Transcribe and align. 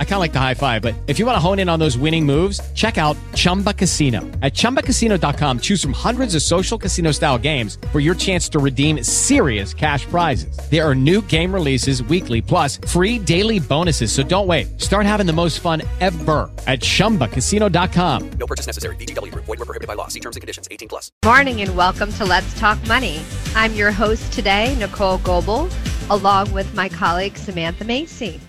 I 0.00 0.04
kind 0.04 0.14
of 0.14 0.20
like 0.20 0.32
the 0.32 0.40
high 0.40 0.54
five, 0.54 0.82
but 0.82 0.94
if 1.06 1.20
you 1.20 1.26
want 1.26 1.36
to 1.36 1.40
hone 1.40 1.60
in 1.60 1.68
on 1.68 1.78
those 1.78 1.96
winning 1.96 2.26
moves, 2.26 2.60
check 2.72 2.98
out 2.98 3.16
Chumba 3.36 3.72
Casino. 3.72 4.22
At 4.42 4.54
ChumbaCasino.com, 4.54 5.60
choose 5.60 5.80
from 5.80 5.92
hundreds 5.92 6.34
of 6.34 6.42
social 6.42 6.76
casino 6.76 7.12
style 7.12 7.38
games 7.38 7.78
for 7.92 8.00
your 8.00 8.16
chance 8.16 8.48
to 8.48 8.58
redeem 8.58 9.04
serious 9.04 9.72
cash 9.72 10.04
prizes. 10.06 10.58
There 10.68 10.84
are 10.84 10.96
new 10.96 11.22
game 11.22 11.54
releases 11.54 12.02
weekly, 12.02 12.42
plus 12.42 12.78
free 12.88 13.20
daily 13.20 13.60
bonuses. 13.60 14.10
So 14.10 14.24
don't 14.24 14.48
wait. 14.48 14.80
Start 14.80 15.06
having 15.06 15.26
the 15.26 15.32
most 15.32 15.60
fun 15.60 15.82
ever 16.00 16.50
at 16.66 16.80
ChumbaCasino.com. 16.80 18.30
No 18.30 18.46
purchase 18.48 18.66
necessary. 18.66 18.96
VGW. 18.96 19.32
Void 19.32 19.46
were 19.46 19.56
prohibited 19.58 19.86
by 19.86 19.94
law. 19.94 20.08
See 20.08 20.18
terms 20.20 20.34
and 20.34 20.40
conditions. 20.40 20.66
18 20.72 20.88
plus. 20.88 21.12
Morning 21.24 21.60
and 21.60 21.76
welcome 21.76 22.12
to 22.14 22.24
Let's 22.24 22.58
Talk 22.58 22.84
Money. 22.88 23.22
I'm 23.54 23.74
your 23.74 23.92
host 23.92 24.32
today, 24.32 24.74
Nicole 24.78 25.18
Goebel, 25.18 25.70
along 26.10 26.52
with 26.52 26.74
my 26.74 26.88
colleague 26.88 27.36
Samantha 27.36 27.84
Macy. 27.84 28.40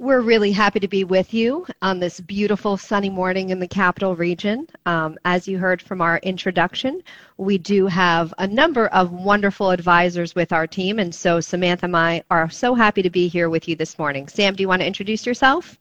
We're 0.00 0.22
really 0.22 0.50
happy 0.50 0.80
to 0.80 0.88
be 0.88 1.04
with 1.04 1.32
you 1.32 1.64
on 1.80 2.00
this 2.00 2.18
beautiful 2.18 2.76
sunny 2.76 3.08
morning 3.08 3.50
in 3.50 3.60
the 3.60 3.68
capital 3.68 4.16
region. 4.16 4.66
Um, 4.86 5.16
as 5.24 5.46
you 5.46 5.56
heard 5.56 5.80
from 5.80 6.00
our 6.00 6.18
introduction, 6.24 7.00
we 7.36 7.58
do 7.58 7.86
have 7.86 8.34
a 8.38 8.46
number 8.46 8.88
of 8.88 9.12
wonderful 9.12 9.70
advisors 9.70 10.34
with 10.34 10.52
our 10.52 10.66
team, 10.66 10.98
and 10.98 11.14
so 11.14 11.38
Samantha 11.38 11.86
and 11.86 11.96
I 11.96 12.24
are 12.28 12.50
so 12.50 12.74
happy 12.74 13.02
to 13.02 13.10
be 13.10 13.28
here 13.28 13.48
with 13.48 13.68
you 13.68 13.76
this 13.76 13.96
morning. 13.96 14.26
Sam, 14.26 14.56
do 14.56 14.64
you 14.64 14.68
want 14.68 14.82
to 14.82 14.86
introduce 14.86 15.24
yourself? 15.24 15.78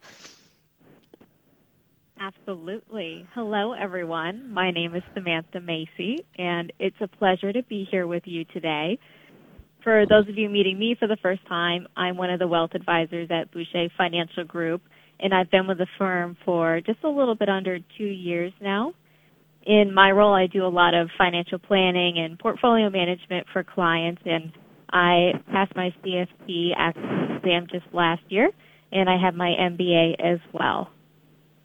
Absolutely. 2.19 3.25
Hello, 3.33 3.73
everyone. 3.73 4.53
My 4.53 4.69
name 4.69 4.93
is 4.93 5.01
Samantha 5.15 5.59
Macy, 5.59 6.23
and 6.37 6.71
it's 6.77 7.01
a 7.01 7.07
pleasure 7.07 7.51
to 7.51 7.63
be 7.63 7.87
here 7.89 8.05
with 8.05 8.27
you 8.27 8.45
today. 8.45 8.99
For 9.83 10.05
those 10.07 10.29
of 10.29 10.37
you 10.37 10.49
meeting 10.49 10.79
me 10.79 10.95
for 10.97 11.09
the 11.09 11.17
first 11.21 11.45
time, 11.47 11.87
I'm 11.97 12.15
one 12.15 12.29
of 12.29 12.39
the 12.39 12.47
wealth 12.47 12.71
advisors 12.73 13.29
at 13.29 13.51
Bouchey 13.51 13.89
Financial 13.97 14.45
Group, 14.45 14.81
and 15.19 15.33
I've 15.33 15.51
been 15.51 15.67
with 15.67 15.77
the 15.77 15.87
firm 15.97 16.37
for 16.45 16.79
just 16.85 16.99
a 17.03 17.09
little 17.09 17.35
bit 17.35 17.49
under 17.49 17.79
two 17.97 18.05
years 18.05 18.53
now. 18.61 18.93
In 19.65 19.93
my 19.93 20.11
role, 20.11 20.33
I 20.33 20.47
do 20.47 20.65
a 20.65 20.67
lot 20.67 20.93
of 20.93 21.09
financial 21.17 21.59
planning 21.59 22.17
and 22.17 22.39
portfolio 22.39 22.89
management 22.89 23.45
for 23.51 23.63
clients, 23.63 24.21
and 24.25 24.53
I 24.89 25.33
passed 25.51 25.75
my 25.75 25.93
CFP 26.01 26.71
exam 26.71 27.67
just 27.69 27.85
last 27.93 28.21
year, 28.29 28.51
and 28.93 29.09
I 29.09 29.17
have 29.21 29.35
my 29.35 29.53
MBA 29.59 30.15
as 30.23 30.39
well. 30.53 30.91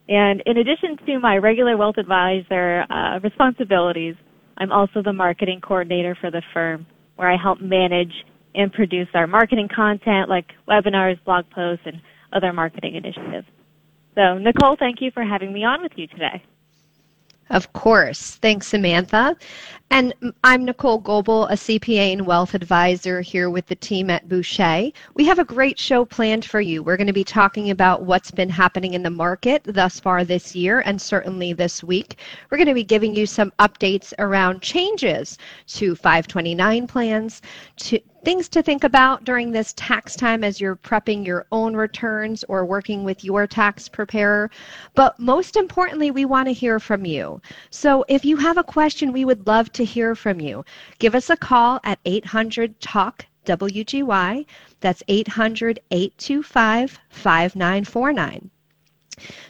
And 0.09 0.43
in 0.45 0.57
addition 0.57 0.97
to 1.07 1.21
my 1.21 1.37
regular 1.37 1.77
wealth 1.77 1.99
advisor 1.99 2.85
uh, 2.91 3.21
responsibilities, 3.23 4.17
I'm 4.57 4.73
also 4.73 5.03
the 5.05 5.13
marketing 5.13 5.61
coordinator 5.61 6.17
for 6.21 6.33
the 6.33 6.43
firm 6.53 6.87
where 7.19 7.29
I 7.29 7.37
help 7.37 7.61
manage 7.61 8.13
and 8.55 8.73
produce 8.73 9.09
our 9.13 9.27
marketing 9.27 9.69
content 9.75 10.29
like 10.29 10.47
webinars, 10.69 11.23
blog 11.25 11.51
posts, 11.51 11.83
and 11.85 12.01
other 12.33 12.53
marketing 12.53 12.95
initiatives. 12.95 13.47
So, 14.15 14.39
Nicole, 14.39 14.77
thank 14.79 15.01
you 15.01 15.11
for 15.13 15.25
having 15.25 15.53
me 15.53 15.65
on 15.65 15.83
with 15.83 15.93
you 15.97 16.07
today. 16.07 16.43
Of 17.51 17.73
course. 17.73 18.37
Thanks, 18.37 18.67
Samantha. 18.67 19.37
And 19.91 20.13
I'm 20.45 20.67
Nicole 20.67 20.99
Goebel, 20.99 21.47
a 21.47 21.55
CPA 21.55 22.13
and 22.13 22.27
wealth 22.27 22.53
advisor 22.53 23.23
here 23.23 23.49
with 23.49 23.67
the 23.67 23.75
team 23.75 24.11
at 24.11 24.29
Bouchey. 24.29 24.93
We 25.15 25.25
have 25.25 25.39
a 25.39 25.47
great 25.47 25.79
show 25.79 26.05
planned 26.05 26.45
for 26.45 26.61
you. 26.61 26.83
We're 26.83 26.99
going 26.99 27.07
to 27.07 27.13
be 27.15 27.25
talking 27.25 27.71
about 27.71 28.03
what's 28.03 28.31
been 28.31 28.51
happening 28.51 28.93
in 28.93 29.03
the 29.03 29.09
market 29.09 29.63
thus 29.65 29.99
far 29.99 30.25
this 30.25 30.55
year 30.55 30.81
and 30.85 31.01
certainly 31.01 31.55
this 31.55 31.83
week. 31.83 32.19
We're 32.51 32.59
going 32.59 32.69
to 32.69 32.75
be 32.75 32.85
giving 32.85 33.15
you 33.15 33.25
some 33.25 33.51
updates 33.59 34.13
around 34.19 34.61
changes 34.61 35.39
to 35.69 35.95
529 35.95 36.87
plans, 36.87 37.41
to 37.77 37.99
things 38.25 38.49
to 38.49 38.63
think 38.63 38.85
about 38.85 39.25
during 39.25 39.53
this 39.53 39.73
tax 39.77 40.17
time 40.17 40.43
as 40.43 40.61
you're 40.61 40.77
prepping 40.77 41.25
your 41.25 41.47
own 41.53 41.75
returns 41.77 42.45
or 42.49 42.65
working 42.65 43.05
with 43.05 43.25
your 43.25 43.47
tax 43.47 43.89
preparer. 43.89 44.51
But 44.95 45.19
most 45.19 45.57
importantly, 45.57 46.11
we 46.11 46.25
want 46.25 46.49
to 46.49 46.53
hear 46.53 46.81
from 46.81 47.05
you. 47.05 47.41
So 47.71 48.05
if 48.09 48.25
you 48.25 48.37
have 48.37 48.59
a 48.59 48.65
question, 48.65 49.13
we 49.13 49.25
would 49.25 49.47
love 49.47 49.73
to 49.73 49.85
hear 49.85 50.15
from 50.15 50.41
you. 50.41 50.65
Give 50.99 51.15
us 51.15 51.31
a 51.31 51.37
call 51.37 51.81
at 51.85 52.01
800 52.05 52.81
TALK 52.81 53.27
WGY. 53.47 54.45
That's 54.81 55.03
800 55.09 55.81
825 55.91 56.99
5949. 57.09 58.51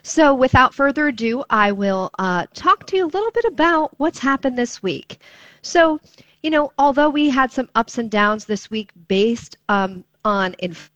So, 0.03 0.32
without 0.32 0.72
further 0.72 1.09
ado, 1.09 1.44
I 1.50 1.72
will 1.72 2.10
uh, 2.19 2.47
talk 2.54 2.87
to 2.87 2.97
you 2.97 3.04
a 3.04 3.06
little 3.06 3.31
bit 3.32 3.44
about 3.44 3.93
what's 3.98 4.20
happened 4.20 4.56
this 4.56 4.82
week. 4.82 5.20
So, 5.60 6.00
you 6.43 6.50
know, 6.50 6.72
although 6.78 7.10
we 7.10 7.31
had 7.31 7.53
some 7.53 7.69
ups 7.75 7.99
and 7.99 8.10
downs 8.10 8.44
this 8.44 8.71
week 8.71 8.91
based 9.09 9.56
um, 9.69 10.04
on 10.25 10.54
inflation 10.59 10.93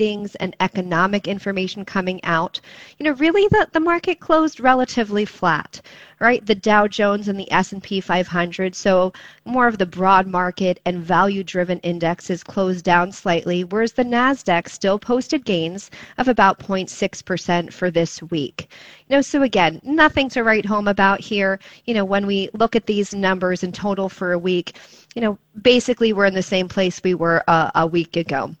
and 0.00 0.56
economic 0.60 1.26
information 1.26 1.84
coming 1.84 2.22
out, 2.24 2.60
you 2.98 3.04
know, 3.04 3.12
really 3.12 3.46
the, 3.48 3.68
the 3.72 3.80
market 3.80 4.20
closed 4.20 4.60
relatively 4.60 5.24
flat, 5.24 5.80
right? 6.20 6.44
The 6.44 6.54
Dow 6.54 6.86
Jones 6.86 7.28
and 7.28 7.38
the 7.38 7.50
S&P 7.52 8.00
500, 8.00 8.74
so 8.74 9.12
more 9.44 9.66
of 9.66 9.78
the 9.78 9.86
broad 9.86 10.26
market 10.26 10.80
and 10.84 10.98
value-driven 11.02 11.78
indexes 11.80 12.42
closed 12.42 12.84
down 12.84 13.12
slightly, 13.12 13.64
whereas 13.64 13.92
the 13.92 14.04
Nasdaq 14.04 14.68
still 14.68 14.98
posted 14.98 15.44
gains 15.44 15.90
of 16.18 16.28
about 16.28 16.58
0.6% 16.58 17.72
for 17.72 17.90
this 17.90 18.22
week. 18.24 18.68
You 19.08 19.16
know, 19.16 19.22
so 19.22 19.42
again, 19.42 19.80
nothing 19.82 20.28
to 20.30 20.44
write 20.44 20.66
home 20.66 20.88
about 20.88 21.20
here. 21.20 21.58
You 21.84 21.94
know, 21.94 22.04
when 22.04 22.26
we 22.26 22.50
look 22.52 22.76
at 22.76 22.86
these 22.86 23.14
numbers 23.14 23.62
in 23.62 23.72
total 23.72 24.08
for 24.08 24.32
a 24.32 24.38
week, 24.38 24.76
you 25.14 25.22
know, 25.22 25.38
basically 25.62 26.12
we're 26.12 26.26
in 26.26 26.34
the 26.34 26.42
same 26.42 26.68
place 26.68 27.00
we 27.02 27.14
were 27.14 27.42
uh, 27.48 27.70
a 27.74 27.86
week 27.86 28.16
ago. 28.16 28.54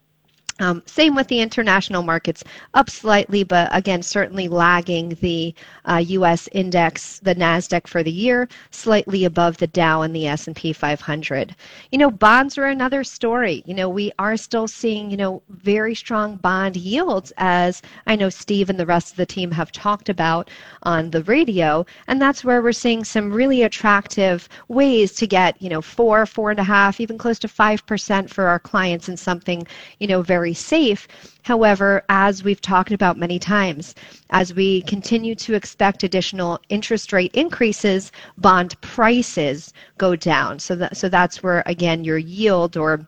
Um, 0.60 0.82
same 0.86 1.14
with 1.14 1.28
the 1.28 1.40
international 1.40 2.02
markets, 2.02 2.42
up 2.74 2.90
slightly, 2.90 3.44
but 3.44 3.68
again, 3.72 4.02
certainly 4.02 4.48
lagging 4.48 5.16
the 5.20 5.54
uh, 5.84 6.02
U.S. 6.04 6.48
index, 6.50 7.20
the 7.20 7.34
Nasdaq 7.34 7.86
for 7.86 8.02
the 8.02 8.10
year, 8.10 8.48
slightly 8.72 9.24
above 9.24 9.58
the 9.58 9.68
Dow 9.68 10.02
and 10.02 10.14
the 10.14 10.26
S&P 10.26 10.72
500. 10.72 11.54
You 11.92 11.98
know, 11.98 12.10
bonds 12.10 12.58
are 12.58 12.64
another 12.64 13.04
story. 13.04 13.62
You 13.66 13.74
know, 13.74 13.88
we 13.88 14.10
are 14.18 14.36
still 14.36 14.66
seeing 14.66 15.10
you 15.10 15.16
know 15.16 15.42
very 15.48 15.94
strong 15.94 16.36
bond 16.36 16.76
yields, 16.76 17.32
as 17.36 17.80
I 18.06 18.16
know 18.16 18.28
Steve 18.28 18.68
and 18.68 18.80
the 18.80 18.86
rest 18.86 19.12
of 19.12 19.16
the 19.16 19.26
team 19.26 19.52
have 19.52 19.70
talked 19.70 20.08
about 20.08 20.50
on 20.82 21.10
the 21.10 21.22
radio, 21.22 21.86
and 22.08 22.20
that's 22.20 22.44
where 22.44 22.60
we're 22.60 22.72
seeing 22.72 23.04
some 23.04 23.32
really 23.32 23.62
attractive 23.62 24.48
ways 24.66 25.12
to 25.14 25.26
get 25.28 25.60
you 25.62 25.68
know 25.68 25.80
four, 25.80 26.26
four 26.26 26.50
and 26.50 26.58
a 26.58 26.64
half, 26.64 27.00
even 27.00 27.16
close 27.16 27.38
to 27.38 27.48
five 27.48 27.86
percent 27.86 28.28
for 28.28 28.48
our 28.48 28.58
clients 28.58 29.08
in 29.08 29.16
something 29.16 29.64
you 30.00 30.08
know 30.08 30.20
very 30.22 30.47
very 30.48 30.54
safe. 30.54 31.06
However, 31.42 32.02
as 32.08 32.42
we've 32.42 32.62
talked 32.62 32.90
about 32.90 33.18
many 33.18 33.38
times, 33.38 33.94
as 34.30 34.54
we 34.54 34.80
continue 34.82 35.34
to 35.34 35.52
expect 35.52 36.02
additional 36.02 36.58
interest 36.70 37.12
rate 37.12 37.34
increases, 37.34 38.12
bond 38.38 38.80
prices 38.80 39.74
go 39.98 40.16
down. 40.16 40.58
So 40.58 40.74
that 40.76 40.96
so 40.96 41.10
that's 41.10 41.42
where 41.42 41.62
again 41.66 42.02
your 42.02 42.16
yield 42.16 42.78
or 42.78 43.06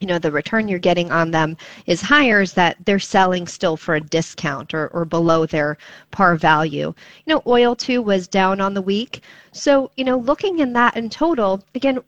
you 0.00 0.06
know 0.06 0.18
the 0.18 0.30
return 0.30 0.68
you're 0.68 0.78
getting 0.90 1.10
on 1.10 1.30
them 1.30 1.56
is 1.86 2.02
higher 2.02 2.42
is 2.42 2.52
that 2.52 2.76
they're 2.84 2.98
selling 2.98 3.46
still 3.46 3.78
for 3.78 3.94
a 3.94 4.00
discount 4.18 4.74
or, 4.74 4.88
or 4.88 5.06
below 5.06 5.46
their 5.46 5.78
par 6.10 6.36
value 6.36 6.92
you 7.24 7.28
know 7.32 7.42
oil 7.46 7.74
too 7.76 8.02
was 8.02 8.28
down 8.28 8.60
on 8.60 8.74
the 8.74 8.82
week 8.82 9.22
so 9.52 9.90
you 9.96 10.04
know 10.04 10.18
looking 10.18 10.58
in 10.58 10.72
that 10.72 10.96
in 10.96 11.08
total 11.08 11.62
again 11.74 11.98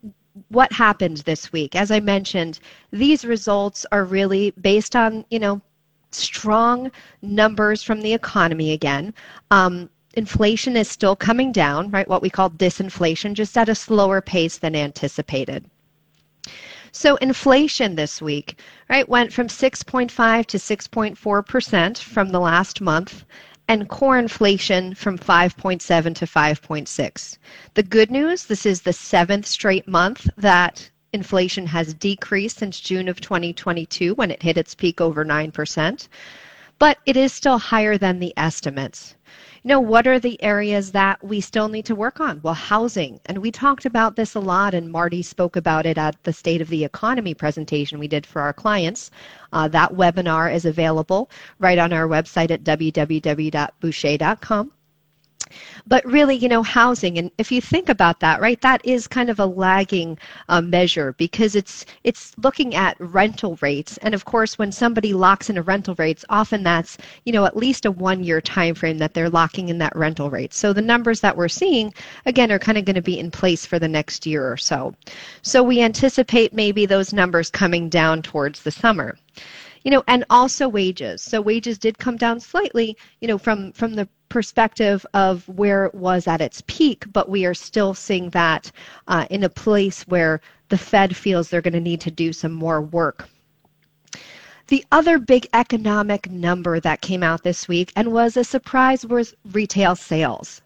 what 0.48 0.72
happened 0.72 1.18
this 1.18 1.52
week. 1.52 1.74
As 1.74 1.90
I 1.90 2.00
mentioned, 2.00 2.60
these 2.90 3.24
results 3.24 3.86
are 3.92 4.04
really 4.04 4.52
based 4.60 4.94
on, 4.96 5.24
you 5.30 5.38
know, 5.38 5.60
strong 6.10 6.90
numbers 7.22 7.82
from 7.82 8.00
the 8.00 8.12
economy 8.12 8.72
again. 8.72 9.14
Um, 9.50 9.90
inflation 10.14 10.76
is 10.76 10.88
still 10.88 11.16
coming 11.16 11.52
down, 11.52 11.90
right? 11.90 12.08
What 12.08 12.22
we 12.22 12.30
call 12.30 12.50
disinflation, 12.50 13.34
just 13.34 13.56
at 13.56 13.68
a 13.68 13.74
slower 13.74 14.20
pace 14.20 14.58
than 14.58 14.74
anticipated. 14.74 15.64
So 16.92 17.16
inflation 17.16 17.94
this 17.94 18.22
week, 18.22 18.58
right, 18.88 19.06
went 19.06 19.30
from 19.32 19.48
6.5 19.48 20.46
to 20.46 20.56
6.4 20.56 21.46
percent 21.46 21.98
from 21.98 22.30
the 22.30 22.40
last 22.40 22.80
month, 22.80 23.24
and 23.68 23.88
core 23.88 24.18
inflation 24.18 24.94
from 24.94 25.18
5.7 25.18 25.80
to 26.14 26.26
5.6. 26.26 27.38
The 27.74 27.82
good 27.82 28.10
news, 28.10 28.44
this 28.44 28.64
is 28.64 28.82
the 28.82 28.92
seventh 28.92 29.46
straight 29.46 29.88
month 29.88 30.28
that 30.36 30.88
inflation 31.12 31.66
has 31.66 31.94
decreased 31.94 32.58
since 32.58 32.80
June 32.80 33.08
of 33.08 33.20
2022 33.20 34.14
when 34.14 34.30
it 34.30 34.42
hit 34.42 34.56
its 34.56 34.74
peak 34.74 35.00
over 35.00 35.24
9%, 35.24 36.08
but 36.78 36.98
it 37.06 37.16
is 37.16 37.32
still 37.32 37.58
higher 37.58 37.98
than 37.98 38.18
the 38.18 38.32
estimates 38.36 39.16
you 39.66 39.70
know, 39.70 39.80
what 39.80 40.06
are 40.06 40.20
the 40.20 40.40
areas 40.44 40.92
that 40.92 41.24
we 41.24 41.40
still 41.40 41.66
need 41.66 41.86
to 41.86 41.96
work 41.96 42.20
on? 42.20 42.40
Well, 42.40 42.54
housing. 42.54 43.18
And 43.26 43.38
we 43.38 43.50
talked 43.50 43.84
about 43.84 44.14
this 44.14 44.36
a 44.36 44.38
lot, 44.38 44.74
and 44.74 44.92
Marty 44.92 45.22
spoke 45.22 45.56
about 45.56 45.86
it 45.86 45.98
at 45.98 46.22
the 46.22 46.32
State 46.32 46.60
of 46.60 46.68
the 46.68 46.84
Economy 46.84 47.34
presentation 47.34 47.98
we 47.98 48.06
did 48.06 48.24
for 48.24 48.42
our 48.42 48.52
clients. 48.52 49.10
Uh, 49.52 49.66
that 49.66 49.92
webinar 49.92 50.54
is 50.54 50.66
available 50.66 51.28
right 51.58 51.78
on 51.78 51.92
our 51.92 52.06
website 52.06 52.52
at 52.52 52.62
www.bouchey.com. 52.62 54.70
but 55.86 56.04
really, 56.04 56.34
you 56.34 56.48
know, 56.48 56.62
housing, 56.62 57.18
and 57.18 57.30
if 57.38 57.50
you 57.52 57.60
think 57.60 57.88
about 57.88 58.20
that, 58.20 58.40
right, 58.40 58.60
that 58.60 58.84
is 58.84 59.06
kind 59.06 59.30
of 59.30 59.38
a 59.38 59.46
lagging 59.46 60.18
uh, 60.48 60.60
measure 60.60 61.12
because 61.14 61.54
it's 61.54 61.84
it's 62.04 62.32
looking 62.38 62.74
at 62.74 62.96
rental 63.00 63.58
rates, 63.60 63.98
and 63.98 64.14
of 64.14 64.24
course, 64.24 64.58
when 64.58 64.72
somebody 64.72 65.12
locks 65.12 65.48
in 65.50 65.58
a 65.58 65.62
rental 65.62 65.94
rates, 65.96 66.24
often 66.28 66.62
that's 66.62 66.98
you 67.24 67.32
know 67.32 67.44
at 67.44 67.56
least 67.56 67.86
a 67.86 67.90
one-year 67.90 68.40
time 68.40 68.74
frame 68.74 68.98
that 68.98 69.14
they're 69.14 69.30
locking 69.30 69.68
in 69.68 69.78
that 69.78 69.96
rental 69.96 70.30
rate. 70.30 70.54
So 70.54 70.72
the 70.72 70.82
numbers 70.82 71.20
that 71.20 71.36
we're 71.36 71.48
seeing, 71.48 71.92
again, 72.26 72.52
are 72.52 72.58
kind 72.58 72.78
of 72.78 72.84
going 72.84 72.94
to 72.96 73.02
be 73.02 73.18
in 73.18 73.30
place 73.30 73.66
for 73.66 73.78
the 73.78 73.88
next 73.88 74.26
year 74.26 74.50
or 74.50 74.56
so. 74.56 74.94
So 75.42 75.62
we 75.62 75.80
anticipate 75.80 76.52
maybe 76.52 76.86
those 76.86 77.12
numbers 77.12 77.50
coming 77.50 77.88
down 77.88 78.22
towards 78.22 78.62
the 78.62 78.70
summer 78.70 79.16
you 79.86 79.90
know 79.90 80.04
and 80.06 80.24
also 80.28 80.68
wages 80.68 81.22
so 81.22 81.40
wages 81.40 81.78
did 81.78 81.96
come 81.96 82.18
down 82.18 82.38
slightly 82.38 82.96
you 83.20 83.28
know 83.28 83.38
from 83.38 83.72
from 83.72 83.94
the 83.94 84.06
perspective 84.28 85.06
of 85.14 85.48
where 85.48 85.86
it 85.86 85.94
was 85.94 86.26
at 86.26 86.40
its 86.40 86.62
peak, 86.66 87.04
but 87.12 87.28
we 87.28 87.46
are 87.46 87.54
still 87.54 87.94
seeing 87.94 88.30
that 88.30 88.70
uh, 89.08 89.26
in 89.30 89.44
a 89.44 89.48
place 89.48 90.02
where 90.08 90.40
the 90.68 90.78
Fed 90.78 91.16
feels 91.16 91.48
they're 91.48 91.62
going 91.62 91.72
to 91.72 91.80
need 91.80 92.00
to 92.02 92.10
do 92.10 92.32
some 92.32 92.52
more 92.52 92.82
work. 92.82 93.28
The 94.68 94.84
other 94.90 95.18
big 95.18 95.46
economic 95.52 96.28
number 96.30 96.80
that 96.80 97.00
came 97.00 97.22
out 97.22 97.44
this 97.44 97.68
week 97.68 97.92
and 97.94 98.12
was 98.12 98.36
a 98.36 98.42
surprise 98.42 99.06
was 99.06 99.34
retail 99.52 99.94
sales. 99.94 100.60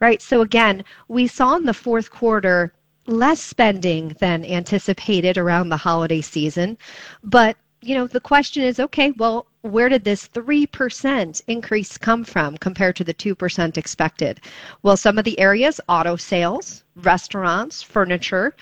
Right? 0.00 0.20
So 0.20 0.42
again, 0.42 0.84
we 1.08 1.26
saw 1.26 1.56
in 1.56 1.64
the 1.64 1.72
fourth 1.72 2.10
quarter 2.10 2.74
less 3.06 3.40
spending 3.40 4.08
than 4.20 4.44
anticipated 4.44 5.38
around 5.38 5.70
the 5.70 5.76
holiday 5.76 6.20
season, 6.20 6.76
but 7.24 7.56
you 7.82 7.96
know, 7.96 8.06
the 8.06 8.20
question 8.20 8.62
is 8.62 8.78
okay, 8.78 9.10
well, 9.12 9.46
where 9.62 9.88
did 9.88 10.04
this 10.04 10.28
3% 10.28 11.42
increase 11.48 11.98
come 11.98 12.24
from 12.24 12.56
compared 12.58 12.96
to 12.96 13.04
the 13.04 13.14
2% 13.14 13.76
expected? 13.76 14.40
Well, 14.82 14.96
some 14.96 15.18
of 15.18 15.24
the 15.24 15.38
areas 15.38 15.80
auto 15.88 16.16
sales, 16.16 16.84
restaurants, 16.96 17.82
furniture. 17.82 18.54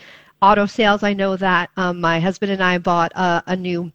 Auto 0.42 0.64
sales, 0.64 1.02
I 1.02 1.12
know 1.12 1.36
that 1.36 1.68
um, 1.76 2.00
my 2.00 2.18
husband 2.18 2.50
and 2.50 2.62
I 2.62 2.78
bought 2.78 3.12
a, 3.14 3.42
a 3.46 3.56
new 3.56 3.92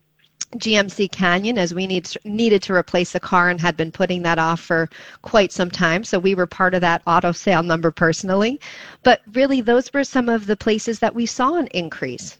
GMC 0.57 1.11
Canyon 1.11 1.57
as 1.57 1.73
we 1.73 1.87
need, 1.87 2.07
needed 2.23 2.61
to 2.63 2.73
replace 2.73 3.11
the 3.11 3.19
car 3.19 3.49
and 3.49 3.59
had 3.59 3.75
been 3.75 3.91
putting 3.91 4.21
that 4.21 4.37
off 4.37 4.59
for 4.59 4.89
quite 5.23 5.51
some 5.51 5.71
time. 5.71 6.03
So 6.03 6.19
we 6.19 6.35
were 6.35 6.45
part 6.45 6.75
of 6.75 6.81
that 6.81 7.01
auto 7.07 7.31
sale 7.31 7.63
number 7.63 7.91
personally. 7.91 8.59
But 9.03 9.21
really, 9.33 9.61
those 9.61 9.91
were 9.91 10.03
some 10.03 10.29
of 10.29 10.45
the 10.45 10.55
places 10.55 10.99
that 10.99 11.15
we 11.15 11.25
saw 11.25 11.55
an 11.55 11.67
increase. 11.67 12.37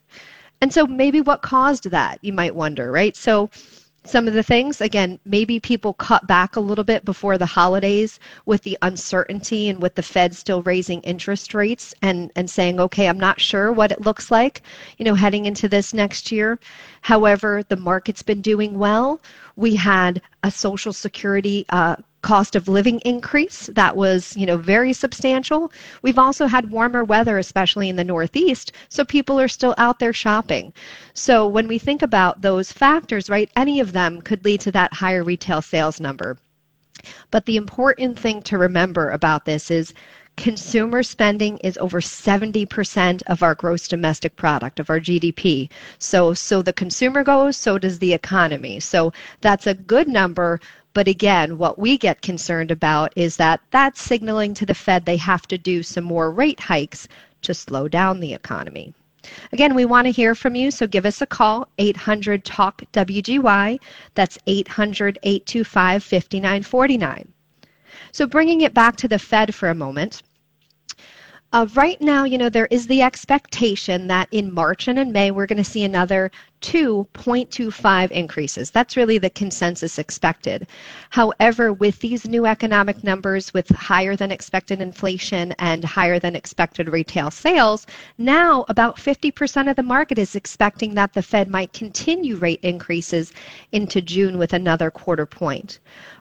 And 0.66 0.74
so 0.74 0.88
maybe 0.88 1.22
what 1.22 1.44
caused 1.44 1.92
that, 1.92 2.18
you 2.24 2.34
might 2.34 2.56
wonder, 2.56 2.92
right? 2.92 3.16
So 3.16 3.52
some 4.04 4.28
of 4.28 4.34
the 4.34 4.42
things 4.42 4.82
again 4.82 5.20
maybe 5.24 5.60
people 5.60 5.94
cut 5.94 6.26
back 6.26 6.56
a 6.56 6.60
little 6.60 6.84
bit 6.84 7.06
before 7.06 7.38
the 7.38 7.46
holidays 7.46 8.20
with 8.48 8.64
the 8.64 8.76
uncertainty 8.82 9.70
and 9.70 9.80
with 9.80 9.94
the 9.94 10.02
fed 10.02 10.36
still 10.36 10.62
raising 10.64 11.02
interest 11.02 11.54
rates 11.56 11.94
and 12.04 12.32
and 12.36 12.48
saying 12.50 12.80
okay 12.80 13.08
i'm 13.08 13.20
not 13.20 13.42
sure 13.42 13.72
what 13.72 13.92
it 13.92 14.02
looks 14.02 14.30
like 14.30 14.62
you 14.98 15.06
know 15.06 15.16
heading 15.16 15.46
into 15.46 15.68
this 15.68 15.92
next 15.92 16.32
year 16.32 16.60
however 17.02 17.64
the 17.70 17.76
market's 17.76 18.22
been 18.22 18.42
doing 18.42 18.78
well 18.78 19.20
we 19.56 19.76
had 19.76 20.22
a 20.44 20.52
social 20.52 20.94
security 20.94 21.66
uh, 21.70 21.96
cost 22.26 22.56
of 22.56 22.68
living 22.68 23.00
increase 23.06 23.70
that 23.76 23.96
was, 23.96 24.36
you 24.36 24.48
know, 24.48 24.58
very 24.58 24.94
substantial. 24.94 25.72
We've 26.02 26.18
also 26.18 26.48
had 26.48 26.72
warmer 26.72 27.04
weather, 27.04 27.38
especially 27.38 27.88
in 27.88 27.98
the 27.98 28.04
Northeast, 28.04 28.72
so 28.90 29.06
people 29.06 29.40
are 29.40 29.48
still 29.48 29.76
out 29.78 30.00
there 30.00 30.12
shopping. 30.12 30.74
So 31.14 31.48
when 31.48 31.68
we 31.68 31.78
think 31.78 32.02
about 32.02 32.42
those 32.42 32.72
factors, 32.72 33.30
right, 33.30 33.52
any 33.56 33.80
of 33.80 33.94
them 33.94 34.22
could 34.22 34.44
lead 34.44 34.62
to 34.62 34.72
that 34.72 34.92
higher 34.92 35.24
retail 35.24 35.62
sales 35.62 36.00
number. 36.00 36.40
But 37.30 37.46
the 37.46 37.58
important 37.58 38.18
thing 38.18 38.42
to 38.44 38.58
remember 38.58 39.12
about 39.12 39.46
this 39.46 39.70
is 39.70 39.94
consumer 40.36 41.04
spending 41.04 41.60
is 41.60 41.78
over 41.78 42.02
70% 42.02 43.22
of 43.28 43.44
our 43.44 43.54
gross 43.54 43.88
domestic 43.88 44.36
product 44.36 44.80
of 44.80 44.90
our 44.90 45.00
GDP. 45.00 45.70
So 46.00 46.34
so 46.34 46.64
the 46.64 46.74
consumer 46.74 47.24
goes, 47.24 47.56
so 47.56 47.78
does 47.78 48.00
the 48.00 48.14
economy. 48.14 48.80
So 48.80 49.14
that's 49.42 49.68
a 49.68 49.76
good 49.76 50.08
number, 50.08 50.60
but 50.96 51.10
again, 51.10 51.58
what 51.58 51.78
we 51.78 51.98
get 51.98 52.22
concerned 52.22 52.72
about 52.72 53.12
is 53.18 53.36
that 53.36 53.60
that's 53.70 54.02
signaling 54.02 54.54
to 54.54 54.66
the 54.66 54.74
Fed 54.74 55.06
they 55.06 55.18
have 55.18 55.46
to 55.50 55.58
do 55.58 55.84
some 55.84 56.06
more 56.06 56.32
rate 56.32 56.62
hikes 56.62 57.10
to 57.42 57.54
slow 57.54 57.90
down 57.90 58.22
the 58.22 58.34
economy. 58.34 58.94
Again, 59.52 59.76
we 59.76 59.84
want 59.84 60.06
to 60.06 60.12
hear 60.12 60.36
from 60.36 60.56
you, 60.56 60.72
so 60.72 60.88
give 60.88 61.06
us 61.06 61.22
a 61.22 61.26
call, 61.26 61.68
800 61.80 62.46
TALK 62.46 62.84
WGY. 62.94 63.78
That's 64.14 64.38
800 64.48 65.20
825 65.22 66.02
5949. 66.02 67.34
So, 68.14 68.26
bringing 68.26 68.62
it 68.62 68.74
back 68.74 68.96
to 68.98 69.10
the 69.10 69.20
Fed 69.20 69.54
for 69.54 69.68
a 69.68 69.76
moment. 69.76 70.24
Uh, 71.52 71.68
right 71.74 72.02
now, 72.02 72.24
you 72.24 72.38
know, 72.38 72.50
there 72.50 72.68
is 72.72 72.88
the 72.88 73.02
expectation 73.02 74.08
that 74.08 74.30
in 74.32 74.54
March 74.54 74.88
and 74.88 74.98
in 74.98 75.12
May, 75.12 75.32
we're 75.32 75.46
going 75.46 75.58
to 75.58 75.64
see 75.64 75.84
another 75.84 76.32
2.25 76.66 78.10
increases. 78.10 78.72
That's 78.72 78.98
really 78.98 79.20
the 79.20 79.30
consensus 79.30 80.00
expected. 80.00 80.66
However, 81.12 81.72
with 81.72 82.00
these 82.00 82.28
new 82.28 82.48
economic 82.48 83.04
numbers 83.04 83.54
with 83.54 83.70
higher 83.70 84.16
than 84.16 84.32
expected 84.32 84.82
inflation 84.82 85.52
and 85.60 85.84
higher 85.84 86.18
than 86.18 86.36
expected 86.36 86.90
retail 86.90 87.30
sales, 87.30 87.86
now 88.18 88.66
about 88.68 88.98
50% 88.98 89.70
of 89.70 89.76
the 89.76 89.84
market 89.84 90.18
is 90.18 90.36
expecting 90.36 90.96
that 90.96 91.14
the 91.14 91.22
Fed 91.22 91.50
might 91.50 91.72
continue 91.72 92.36
rate 92.36 92.62
increases 92.64 93.32
into 93.72 94.02
June 94.02 94.40
with 94.40 94.52
another 94.52 94.90
quarter 94.90 95.28
point. 95.28 95.78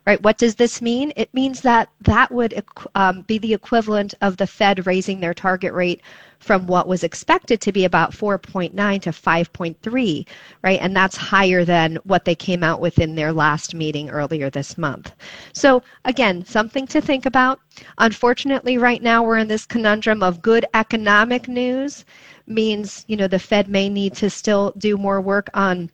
Right? 0.07 0.23
What 0.23 0.37
does 0.37 0.57
this 0.57 0.83
mean? 0.83 1.11
It 1.17 1.33
means 1.33 1.63
that 1.63 1.89
that 2.03 2.31
would 2.31 2.63
um, 2.95 3.23
be 3.23 3.39
the 3.39 3.55
equivalent 3.55 4.13
of 4.21 4.37
the 4.37 4.47
Fed 4.47 4.87
raising 4.87 5.21
their 5.21 5.33
target 5.33 5.73
rate 5.73 6.03
from 6.45 6.67
what 6.67 6.87
was 6.87 7.03
expected 7.03 7.61
to 7.63 7.73
be 7.73 7.87
about 7.87 8.13
4.9 8.13 9.03
to 9.03 9.11
5.3, 9.11 10.27
right? 10.63 10.79
And 10.81 10.95
that's 10.95 11.17
higher 11.17 11.65
than 11.65 11.97
what 12.05 12.27
they 12.27 12.35
came 12.35 12.63
out 12.63 12.81
with 12.81 12.99
in 12.99 13.15
their 13.15 13.33
last 13.33 13.75
meeting 13.75 14.11
earlier 14.11 14.51
this 14.51 14.77
month. 14.77 15.13
So, 15.55 15.83
again, 16.05 16.45
something 16.45 16.87
to 16.89 17.01
think 17.01 17.25
about. 17.25 17.61
Unfortunately, 17.99 18.77
right 18.77 19.03
now 19.03 19.23
we're 19.23 19.39
in 19.39 19.49
this 19.49 19.65
conundrum 19.65 20.23
of 20.23 20.43
good 20.43 20.67
economic 20.75 21.49
news 21.49 22.05
means, 22.47 23.05
you 23.09 23.17
know, 23.17 23.27
the 23.27 23.39
Fed 23.39 23.69
may 23.69 23.89
need 23.89 24.15
to 24.17 24.29
still 24.29 24.73
do 24.77 24.99
more 24.99 25.23
work 25.23 25.49
on 25.55 25.91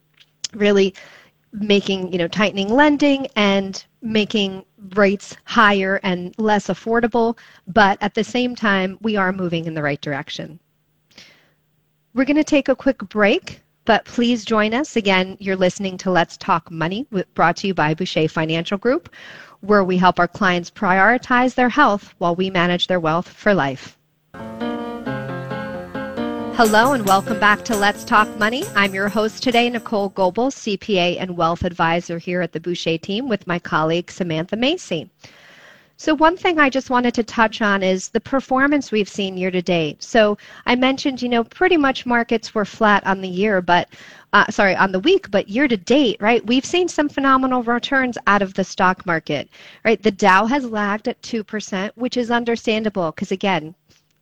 really 0.52 0.94
making, 1.52 2.12
you 2.12 2.18
know, 2.18 2.28
tightening 2.28 2.68
lending 2.68 3.26
and 3.36 3.84
making 4.02 4.64
rates 4.94 5.36
higher 5.44 6.00
and 6.02 6.34
less 6.38 6.68
affordable, 6.68 7.36
but 7.66 7.98
at 8.00 8.14
the 8.14 8.24
same 8.24 8.54
time, 8.54 8.98
we 9.02 9.16
are 9.16 9.32
moving 9.32 9.66
in 9.66 9.74
the 9.74 9.82
right 9.82 10.00
direction. 10.00 10.58
We're 12.14 12.24
going 12.24 12.36
to 12.36 12.44
take 12.44 12.68
a 12.68 12.76
quick 12.76 12.98
break, 12.98 13.60
but 13.84 14.04
please 14.04 14.44
join 14.44 14.74
us. 14.74 14.96
Again, 14.96 15.36
you're 15.40 15.56
listening 15.56 15.96
to 15.98 16.10
Let's 16.10 16.36
Talk 16.36 16.70
Money, 16.70 17.06
brought 17.34 17.56
to 17.58 17.66
you 17.66 17.74
by 17.74 17.94
Bouchey 17.94 18.30
Financial 18.30 18.78
Group, 18.78 19.10
where 19.60 19.84
we 19.84 19.96
help 19.96 20.18
our 20.18 20.28
clients 20.28 20.70
prioritize 20.70 21.54
their 21.54 21.68
health 21.68 22.14
while 22.18 22.34
we 22.34 22.50
manage 22.50 22.86
their 22.86 23.00
wealth 23.00 23.28
for 23.28 23.54
life. 23.54 23.96
Hello 26.62 26.92
and 26.92 27.06
welcome 27.06 27.40
back 27.40 27.64
to 27.64 27.74
Let's 27.74 28.04
Talk 28.04 28.28
Money. 28.38 28.64
I'm 28.74 28.92
your 28.92 29.08
host 29.08 29.42
today, 29.42 29.70
Nicole 29.70 30.10
Goebel, 30.10 30.50
CPA 30.50 31.16
and 31.18 31.34
Wealth 31.34 31.64
Advisor 31.64 32.18
here 32.18 32.42
at 32.42 32.52
the 32.52 32.60
Bouchey 32.60 33.00
team 33.00 33.30
with 33.30 33.46
my 33.46 33.58
colleague 33.58 34.10
Samantha 34.10 34.56
Macy. 34.56 35.08
So, 35.96 36.14
one 36.14 36.36
thing 36.36 36.58
I 36.58 36.68
just 36.68 36.90
wanted 36.90 37.14
to 37.14 37.22
touch 37.22 37.62
on 37.62 37.82
is 37.82 38.10
the 38.10 38.20
performance 38.20 38.92
we've 38.92 39.08
seen 39.08 39.38
year 39.38 39.50
to 39.50 39.62
date. 39.62 40.02
So, 40.02 40.36
I 40.66 40.74
mentioned, 40.76 41.22
you 41.22 41.30
know, 41.30 41.44
pretty 41.44 41.78
much 41.78 42.04
markets 42.04 42.54
were 42.54 42.66
flat 42.66 43.06
on 43.06 43.22
the 43.22 43.28
year, 43.28 43.62
but 43.62 43.88
uh, 44.34 44.44
sorry, 44.50 44.76
on 44.76 44.92
the 44.92 45.00
week, 45.00 45.30
but 45.30 45.48
year 45.48 45.66
to 45.66 45.78
date, 45.78 46.18
right? 46.20 46.46
We've 46.46 46.66
seen 46.66 46.88
some 46.88 47.08
phenomenal 47.08 47.62
returns 47.62 48.18
out 48.26 48.42
of 48.42 48.52
the 48.52 48.64
stock 48.64 49.06
market, 49.06 49.48
right? 49.82 50.02
The 50.02 50.10
Dow 50.10 50.44
has 50.44 50.66
lagged 50.66 51.08
at 51.08 51.22
2%, 51.22 51.92
which 51.94 52.18
is 52.18 52.30
understandable 52.30 53.12
because, 53.12 53.32
again, 53.32 53.74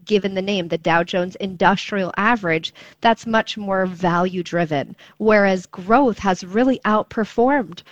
given 0.09 0.35
the 0.35 0.43
name, 0.43 0.67
the 0.67 0.79
Dow 0.79 1.05
Jones 1.05 1.37
Industrial 1.37 2.13
Average, 2.17 2.75
that's 3.01 3.27
much 3.27 3.57
more 3.57 3.87
value 3.87 4.43
driven, 4.43 4.97
whereas 5.19 5.67
growth 5.67 6.19
has 6.19 6.43
really 6.43 6.81
outperformed 6.85 7.83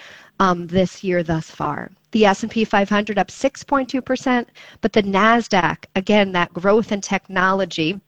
um, 0.40 0.66
this 0.66 1.04
year 1.04 1.22
thus 1.22 1.48
far. 1.48 1.92
The 2.10 2.24
S&P 2.26 2.64
500 2.64 3.18
up 3.18 3.28
6.2%, 3.28 4.46
but 4.80 4.92
the 4.92 5.02
Nasdaq, 5.02 5.84
again, 5.94 6.32
that 6.32 6.52
growth 6.52 6.90
and 6.90 7.02
technology 7.02 8.00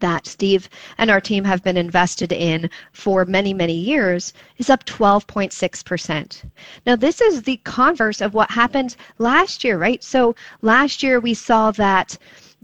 that 0.00 0.26
Steve 0.26 0.68
and 0.98 1.10
our 1.10 1.20
team 1.20 1.44
have 1.44 1.62
been 1.62 1.76
invested 1.76 2.32
in 2.32 2.70
for 2.92 3.24
many, 3.24 3.52
many 3.52 3.74
years 3.74 4.32
is 4.58 4.70
up 4.70 4.84
12.6%. 4.84 6.44
Now, 6.86 6.94
this 6.94 7.20
is 7.20 7.42
the 7.42 7.56
converse 7.64 8.20
of 8.20 8.34
what 8.34 8.50
happened 8.50 8.94
last 9.18 9.64
year, 9.64 9.78
right? 9.78 10.04
So 10.04 10.36
last 10.62 11.02
year 11.02 11.18
we 11.18 11.34
saw 11.34 11.72
that 11.72 12.16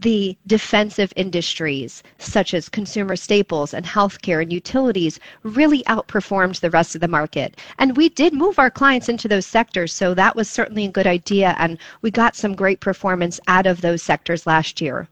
the 0.04 0.36
defensive 0.46 1.14
industries, 1.16 2.02
such 2.18 2.52
as 2.52 2.68
consumer 2.68 3.16
staples 3.16 3.72
and 3.72 3.86
healthcare 3.86 4.42
and 4.42 4.52
utilities, 4.52 5.18
really 5.44 5.82
outperformed 5.84 6.60
the 6.60 6.68
rest 6.68 6.94
of 6.94 7.00
the 7.00 7.08
market. 7.08 7.56
And 7.78 7.96
we 7.96 8.10
did 8.10 8.34
move 8.34 8.58
our 8.58 8.70
clients 8.70 9.08
into 9.08 9.28
those 9.28 9.46
sectors, 9.46 9.94
so 9.94 10.12
that 10.12 10.36
was 10.36 10.46
certainly 10.46 10.84
a 10.84 10.90
good 10.90 11.06
idea, 11.06 11.56
and 11.58 11.78
we 12.02 12.10
got 12.10 12.36
some 12.36 12.54
great 12.54 12.80
performance 12.80 13.40
out 13.48 13.66
of 13.66 13.80
those 13.80 14.02
sectors 14.02 14.46
last 14.46 14.80
year 14.80 15.08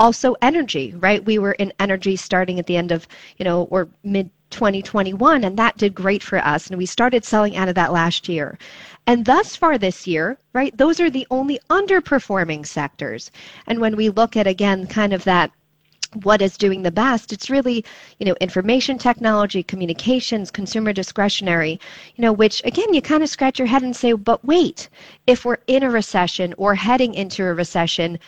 also 0.00 0.36
energy 0.42 0.94
right 0.98 1.24
we 1.24 1.40
were 1.40 1.54
in 1.54 1.72
energy 1.80 2.14
starting 2.14 2.60
at 2.60 2.68
the 2.68 2.76
end 2.76 2.92
of 2.92 3.08
you 3.36 3.44
know 3.44 3.62
or 3.64 3.88
mid 4.04 4.30
2021 4.50 5.44
and 5.44 5.56
that 5.56 5.76
did 5.76 5.94
great 5.94 6.22
for 6.22 6.38
us 6.38 6.68
and 6.68 6.78
we 6.78 6.86
started 6.86 7.24
selling 7.24 7.56
out 7.56 7.68
of 7.68 7.74
that 7.74 7.92
last 7.92 8.28
year. 8.28 8.58
And 9.06 9.24
thus 9.24 9.56
far 9.56 9.78
this 9.78 10.06
year 10.06 10.38
right 10.52 10.76
those 10.76 11.00
are 11.00 11.10
the 11.10 11.26
only 11.30 11.58
underperforming 11.70 12.66
sectors. 12.66 13.30
And 13.66 13.80
when 13.80 13.96
we 13.96 14.08
look 14.08 14.36
at 14.36 14.46
again 14.46 14.86
kind 14.86 15.12
of 15.12 15.24
that 15.24 15.50
what 16.22 16.40
is 16.40 16.56
doing 16.56 16.82
the 16.82 16.90
best 16.90 17.32
it's 17.32 17.50
really 17.50 17.84
you 18.18 18.24
know 18.24 18.34
information 18.40 18.96
technology 18.96 19.62
communications 19.62 20.50
consumer 20.50 20.92
discretionary 20.92 21.78
you 22.16 22.22
know 22.22 22.32
which 22.32 22.62
again 22.64 22.94
you 22.94 23.02
kind 23.02 23.22
of 23.22 23.28
scratch 23.28 23.58
your 23.58 23.68
head 23.68 23.82
and 23.82 23.94
say 23.94 24.12
but 24.12 24.42
wait 24.44 24.88
if 25.26 25.44
we're 25.44 25.58
in 25.66 25.82
a 25.82 25.90
recession 25.90 26.54
or 26.56 26.74
heading 26.74 27.12
into 27.12 27.44
a 27.44 27.52
recession 27.52 28.18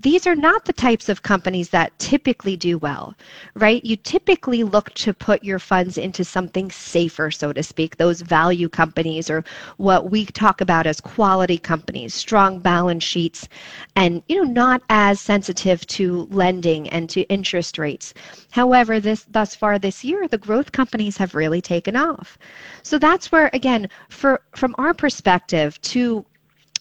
these 0.00 0.28
are 0.28 0.36
not 0.36 0.64
the 0.64 0.72
types 0.72 1.08
of 1.08 1.24
companies 1.24 1.70
that 1.70 1.98
typically 1.98 2.56
do 2.56 2.78
well, 2.78 3.14
right? 3.54 3.84
You 3.84 3.96
typically 3.96 4.62
look 4.62 4.94
to 4.94 5.12
put 5.12 5.42
your 5.42 5.58
funds 5.58 5.98
into 5.98 6.24
something 6.24 6.70
safer, 6.70 7.32
so 7.32 7.52
to 7.52 7.64
speak, 7.64 7.96
those 7.96 8.20
value 8.20 8.68
companies 8.68 9.28
or 9.28 9.42
what 9.76 10.10
we 10.10 10.24
talk 10.26 10.60
about 10.60 10.86
as 10.86 11.00
quality 11.00 11.58
companies, 11.58 12.14
strong 12.14 12.60
balance 12.60 13.02
sheets, 13.02 13.48
and 13.96 14.22
you 14.28 14.36
know, 14.36 14.50
not 14.50 14.82
as 14.88 15.20
sensitive 15.20 15.84
to 15.88 16.28
lending 16.30 16.88
and 16.90 17.10
to 17.10 17.22
interest 17.22 17.76
rates. 17.76 18.14
However, 18.52 19.00
this 19.00 19.26
thus 19.28 19.56
far 19.56 19.80
this 19.80 20.04
year, 20.04 20.28
the 20.28 20.38
growth 20.38 20.70
companies 20.70 21.16
have 21.16 21.34
really 21.34 21.60
taken 21.60 21.96
off. 21.96 22.38
So 22.84 22.98
that's 22.98 23.32
where 23.32 23.50
again, 23.52 23.88
for 24.08 24.42
from 24.54 24.76
our 24.78 24.94
perspective, 24.94 25.80
to 25.82 26.24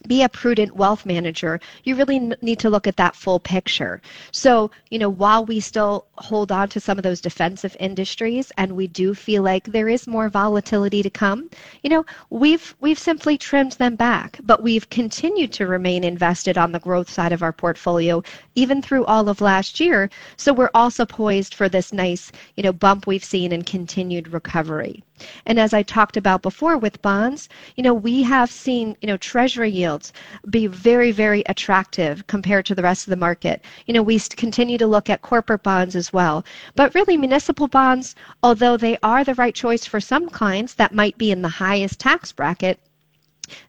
be 0.08 0.24
a 0.24 0.30
prudent 0.30 0.75
wealth 0.75 1.06
manager, 1.06 1.60
you 1.84 1.96
really 1.96 2.20
need 2.42 2.60
to 2.60 2.70
look 2.70 2.88
at 2.88 2.98
that 2.98 3.16
full 3.16 3.39
picture. 3.39 4.01
So, 4.32 4.72
you 4.89 5.00
know, 5.00 5.10
while 5.10 5.46
we 5.46 5.60
still 5.60 6.06
hold 6.18 6.51
on 6.51 6.70
to 6.70 6.80
some 6.80 6.98
of 6.98 7.04
those 7.04 7.22
defensive 7.22 7.75
industries 7.80 8.51
and 8.58 8.72
we 8.74 8.88
do 8.88 9.13
feel 9.13 9.44
like 9.44 9.66
there 9.66 9.89
is 9.89 10.08
more 10.08 10.30
volatility 10.30 11.01
to 11.04 11.10
come, 11.10 11.50
you 11.84 11.89
know, 11.89 12.06
we've 12.30 12.75
we've 12.80 13.00
simply 13.00 13.38
trimmed 13.38 13.74
them 13.74 13.96
back, 13.96 14.39
but 14.44 14.63
we've 14.63 14.89
continued 14.89 15.51
to 15.54 15.68
remain 15.68 16.04
invested 16.04 16.58
on 16.58 16.72
the 16.72 16.80
growth 16.80 17.10
side 17.10 17.32
of 17.32 17.44
our 17.44 17.54
portfolio 17.54 18.22
even 18.56 18.82
through 18.82 19.06
all 19.06 19.30
of 19.30 19.42
last 19.42 19.80
year. 19.80 20.10
So 20.36 20.54
we're 20.54 20.70
also 20.74 21.06
poised 21.06 21.54
for 21.54 21.70
this 21.70 21.94
nice, 21.94 22.32
you 22.56 22.63
know, 22.63 22.74
bump 22.74 23.08
we've 23.08 23.24
seen 23.24 23.51
in 23.51 23.63
continued 23.63 24.34
recovery. 24.34 25.04
And 25.45 25.59
as 25.59 25.74
I 25.74 25.83
talked 25.83 26.17
about 26.17 26.41
before 26.41 26.77
with 26.77 27.01
bonds, 27.01 27.50
you 27.75 27.83
know, 27.83 27.93
we 27.93 28.24
have 28.24 28.51
seen, 28.51 28.95
you 29.01 29.07
know, 29.07 29.17
treasury 29.17 29.69
yields 29.69 30.13
be 30.50 30.67
very, 30.67 31.12
very 31.12 31.43
attractive 31.47 32.25
compared 32.27 32.65
to 32.67 32.75
the 32.75 32.83
rest 32.83 33.07
of 33.07 33.12
the 33.12 33.15
market. 33.15 33.63
You 33.86 33.93
know, 33.93 34.03
we 34.03 34.19
continue 34.19 34.77
to 34.77 34.88
look 34.88 35.09
at 35.09 35.21
corporate 35.21 35.63
bonds 35.63 35.95
as 35.95 36.13
well. 36.13 36.45
But 36.75 36.93
really, 36.95 37.17
municipal 37.17 37.67
bonds, 37.67 38.15
although 38.43 38.77
they 38.77 38.97
are 39.03 39.24
the 39.24 39.36
right 39.36 39.55
choice 39.55 39.86
for 39.86 40.00
some 40.00 40.29
clients 40.29 40.74
that 40.75 40.93
might 40.93 41.17
be 41.17 41.31
in 41.31 41.41
the 41.41 41.50
highest 41.50 42.00
tax 42.00 42.31
bracket, 42.31 42.79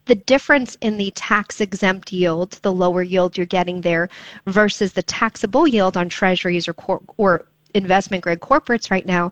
the 0.07 0.15
difference 0.15 0.77
in 0.81 0.97
the 0.97 1.13
tax 1.13 1.61
exempt 1.61 2.13
yield, 2.13 2.53
the 2.63 2.73
lower 2.73 3.03
yield 3.03 3.37
you're 3.37 3.47
getting 3.47 3.81
there, 3.81 4.09
versus 4.47 4.93
the 4.93 5.03
taxable 5.03 5.69
yield 5.69 5.97
on 5.97 6.09
treasuries 6.09 6.67
or, 6.67 6.75
cor- 6.75 7.03
or 7.17 7.47
investment 7.75 8.25
grade 8.25 8.41
corporates 8.41 8.91
right 8.91 9.07
now 9.07 9.31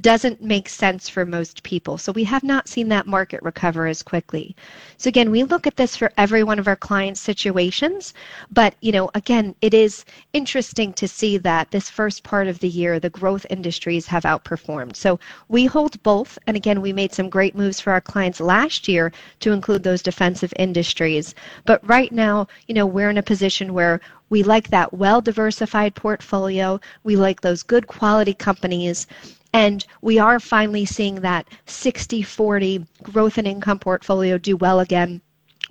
doesn't 0.00 0.42
make 0.42 0.68
sense 0.68 1.08
for 1.08 1.24
most 1.24 1.62
people. 1.62 1.98
So 1.98 2.12
we 2.12 2.24
have 2.24 2.44
not 2.44 2.68
seen 2.68 2.88
that 2.88 3.06
market 3.06 3.42
recover 3.42 3.86
as 3.86 4.02
quickly. 4.02 4.54
So 4.96 5.08
again, 5.08 5.30
we 5.30 5.42
look 5.44 5.66
at 5.66 5.76
this 5.76 5.96
for 5.96 6.12
every 6.16 6.42
one 6.42 6.58
of 6.58 6.68
our 6.68 6.76
clients' 6.76 7.20
situations, 7.20 8.14
but 8.50 8.74
you 8.80 8.92
know, 8.92 9.10
again, 9.14 9.54
it 9.60 9.74
is 9.74 10.04
interesting 10.32 10.92
to 10.94 11.08
see 11.08 11.38
that 11.38 11.70
this 11.70 11.90
first 11.90 12.22
part 12.22 12.46
of 12.46 12.58
the 12.60 12.68
year 12.68 13.00
the 13.00 13.10
growth 13.10 13.46
industries 13.50 14.06
have 14.06 14.24
outperformed. 14.24 14.96
So 14.96 15.18
we 15.48 15.66
hold 15.66 16.02
both 16.02 16.38
and 16.46 16.56
again, 16.56 16.80
we 16.80 16.92
made 16.92 17.12
some 17.12 17.28
great 17.28 17.54
moves 17.54 17.80
for 17.80 17.92
our 17.92 18.00
clients 18.00 18.40
last 18.40 18.88
year 18.88 19.12
to 19.40 19.52
include 19.52 19.82
those 19.82 20.02
defensive 20.02 20.52
industries. 20.56 21.34
But 21.64 21.86
right 21.88 22.12
now, 22.12 22.46
you 22.66 22.74
know, 22.74 22.86
we're 22.86 23.10
in 23.10 23.18
a 23.18 23.22
position 23.22 23.74
where 23.74 24.00
we 24.30 24.42
like 24.42 24.68
that 24.68 24.92
well 24.92 25.20
diversified 25.22 25.94
portfolio. 25.94 26.80
We 27.02 27.16
like 27.16 27.40
those 27.40 27.62
good 27.62 27.86
quality 27.86 28.34
companies. 28.34 29.06
And 29.52 29.84
we 30.02 30.18
are 30.18 30.38
finally 30.38 30.84
seeing 30.84 31.20
that 31.22 31.48
60 31.66 32.22
40 32.22 32.86
growth 33.02 33.38
and 33.38 33.46
income 33.46 33.78
portfolio 33.78 34.38
do 34.38 34.56
well 34.56 34.80
again 34.80 35.20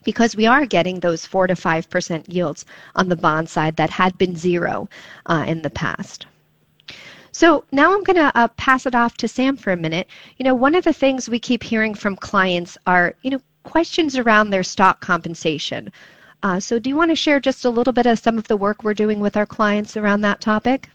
because 0.04 0.36
we 0.36 0.46
are 0.46 0.66
getting 0.66 1.00
those 1.00 1.26
4 1.26 1.48
to 1.48 1.54
5% 1.54 2.34
yields 2.34 2.66
on 2.96 3.10
the 3.10 3.16
bond 3.16 3.50
side 3.50 3.76
that 3.76 3.90
had 3.90 4.18
been 4.18 4.36
zero 4.36 4.90
uh, 5.26 5.44
in 5.48 5.62
the 5.62 5.70
past. 5.70 6.26
So 7.32 7.66
now 7.72 7.94
I'm 7.94 8.04
going 8.04 8.16
to 8.16 8.32
uh, 8.36 8.48
pass 8.48 8.86
it 8.86 8.96
off 8.96 9.18
to 9.18 9.28
Sam 9.28 9.58
for 9.58 9.72
a 9.72 9.78
minute. 9.78 10.08
You 10.38 10.44
know, 10.46 10.56
one 10.56 10.76
of 10.76 10.84
the 10.84 10.94
things 10.94 11.30
we 11.30 11.40
keep 11.40 11.62
hearing 11.62 11.94
from 11.94 12.16
clients 12.16 12.78
are, 12.88 13.16
you 13.22 13.30
know, 13.30 13.42
questions 13.64 14.18
around 14.18 14.50
their 14.50 14.64
stock 14.64 15.02
compensation. 15.02 15.92
Uh, 16.42 16.60
so 16.60 16.80
do 16.80 16.90
you 16.90 16.96
want 16.96 17.12
to 17.12 17.16
share 17.16 17.40
just 17.40 17.66
a 17.66 17.70
little 17.70 17.94
bit 17.94 18.06
of 18.06 18.18
some 18.18 18.38
of 18.38 18.48
the 18.48 18.58
work 18.58 18.84
we're 18.84 18.94
doing 18.94 19.20
with 19.20 19.36
our 19.36 19.46
clients 19.46 19.98
around 19.98 20.22
that 20.22 20.42
topic? 20.42 20.90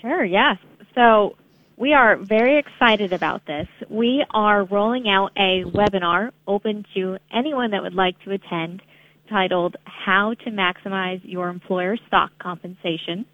Sure, 0.00 0.24
yes. 0.24 0.56
So 0.94 1.36
we 1.76 1.94
are 1.94 2.16
very 2.16 2.58
excited 2.58 3.12
about 3.12 3.46
this. 3.46 3.66
We 3.88 4.24
are 4.30 4.64
rolling 4.64 5.08
out 5.08 5.30
a 5.36 5.64
webinar 5.64 6.32
open 6.46 6.84
to 6.94 7.16
anyone 7.32 7.70
that 7.70 7.82
would 7.82 7.94
like 7.94 8.20
to 8.24 8.32
attend 8.32 8.82
titled 9.28 9.76
How 9.84 10.34
to 10.44 10.50
Maximize 10.50 11.20
Your 11.22 11.48
Employer 11.48 11.96
Stock 12.08 12.32
Compensation. 12.38 13.24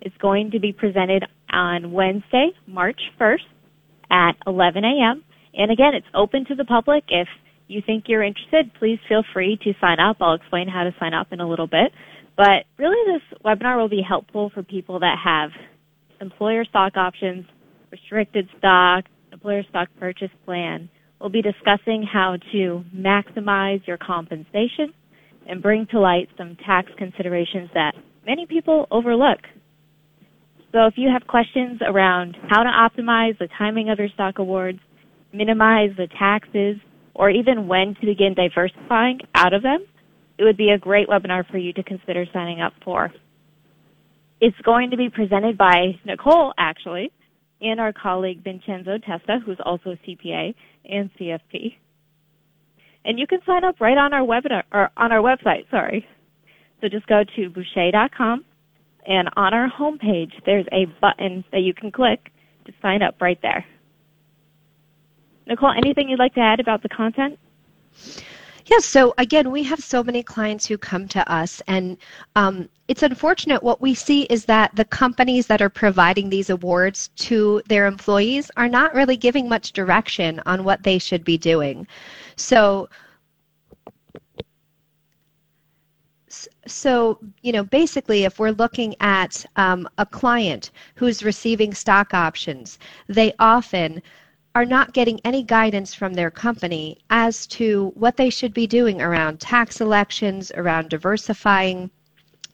It's 0.00 0.16
going 0.18 0.52
to 0.52 0.60
be 0.60 0.72
presented 0.72 1.24
on 1.50 1.92
Wednesday, 1.92 2.50
March 2.66 3.00
1st 3.18 3.38
at 4.10 4.32
11 4.46 4.84
a.m. 4.84 5.24
And 5.54 5.72
again, 5.72 5.94
it's 5.94 6.06
open 6.14 6.44
to 6.46 6.54
the 6.54 6.64
public. 6.64 7.04
If 7.08 7.26
you 7.66 7.82
think 7.84 8.04
you're 8.06 8.22
interested, 8.22 8.70
please 8.78 8.98
feel 9.08 9.24
free 9.32 9.58
to 9.64 9.72
sign 9.80 9.98
up. 9.98 10.18
I'll 10.20 10.34
explain 10.34 10.68
how 10.68 10.84
to 10.84 10.94
sign 11.00 11.14
up 11.14 11.28
in 11.32 11.40
a 11.40 11.48
little 11.48 11.66
bit. 11.66 11.90
But 12.36 12.66
really, 12.78 13.12
this 13.12 13.38
webinar 13.44 13.76
will 13.76 13.88
be 13.88 14.02
helpful 14.06 14.50
for 14.54 14.62
people 14.62 15.00
that 15.00 15.16
have 15.24 15.50
employer 16.20 16.64
stock 16.64 16.96
options, 16.96 17.44
restricted 17.90 18.48
stock, 18.58 19.04
employer 19.32 19.62
stock 19.68 19.88
purchase 19.98 20.30
plan. 20.44 20.88
We'll 21.20 21.30
be 21.30 21.42
discussing 21.42 22.06
how 22.10 22.36
to 22.52 22.84
maximize 22.94 23.86
your 23.86 23.98
compensation 23.98 24.92
and 25.48 25.62
bring 25.62 25.86
to 25.90 25.98
light 25.98 26.28
some 26.36 26.56
tax 26.64 26.90
considerations 26.96 27.70
that 27.74 27.92
many 28.26 28.46
people 28.46 28.86
overlook. 28.90 29.38
So 30.72 30.86
if 30.86 30.94
you 30.96 31.08
have 31.10 31.26
questions 31.26 31.80
around 31.86 32.36
how 32.48 32.62
to 32.62 32.68
optimize 32.68 33.38
the 33.38 33.48
timing 33.56 33.88
of 33.88 33.98
your 33.98 34.08
stock 34.10 34.38
awards, 34.38 34.78
minimize 35.32 35.90
the 35.96 36.08
taxes, 36.18 36.76
or 37.14 37.30
even 37.30 37.66
when 37.66 37.94
to 38.00 38.06
begin 38.06 38.34
diversifying 38.34 39.20
out 39.34 39.54
of 39.54 39.62
them, 39.62 39.86
it 40.38 40.44
would 40.44 40.56
be 40.56 40.70
a 40.70 40.78
great 40.78 41.08
webinar 41.08 41.50
for 41.50 41.58
you 41.58 41.72
to 41.72 41.82
consider 41.82 42.26
signing 42.32 42.60
up 42.60 42.74
for. 42.84 43.10
It's 44.40 44.56
going 44.64 44.90
to 44.90 44.96
be 44.96 45.10
presented 45.10 45.58
by 45.58 45.98
Nicole, 46.04 46.52
actually, 46.56 47.10
and 47.60 47.80
our 47.80 47.92
colleague 47.92 48.44
Vincenzo 48.44 48.98
Testa, 48.98 49.40
who's 49.44 49.58
also 49.64 49.96
CPA 50.06 50.54
and 50.84 51.10
CFP. 51.18 51.74
And 53.04 53.18
you 53.18 53.26
can 53.26 53.40
sign 53.44 53.64
up 53.64 53.80
right 53.80 53.96
on 53.96 54.12
our 54.12 54.22
webinar 54.22 54.62
or 54.72 54.90
on 54.96 55.10
our 55.10 55.20
website. 55.20 55.68
Sorry. 55.70 56.06
So 56.80 56.88
just 56.88 57.06
go 57.08 57.24
to 57.24 57.50
bouchey.com, 57.50 58.44
and 59.04 59.28
on 59.36 59.54
our 59.54 59.68
homepage, 59.68 60.32
there's 60.46 60.66
a 60.70 60.84
button 61.00 61.44
that 61.50 61.62
you 61.62 61.74
can 61.74 61.90
click 61.90 62.30
to 62.66 62.72
sign 62.80 63.02
up 63.02 63.20
right 63.20 63.38
there. 63.42 63.64
Nicole, 65.48 65.72
anything 65.72 66.08
you'd 66.08 66.18
like 66.20 66.34
to 66.34 66.40
add 66.40 66.60
about 66.60 66.82
the 66.82 66.88
content? 66.88 67.38
Yes, 68.70 68.84
so 68.84 69.14
again, 69.16 69.50
we 69.50 69.62
have 69.62 69.80
so 69.82 70.04
many 70.04 70.22
clients 70.22 70.66
who 70.66 70.76
come 70.76 71.08
to 71.08 71.32
us, 71.32 71.62
and 71.68 71.96
um, 72.36 72.68
it's 72.86 73.02
unfortunate 73.02 73.62
what 73.62 73.80
we 73.80 73.94
see 73.94 74.22
is 74.24 74.44
that 74.44 74.76
the 74.76 74.84
companies 74.84 75.46
that 75.46 75.62
are 75.62 75.70
providing 75.70 76.28
these 76.28 76.50
awards 76.50 77.08
to 77.16 77.62
their 77.68 77.86
employees 77.86 78.50
are 78.58 78.68
not 78.68 78.94
really 78.94 79.16
giving 79.16 79.48
much 79.48 79.72
direction 79.72 80.42
on 80.44 80.64
what 80.64 80.82
they 80.82 80.98
should 80.98 81.24
be 81.24 81.38
doing. 81.38 81.86
So, 82.36 82.90
so 86.66 87.18
you 87.40 87.52
know 87.52 87.64
basically 87.64 88.24
if 88.24 88.38
we're 88.38 88.50
looking 88.50 88.94
at 89.00 89.46
um, 89.56 89.88
a 89.96 90.04
client 90.04 90.70
who's 90.94 91.24
receiving 91.24 91.72
stock 91.72 92.12
options 92.12 92.78
they 93.08 93.32
often 93.38 94.02
are 94.58 94.64
not 94.64 94.92
getting 94.92 95.20
any 95.24 95.44
guidance 95.44 95.94
from 95.94 96.14
their 96.14 96.32
company 96.32 96.98
as 97.10 97.46
to 97.46 97.92
what 97.94 98.16
they 98.16 98.28
should 98.28 98.52
be 98.52 98.66
doing 98.66 99.00
around 99.00 99.38
tax 99.38 99.80
elections, 99.80 100.50
around 100.56 100.88
diversifying 100.88 101.88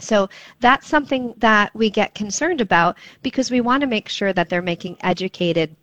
So 0.01 0.29
that's 0.61 0.87
something 0.87 1.33
that 1.39 1.75
we 1.75 1.89
get 1.89 2.15
concerned 2.15 2.61
about 2.61 2.99
because 3.23 3.51
we 3.51 3.63
want 3.63 3.81
to 3.81 3.87
make 3.87 4.11
sure 4.11 4.35
that 4.35 4.51
they're 4.51 4.61
making 4.61 4.99
educated 5.01 5.77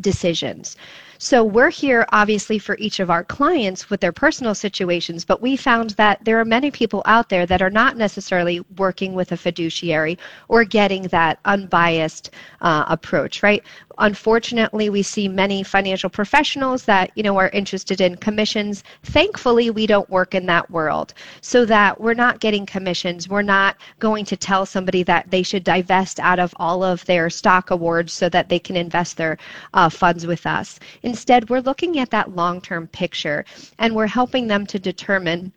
decisions. 0.00 0.76
So 1.18 1.42
we're 1.42 1.70
here 1.70 2.06
obviously 2.12 2.58
for 2.58 2.76
each 2.78 3.00
of 3.00 3.10
our 3.10 3.24
clients 3.24 3.90
with 3.90 4.00
their 4.00 4.12
personal 4.12 4.54
situations, 4.54 5.24
but 5.24 5.42
we 5.42 5.56
found 5.56 5.90
that 5.90 6.24
there 6.24 6.38
are 6.38 6.44
many 6.44 6.70
people 6.70 7.02
out 7.06 7.28
there 7.28 7.46
that 7.46 7.62
are 7.62 7.70
not 7.70 7.96
necessarily 7.96 8.60
working 8.76 9.14
with 9.14 9.32
a 9.32 9.36
fiduciary 9.36 10.18
or 10.48 10.64
getting 10.64 11.04
that 11.04 11.38
unbiased 11.46 12.30
uh, 12.60 12.84
approach, 12.88 13.42
right? 13.42 13.64
Unfortunately, 13.98 14.90
we 14.90 15.02
see 15.02 15.28
many 15.28 15.62
financial 15.62 16.10
professionals 16.10 16.84
that, 16.84 17.10
you 17.14 17.22
know, 17.22 17.36
are 17.36 17.48
interested 17.50 18.00
in 18.00 18.16
commissions. 18.16 18.82
Thankfully, 19.02 19.70
we 19.70 19.86
don't 19.86 20.08
work 20.10 20.34
in 20.34 20.46
that 20.46 20.70
world 20.70 21.14
so 21.40 21.64
that 21.64 22.00
we're 22.00 22.14
not 22.14 22.40
getting 22.40 22.66
commissions. 22.66 23.28
We're 23.28 23.42
not 23.42 23.76
going 23.98 24.24
to 24.26 24.36
tell 24.36 24.66
somebody 24.66 25.02
that 25.04 25.30
they 25.30 25.42
should 25.42 25.64
divest 25.64 26.20
out 26.20 26.38
of 26.38 26.54
all 26.56 26.82
of 26.82 27.04
their 27.06 27.30
stock 27.30 27.70
awards 27.70 28.12
so 28.12 28.28
that 28.28 28.48
they 28.48 28.58
can 28.58 28.76
invest 28.76 29.16
their 29.16 29.38
uh, 29.74 29.88
funds 29.88 30.26
with 30.26 30.46
us. 30.46 30.80
Instead, 31.02 31.48
we're 31.48 31.60
looking 31.60 31.98
at 31.98 32.10
that 32.10 32.34
long-term 32.34 32.88
picture 32.88 33.44
and 33.78 33.94
we're 33.94 34.06
helping 34.06 34.46
them 34.46 34.66
to 34.66 34.78
determine 34.78 35.52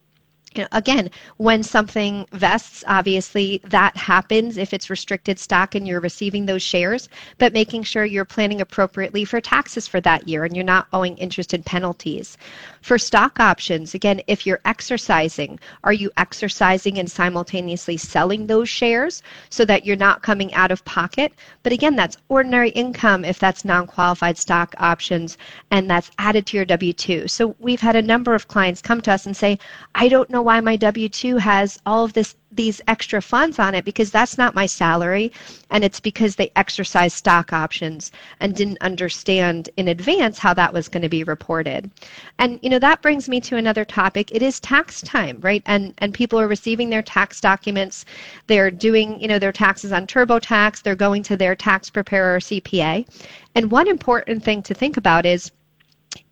you 0.58 0.64
know, 0.64 0.70
again, 0.72 1.10
when 1.38 1.64
something 1.64 2.26
vests, 2.32 2.84
obviously 2.88 3.62
that 3.64 3.96
happens 3.96 4.58
if 4.58 4.74
it's 4.74 4.90
restricted 4.90 5.40
stock 5.40 5.76
and 5.76 5.88
you're 5.88 6.00
receiving 6.00 6.46
those 6.46 6.64
shares, 6.64 7.10
but 7.38 7.54
making 7.54 7.84
sure 7.84 8.06
you're 8.06 8.26
planning 8.26 8.62
appropriately 8.62 9.24
for 9.24 9.40
taxes 9.40 9.88
for 9.88 10.02
that 10.02 10.28
year 10.28 10.44
and 10.44 10.56
you're 10.56 10.66
not 10.66 10.88
owing 10.94 11.18
interest 11.18 11.54
and 11.54 11.66
penalties. 11.66 12.38
For 12.82 12.98
stock 12.98 13.40
options, 13.40 13.94
again, 13.94 14.22
if 14.28 14.46
you're 14.46 14.62
exercising, 14.66 15.60
are 15.84 15.94
you 15.94 16.10
exercising 16.18 16.98
and 16.98 17.10
simultaneously 17.10 17.98
selling 17.98 18.48
those 18.48 18.70
shares 18.70 19.22
so 19.50 19.66
that 19.66 19.86
you're 19.86 19.96
not 19.96 20.24
coming 20.24 20.54
out 20.54 20.72
of 20.72 20.84
pocket? 20.86 21.34
But 21.64 21.74
again, 21.74 21.96
that's 21.96 22.18
ordinary 22.30 22.70
income 22.70 23.26
if 23.26 23.40
that's 23.40 23.66
non 23.66 23.88
qualified 23.88 24.38
stock 24.38 24.74
options 24.80 25.38
and 25.70 25.90
that's 25.90 26.12
added 26.18 26.46
to 26.48 26.58
your 26.58 26.66
W 26.66 26.94
2. 26.94 27.28
So 27.28 27.56
we've 27.60 27.82
had 27.82 27.96
a 27.96 28.02
number 28.02 28.34
of 28.34 28.48
clients 28.48 28.82
come 28.82 29.02
to 29.02 29.12
us 29.12 29.26
and 29.26 29.36
say, 29.36 29.60
I 29.96 30.08
don't 30.08 30.30
know 30.30 30.42
why 30.48 30.62
my 30.62 30.77
W 30.77 31.10
2 31.10 31.36
has 31.36 31.77
all 31.86 32.06
of 32.06 32.13
this 32.13 32.34
these 32.54 32.80
extra 32.88 33.22
funds 33.22 33.60
on 33.60 33.75
it 33.75 33.84
because 33.84 34.10
that's 34.12 34.38
not 34.38 34.56
my 34.56 34.66
salary 34.66 35.30
and 35.72 35.84
it's 35.84 36.00
because 36.00 36.38
they 36.38 36.50
exercised 36.56 37.18
stock 37.18 37.51
options 37.51 38.13
and 38.39 38.56
didn't 38.56 38.77
understand 38.80 39.70
in 39.75 39.89
advance 39.89 40.39
how 40.39 40.54
that 40.54 40.72
was 40.72 40.88
going 40.88 41.01
to 41.01 41.10
be 41.10 41.25
reported. 41.25 41.92
And 42.39 42.60
you 42.62 42.70
know 42.70 42.80
that 42.80 43.01
brings 43.01 43.27
me 43.27 43.42
to 43.42 43.58
another 43.58 43.84
topic. 43.84 44.32
It 44.32 44.42
is 44.42 44.62
tax 44.62 45.01
time, 45.01 45.38
right? 45.42 45.63
And 45.66 45.94
and 45.98 46.13
people 46.13 46.39
are 46.39 46.48
receiving 46.48 46.89
their 46.89 47.04
tax 47.04 47.42
documents. 47.42 48.06
They're 48.48 48.72
doing, 48.72 49.20
you 49.20 49.27
know, 49.27 49.39
their 49.39 49.51
taxes 49.51 49.92
on 49.92 50.08
TurboTax, 50.08 50.82
they're 50.82 50.96
going 50.96 51.24
to 51.24 51.36
their 51.36 51.58
tax 51.58 51.89
preparer 51.89 52.39
CPA. 52.39 53.06
And 53.54 53.70
one 53.70 53.89
important 53.89 54.46
thing 54.46 54.63
to 54.63 54.74
think 54.74 54.96
about 54.96 55.25
is 55.25 55.51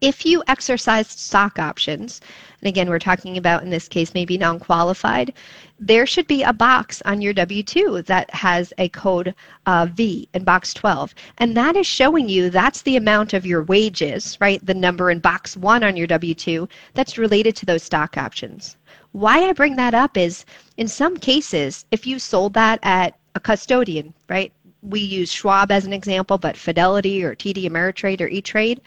if 0.01 0.25
you 0.25 0.43
exercised 0.47 1.19
stock 1.19 1.59
options, 1.59 2.21
and 2.61 2.67
again, 2.67 2.89
we're 2.89 2.99
talking 2.99 3.37
about 3.37 3.63
in 3.63 3.69
this 3.69 3.87
case 3.87 4.13
maybe 4.13 4.37
non 4.37 4.59
qualified, 4.59 5.33
there 5.79 6.05
should 6.05 6.27
be 6.27 6.43
a 6.43 6.53
box 6.53 7.01
on 7.05 7.21
your 7.21 7.33
W 7.33 7.61
2 7.61 8.03
that 8.03 8.29
has 8.33 8.71
a 8.77 8.89
code 8.89 9.35
uh, 9.65 9.87
V 9.91 10.29
in 10.33 10.43
box 10.43 10.73
12. 10.73 11.13
And 11.37 11.55
that 11.57 11.75
is 11.75 11.85
showing 11.85 12.29
you 12.29 12.49
that's 12.49 12.81
the 12.81 12.95
amount 12.97 13.33
of 13.33 13.45
your 13.45 13.63
wages, 13.63 14.37
right? 14.39 14.65
The 14.65 14.73
number 14.73 15.11
in 15.11 15.19
box 15.19 15.57
1 15.57 15.83
on 15.83 15.97
your 15.97 16.07
W 16.07 16.33
2 16.33 16.67
that's 16.93 17.17
related 17.17 17.55
to 17.57 17.65
those 17.65 17.83
stock 17.83 18.17
options. 18.17 18.77
Why 19.11 19.47
I 19.47 19.53
bring 19.53 19.75
that 19.75 19.93
up 19.93 20.17
is 20.17 20.45
in 20.77 20.87
some 20.87 21.17
cases, 21.17 21.85
if 21.91 22.07
you 22.07 22.19
sold 22.19 22.53
that 22.53 22.79
at 22.83 23.17
a 23.35 23.39
custodian, 23.39 24.13
right? 24.29 24.51
We 24.81 24.99
use 24.99 25.31
Schwab 25.31 25.71
as 25.71 25.85
an 25.85 25.93
example, 25.93 26.37
but 26.37 26.57
Fidelity 26.57 27.23
or 27.23 27.35
TD 27.35 27.69
Ameritrade 27.69 28.21
or 28.21 28.27
E 28.27 28.41
Trade 28.41 28.81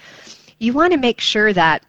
you 0.58 0.72
want 0.72 0.92
to 0.92 0.98
make 0.98 1.20
sure 1.20 1.52
that 1.52 1.84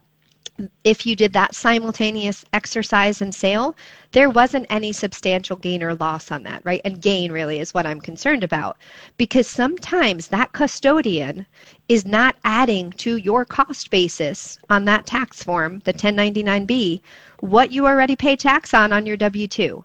if 0.83 1.05
you 1.05 1.15
did 1.15 1.31
that 1.33 1.55
simultaneous 1.55 2.43
exercise 2.53 3.21
and 3.21 3.33
sale, 3.33 3.75
there 4.11 4.29
wasn't 4.29 4.65
any 4.69 4.91
substantial 4.91 5.55
gain 5.55 5.81
or 5.81 5.95
loss 5.95 6.31
on 6.31 6.43
that, 6.43 6.61
right? 6.65 6.81
And 6.83 7.01
gain 7.01 7.31
really 7.31 7.59
is 7.59 7.73
what 7.73 7.85
I'm 7.85 8.01
concerned 8.01 8.43
about 8.43 8.77
because 9.17 9.47
sometimes 9.47 10.27
that 10.27 10.51
custodian 10.51 11.45
is 11.87 12.05
not 12.05 12.35
adding 12.43 12.91
to 12.93 13.17
your 13.17 13.45
cost 13.45 13.89
basis 13.89 14.59
on 14.69 14.85
that 14.85 15.05
tax 15.05 15.43
form, 15.43 15.81
the 15.85 15.93
1099B, 15.93 17.01
what 17.39 17.71
you 17.71 17.85
already 17.87 18.15
pay 18.15 18.35
tax 18.35 18.73
on 18.73 18.91
on 18.91 19.05
your 19.05 19.17
W 19.17 19.47
2. 19.47 19.83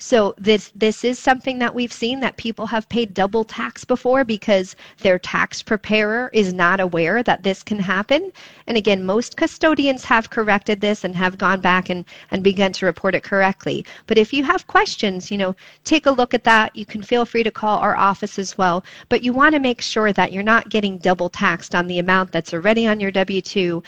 So 0.00 0.32
this 0.38 0.70
this 0.76 1.02
is 1.02 1.18
something 1.18 1.58
that 1.58 1.74
we've 1.74 1.92
seen 1.92 2.20
that 2.20 2.36
people 2.36 2.66
have 2.68 2.88
paid 2.88 3.14
double 3.14 3.42
tax 3.42 3.84
before 3.84 4.24
because 4.24 4.76
their 4.98 5.18
tax 5.18 5.60
preparer 5.60 6.30
is 6.32 6.52
not 6.54 6.78
aware 6.78 7.20
that 7.24 7.42
this 7.42 7.64
can 7.64 7.80
happen. 7.80 8.30
And 8.68 8.76
again, 8.76 9.04
most 9.04 9.36
custodians 9.36 10.04
have 10.04 10.30
corrected 10.30 10.80
this 10.80 11.02
and 11.02 11.16
have 11.16 11.36
gone 11.36 11.60
back 11.60 11.90
and, 11.90 12.04
and 12.30 12.44
begun 12.44 12.72
to 12.74 12.86
report 12.86 13.16
it 13.16 13.24
correctly. 13.24 13.84
But 14.06 14.18
if 14.18 14.32
you 14.32 14.44
have 14.44 14.68
questions, 14.68 15.32
you 15.32 15.38
know, 15.38 15.56
take 15.82 16.06
a 16.06 16.12
look 16.12 16.32
at 16.32 16.44
that. 16.44 16.76
You 16.76 16.86
can 16.86 17.02
feel 17.02 17.24
free 17.24 17.42
to 17.42 17.50
call 17.50 17.78
our 17.78 17.96
office 17.96 18.38
as 18.38 18.56
well. 18.56 18.84
But 19.08 19.24
you 19.24 19.32
want 19.32 19.54
to 19.54 19.60
make 19.60 19.80
sure 19.80 20.12
that 20.12 20.32
you're 20.32 20.44
not 20.44 20.68
getting 20.68 20.98
double 20.98 21.28
taxed 21.28 21.74
on 21.74 21.88
the 21.88 21.98
amount 21.98 22.30
that's 22.30 22.54
already 22.54 22.86
on 22.86 23.00
your 23.00 23.10
W 23.10 23.40
2 23.40 23.82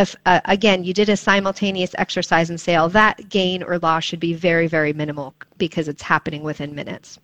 if 0.00 0.16
uh, 0.26 0.40
again 0.46 0.82
you 0.84 0.92
did 0.92 1.08
a 1.08 1.16
simultaneous 1.16 1.94
exercise 1.98 2.50
and 2.50 2.60
sale, 2.60 2.88
that 2.88 3.28
gain 3.28 3.62
or 3.62 3.78
loss 3.78 4.04
should 4.04 4.20
be 4.20 4.34
very, 4.34 4.66
very 4.66 4.92
minimal 4.92 5.34
because 5.58 5.88
it's 5.88 6.02
happening 6.02 6.42
within 6.42 6.74
minutes. 6.74 7.18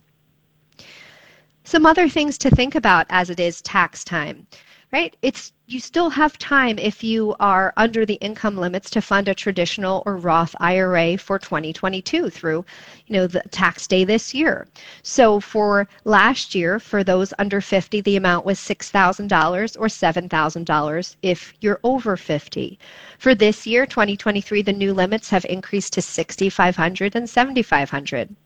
Some 1.65 1.87
other 1.87 2.09
things 2.09 2.39
to 2.39 2.51
think 2.51 2.75
about 2.75 3.07
as 3.11 3.31
it 3.31 3.41
is 3.41 3.61
tax 3.63 4.05
time 4.05 4.47
right? 4.93 5.17
It's 5.21 5.53
you 5.67 5.81
still 5.81 6.11
have 6.11 6.39
time 6.39 6.79
if 6.79 7.03
you 7.03 7.35
are 7.41 7.73
under 7.77 8.07
the 8.07 8.15
income 8.15 8.57
limits 8.57 8.89
to 8.91 9.01
fund 9.01 9.27
a 9.27 9.35
traditional 9.35 10.03
or 10.07 10.17
Roth 10.17 10.55
IRA 10.61 11.19
for 11.19 11.41
2022 11.41 12.31
through, 12.31 12.65
you 13.07 13.13
know, 13.13 13.27
the 13.27 13.43
tax 13.51 13.89
day 13.89 14.05
this 14.05 14.33
year. 14.33 14.69
So 15.03 15.41
for 15.41 15.89
last 16.05 16.55
year, 16.55 16.79
for 16.79 17.03
those 17.03 17.35
under 17.39 17.61
50, 17.61 18.01
the 18.01 18.17
amount 18.17 18.47
was 18.47 18.61
$6,000 18.61 19.77
or 19.81 19.87
$7,000 19.87 21.17
if 21.23 21.53
you're 21.61 21.81
over 21.83 22.17
50. 22.17 22.79
For 23.19 23.35
this 23.35 23.67
year, 23.67 23.87
2023, 23.87 24.63
the 24.63 24.73
new 24.73 24.95
limits 24.95 25.31
have 25.31 25.45
increased 25.47 25.95
to 25.95 26.03
6,500 26.03 27.17
and 27.17 27.29
7,500 27.29 28.37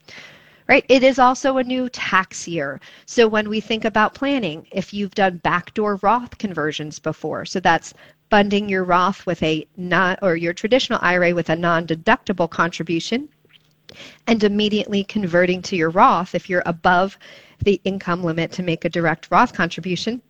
right? 0.71 0.87
It 0.89 1.03
is 1.03 1.19
also 1.19 1.57
a 1.57 1.65
new 1.65 1.89
tax 1.89 2.47
year. 2.47 2.81
So 3.05 3.27
when 3.27 3.49
we 3.49 3.61
think 3.61 3.85
about 3.85 4.15
planning, 4.15 4.69
if 4.71 4.95
you've 4.95 5.17
done 5.17 5.39
backdoor 5.39 5.97
Roth 5.97 6.39
conversions 6.39 7.01
before, 7.01 7.45
so 7.45 7.59
that's 7.59 7.93
funding 8.31 8.69
your 8.69 8.85
Roth 8.85 9.27
with 9.27 9.43
a 9.43 9.67
not 9.77 10.21
or 10.23 10.37
your 10.37 10.53
traditional 10.53 11.01
IRA 11.03 11.35
with 11.35 11.51
a 11.51 11.57
non-deductible 11.57 12.49
contribution 12.49 13.29
and 14.29 14.45
immediately 14.45 15.03
converting 15.03 15.61
to 15.63 15.75
your 15.75 15.91
Roth 15.91 16.37
if 16.37 16.49
you're 16.49 16.63
above 16.67 17.19
the 17.59 17.81
income 17.83 18.23
limit 18.23 18.53
to 18.53 18.63
make 18.63 18.85
a 18.85 18.89
direct 18.89 19.27
Roth 19.33 19.53
contribution. 19.53 20.23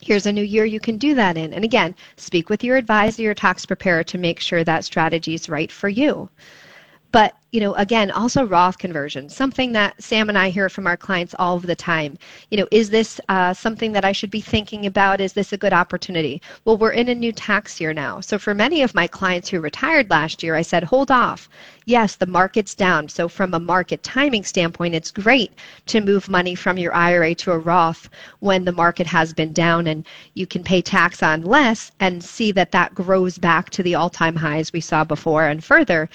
Here's 0.00 0.26
a 0.26 0.32
new 0.32 0.44
year 0.44 0.64
you 0.64 0.78
can 0.78 0.96
do 0.96 1.16
that 1.16 1.36
in. 1.36 1.52
And 1.52 1.64
again, 1.64 1.96
speak 2.16 2.48
with 2.48 2.62
your 2.62 2.76
advisor, 2.76 3.22
your 3.22 3.34
tax 3.34 3.66
preparer 3.66 4.04
to 4.04 4.16
make 4.16 4.38
sure 4.38 4.62
that 4.62 4.84
strategy 4.84 5.34
is 5.34 5.48
right 5.48 5.72
for 5.72 5.88
you. 5.88 6.30
But 7.12 7.34
you 7.52 7.60
know, 7.60 7.74
again, 7.74 8.10
also 8.10 8.46
Roth 8.46 8.78
conversion, 8.78 9.28
something 9.28 9.72
that 9.72 10.02
Sam 10.02 10.30
and 10.30 10.38
I 10.38 10.48
hear 10.48 10.70
from 10.70 10.86
our 10.86 10.96
clients 10.96 11.34
all 11.38 11.54
of 11.54 11.66
the 11.66 11.76
time. 11.76 12.16
You 12.50 12.56
know, 12.56 12.68
is 12.70 12.88
this 12.88 13.20
uh, 13.28 13.52
something 13.52 13.92
that 13.92 14.06
I 14.06 14.12
should 14.12 14.30
be 14.30 14.40
thinking 14.40 14.86
about? 14.86 15.20
Is 15.20 15.34
this 15.34 15.52
a 15.52 15.58
good 15.58 15.74
opportunity? 15.74 16.40
Well, 16.64 16.78
we're 16.78 16.92
in 16.92 17.10
a 17.10 17.14
new 17.14 17.30
tax 17.30 17.78
year 17.78 17.92
now. 17.92 18.20
So 18.20 18.38
for 18.38 18.54
many 18.54 18.80
of 18.80 18.94
my 18.94 19.06
clients 19.06 19.50
who 19.50 19.60
retired 19.60 20.08
last 20.08 20.42
year, 20.42 20.54
I 20.54 20.62
said, 20.62 20.82
hold 20.82 21.10
off. 21.10 21.50
Yes, 21.84 22.14
the 22.14 22.26
market's 22.26 22.74
down. 22.74 23.10
So 23.10 23.28
from 23.28 23.52
a 23.52 23.60
market 23.60 24.02
timing 24.02 24.44
standpoint, 24.44 24.94
it's 24.94 25.10
great 25.10 25.52
to 25.86 26.00
move 26.00 26.30
money 26.30 26.54
from 26.54 26.78
your 26.78 26.94
IRA 26.94 27.34
to 27.34 27.52
a 27.52 27.58
Roth 27.58 28.08
when 28.40 28.64
the 28.64 28.72
market 28.72 29.06
has 29.08 29.34
been 29.34 29.52
down 29.52 29.88
and 29.88 30.06
you 30.32 30.46
can 30.46 30.64
pay 30.64 30.80
tax 30.80 31.22
on 31.22 31.42
less 31.42 31.92
and 32.00 32.24
see 32.24 32.50
that 32.52 32.72
that 32.72 32.94
grows 32.94 33.36
back 33.36 33.68
to 33.70 33.82
the 33.82 33.94
all-time 33.94 34.36
highs 34.36 34.72
we 34.72 34.80
saw 34.80 35.04
before 35.04 35.46
and 35.48 35.62
further. 35.62 36.08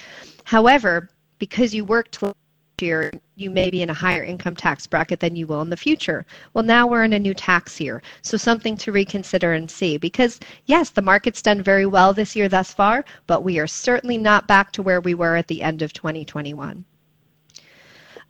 However, 0.48 1.10
because 1.38 1.74
you 1.74 1.84
worked 1.84 2.22
last 2.22 2.34
year, 2.80 3.12
you 3.36 3.50
may 3.50 3.68
be 3.68 3.82
in 3.82 3.90
a 3.90 3.94
higher 3.94 4.24
income 4.24 4.56
tax 4.56 4.86
bracket 4.86 5.20
than 5.20 5.36
you 5.36 5.46
will 5.46 5.60
in 5.60 5.68
the 5.68 5.76
future. 5.76 6.24
Well, 6.54 6.64
now 6.64 6.86
we're 6.86 7.04
in 7.04 7.12
a 7.12 7.18
new 7.18 7.34
tax 7.34 7.78
year, 7.78 8.02
so 8.22 8.38
something 8.38 8.74
to 8.78 8.90
reconsider 8.90 9.52
and 9.52 9.70
see. 9.70 9.98
Because, 9.98 10.40
yes, 10.64 10.88
the 10.88 11.02
market's 11.02 11.42
done 11.42 11.60
very 11.62 11.84
well 11.84 12.14
this 12.14 12.34
year 12.34 12.48
thus 12.48 12.72
far, 12.72 13.04
but 13.26 13.44
we 13.44 13.58
are 13.58 13.66
certainly 13.66 14.16
not 14.16 14.48
back 14.48 14.72
to 14.72 14.82
where 14.82 15.02
we 15.02 15.12
were 15.12 15.36
at 15.36 15.48
the 15.48 15.60
end 15.60 15.82
of 15.82 15.92
2021. 15.92 16.82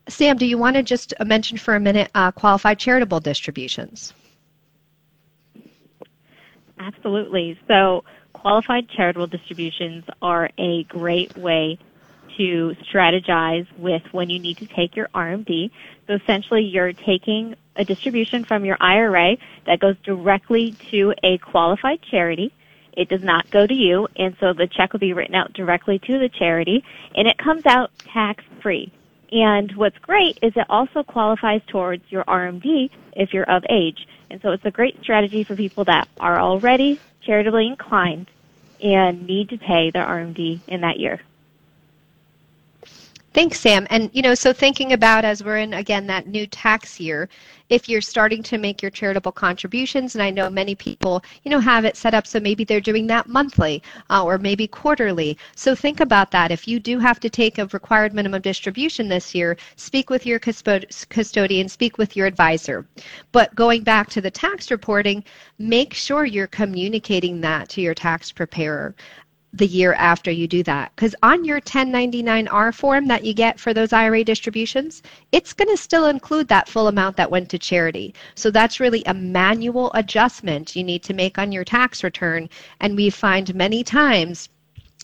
Sam, 0.09 0.37
do 0.37 0.44
you 0.44 0.59
want 0.59 0.74
to 0.74 0.83
just 0.83 1.14
mention 1.24 1.57
for 1.57 1.76
a 1.76 1.81
minute 1.81 2.11
uh, 2.16 2.33
qualified 2.33 2.81
charitable 2.81 3.20
distributions? 3.20 4.12
Absolutely. 6.81 7.57
So, 7.68 8.02
qualified 8.33 8.88
charitable 8.88 9.28
distributions 9.28 10.02
are 10.20 10.50
a 10.59 10.83
great 10.85 11.37
way 11.37 11.78
to 12.38 12.74
strategize 12.90 13.66
with 13.77 14.03
when 14.12 14.31
you 14.31 14.38
need 14.38 14.57
to 14.59 14.66
take 14.66 14.96
your 14.96 15.09
RMD. 15.14 15.70
So 16.07 16.14
essentially 16.14 16.64
you're 16.64 16.94
taking 16.94 17.55
a 17.77 17.85
distribution 17.85 18.44
from 18.44 18.64
your 18.64 18.79
IRA 18.81 19.37
that 19.66 19.81
goes 19.81 19.96
directly 20.03 20.72
to 20.90 21.14
a 21.22 21.38
qualified 21.38 22.01
charity. 22.03 22.53
It 22.94 23.09
does 23.09 23.22
not 23.22 23.51
go 23.51 23.66
to 23.66 23.74
you, 23.74 24.09
and 24.16 24.37
so 24.40 24.53
the 24.53 24.66
check 24.66 24.92
will 24.92 25.01
be 25.01 25.12
written 25.12 25.35
out 25.35 25.53
directly 25.53 26.01
to 26.01 26.18
the 26.18 26.29
charity, 26.29 26.83
and 27.14 27.29
it 27.29 27.38
comes 27.38 27.66
out 27.66 27.90
tax 27.98 28.42
free. 28.61 28.90
And 29.31 29.70
what's 29.77 29.98
great 29.98 30.38
is 30.42 30.55
it 30.57 30.66
also 30.68 31.03
qualifies 31.03 31.61
towards 31.68 32.03
your 32.11 32.24
RMD 32.24 32.90
if 33.12 33.35
you're 33.35 33.48
of 33.48 33.64
age. 33.68 34.09
And 34.31 34.40
so 34.40 34.53
it's 34.53 34.64
a 34.64 34.70
great 34.70 35.01
strategy 35.03 35.44
for 35.44 35.55
people 35.55 35.85
that 35.85 36.09
are 36.18 36.40
already 36.40 36.98
charitably 37.22 37.66
inclined 37.66 38.31
and 38.83 39.27
need 39.27 39.51
to 39.51 39.59
pay 39.59 39.90
their 39.90 40.05
RMD 40.05 40.61
in 40.66 40.81
that 40.81 40.98
year. 40.98 41.20
Thanks, 43.38 43.61
Sam. 43.61 43.87
And, 43.88 44.11
you 44.12 44.20
know, 44.20 44.35
so 44.35 44.53
thinking 44.53 44.94
about 44.94 45.24
as 45.24 45.44
we're 45.44 45.59
in, 45.59 45.74
again, 45.74 46.09
that 46.09 46.27
new 46.27 46.44
tax 46.44 46.98
year, 46.98 47.29
if 47.68 47.88
you're 47.88 48.01
starting 48.01 48.42
to 48.42 48.59
make 48.59 48.83
your 48.83 48.90
charitable 48.90 49.31
contributions, 49.31 50.16
and 50.16 50.22
I 50.24 50.31
know 50.31 50.51
many 50.51 50.74
people, 50.74 51.22
you 51.44 51.53
know, 51.53 51.61
have 51.61 51.85
it 51.85 51.96
set 51.96 52.14
up 52.14 52.27
so 52.27 52.40
maybe 52.40 52.64
they're 52.64 52.81
doing 52.81 53.07
that 53.07 53.29
monthly 53.29 53.81
uh, 54.11 54.24
or 54.24 54.38
maybe 54.38 54.66
quarterly. 54.66 55.38
So 55.55 55.77
think 55.77 56.01
about 56.01 56.33
that. 56.33 56.51
If 56.51 56.66
you 56.66 56.81
do 56.81 56.98
have 56.98 57.20
to 57.20 57.31
take 57.31 57.59
a 57.59 57.66
required 57.66 58.12
minimum 58.12 58.42
distribution 58.42 59.07
this 59.07 59.33
year, 59.37 59.57
speak 59.77 60.11
with 60.11 60.27
your 60.27 60.40
custodian, 60.40 61.68
speak 61.68 61.96
with 61.96 62.16
your 62.16 62.27
advisor. 62.27 62.87
But 63.31 63.55
going 63.55 63.85
back 63.85 64.11
to 64.11 64.20
the 64.20 64.33
tax 64.33 64.68
reporting, 64.72 65.22
make 65.61 65.94
sure 65.94 66.24
you're 66.24 66.48
communicating 66.48 67.40
that 67.42 67.68
to 67.68 67.81
your 67.81 67.94
tax 67.94 68.33
preparer 68.33 68.96
the 69.52 69.66
year 69.66 69.94
after 69.94 70.30
you 70.30 70.46
do 70.46 70.62
that. 70.62 70.92
Because 70.94 71.14
on 71.22 71.44
your 71.44 71.61
1099R 71.61 72.74
form 72.74 73.06
that 73.06 73.24
you 73.24 73.32
get 73.32 73.58
for 73.58 73.72
those 73.72 73.92
IRA 73.92 74.22
distributions, 74.24 75.02
it's 75.32 75.52
going 75.52 75.68
to 75.68 75.76
still 75.76 76.06
include 76.06 76.48
that 76.48 76.68
full 76.68 76.88
amount 76.88 77.16
that 77.16 77.30
went 77.30 77.48
to 77.50 77.58
charity. 77.58 78.14
So 78.34 78.50
that's 78.50 78.80
really 78.80 79.02
a 79.06 79.14
manual 79.14 79.90
adjustment 79.94 80.76
you 80.76 80.84
need 80.84 81.02
to 81.04 81.14
make 81.14 81.38
on 81.38 81.52
your 81.52 81.64
tax 81.64 82.04
return. 82.04 82.48
And 82.80 82.96
we 82.96 83.11
find 83.11 83.54
many 83.54 83.82
times 83.82 84.48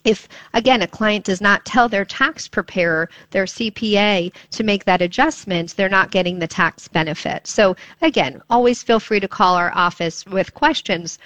if 0.04 0.28
again 0.52 0.82
a 0.82 0.86
client 0.86 1.24
does 1.24 1.40
not 1.40 1.64
tell 1.64 1.88
their 1.88 2.04
tax 2.04 2.46
preparer 2.46 3.08
their 3.30 3.46
cpa 3.46 4.30
to 4.50 4.62
make 4.62 4.84
that 4.84 5.00
adjustment 5.00 5.74
they're 5.76 5.88
not 5.88 6.10
getting 6.10 6.38
the 6.38 6.46
tax 6.46 6.88
benefit 6.88 7.46
so 7.46 7.74
again 8.02 8.42
always 8.50 8.82
feel 8.82 9.00
free 9.00 9.18
to 9.18 9.28
call 9.28 9.54
our 9.54 9.72
office 9.74 10.26
with 10.26 10.52
questions 10.52 11.18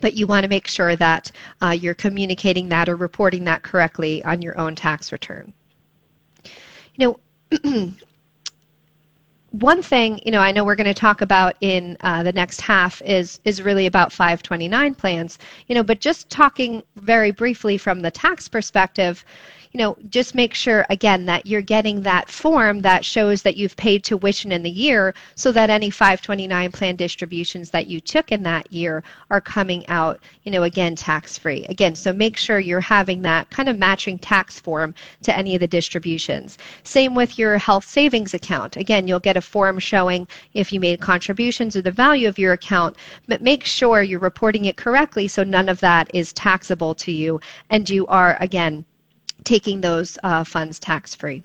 but 0.00 0.14
you 0.14 0.26
want 0.26 0.44
to 0.44 0.48
make 0.48 0.66
sure 0.66 0.96
that 0.96 1.30
uh, 1.62 1.70
you're 1.70 1.94
communicating 1.94 2.68
that 2.68 2.88
or 2.88 2.96
reporting 2.96 3.44
that 3.44 3.62
correctly 3.62 4.24
on 4.24 4.42
your 4.42 4.58
own 4.58 4.74
tax 4.74 5.12
return. 5.12 5.52
You 6.96 7.18
know, 7.62 7.92
one 9.60 9.82
thing 9.82 10.20
you 10.24 10.32
know 10.32 10.40
I 10.40 10.50
know 10.50 10.64
we're 10.64 10.74
going 10.74 10.86
to 10.86 10.94
talk 10.94 11.20
about 11.20 11.54
in 11.60 11.96
uh, 12.00 12.22
the 12.22 12.32
next 12.32 12.60
half 12.60 13.00
is 13.02 13.40
is 13.44 13.62
really 13.62 13.86
about 13.86 14.12
529 14.12 14.94
plans. 14.94 15.38
You 15.68 15.74
know, 15.76 15.82
but 15.82 16.00
just 16.00 16.28
talking 16.28 16.82
very 16.96 17.30
briefly 17.30 17.78
from 17.78 18.00
the 18.00 18.10
tax 18.10 18.48
perspective, 18.48 19.24
you 19.74 19.78
know, 19.78 19.96
just 20.08 20.36
make 20.36 20.54
sure 20.54 20.86
again 20.88 21.26
that 21.26 21.46
you're 21.46 21.60
getting 21.60 22.00
that 22.00 22.30
form 22.30 22.80
that 22.82 23.04
shows 23.04 23.42
that 23.42 23.56
you've 23.56 23.76
paid 23.76 24.04
tuition 24.04 24.52
in 24.52 24.62
the 24.62 24.70
year 24.70 25.12
so 25.34 25.50
that 25.50 25.68
any 25.68 25.90
529 25.90 26.70
plan 26.70 26.94
distributions 26.94 27.70
that 27.70 27.88
you 27.88 28.00
took 28.00 28.30
in 28.30 28.44
that 28.44 28.72
year 28.72 29.02
are 29.30 29.40
coming 29.40 29.84
out, 29.88 30.20
you 30.44 30.52
know, 30.52 30.62
again, 30.62 30.94
tax 30.94 31.36
free. 31.36 31.66
Again, 31.68 31.96
so 31.96 32.12
make 32.12 32.36
sure 32.36 32.60
you're 32.60 32.78
having 32.80 33.20
that 33.22 33.50
kind 33.50 33.68
of 33.68 33.76
matching 33.76 34.16
tax 34.16 34.60
form 34.60 34.94
to 35.24 35.36
any 35.36 35.56
of 35.56 35.60
the 35.60 35.66
distributions. 35.66 36.56
Same 36.84 37.16
with 37.16 37.36
your 37.36 37.58
health 37.58 37.84
savings 37.84 38.32
account. 38.32 38.76
Again, 38.76 39.08
you'll 39.08 39.18
get 39.18 39.36
a 39.36 39.40
form 39.40 39.80
showing 39.80 40.28
if 40.52 40.72
you 40.72 40.78
made 40.78 41.00
contributions 41.00 41.74
or 41.74 41.82
the 41.82 41.90
value 41.90 42.28
of 42.28 42.38
your 42.38 42.52
account, 42.52 42.94
but 43.26 43.42
make 43.42 43.64
sure 43.64 44.04
you're 44.04 44.20
reporting 44.20 44.66
it 44.66 44.76
correctly 44.76 45.26
so 45.26 45.42
none 45.42 45.68
of 45.68 45.80
that 45.80 46.08
is 46.14 46.32
taxable 46.32 46.94
to 46.94 47.10
you 47.10 47.40
and 47.70 47.90
you 47.90 48.06
are, 48.06 48.36
again, 48.38 48.84
taking 49.44 49.80
those 49.80 50.18
uh, 50.22 50.44
funds 50.44 50.78
tax 50.78 51.14
free. 51.14 51.42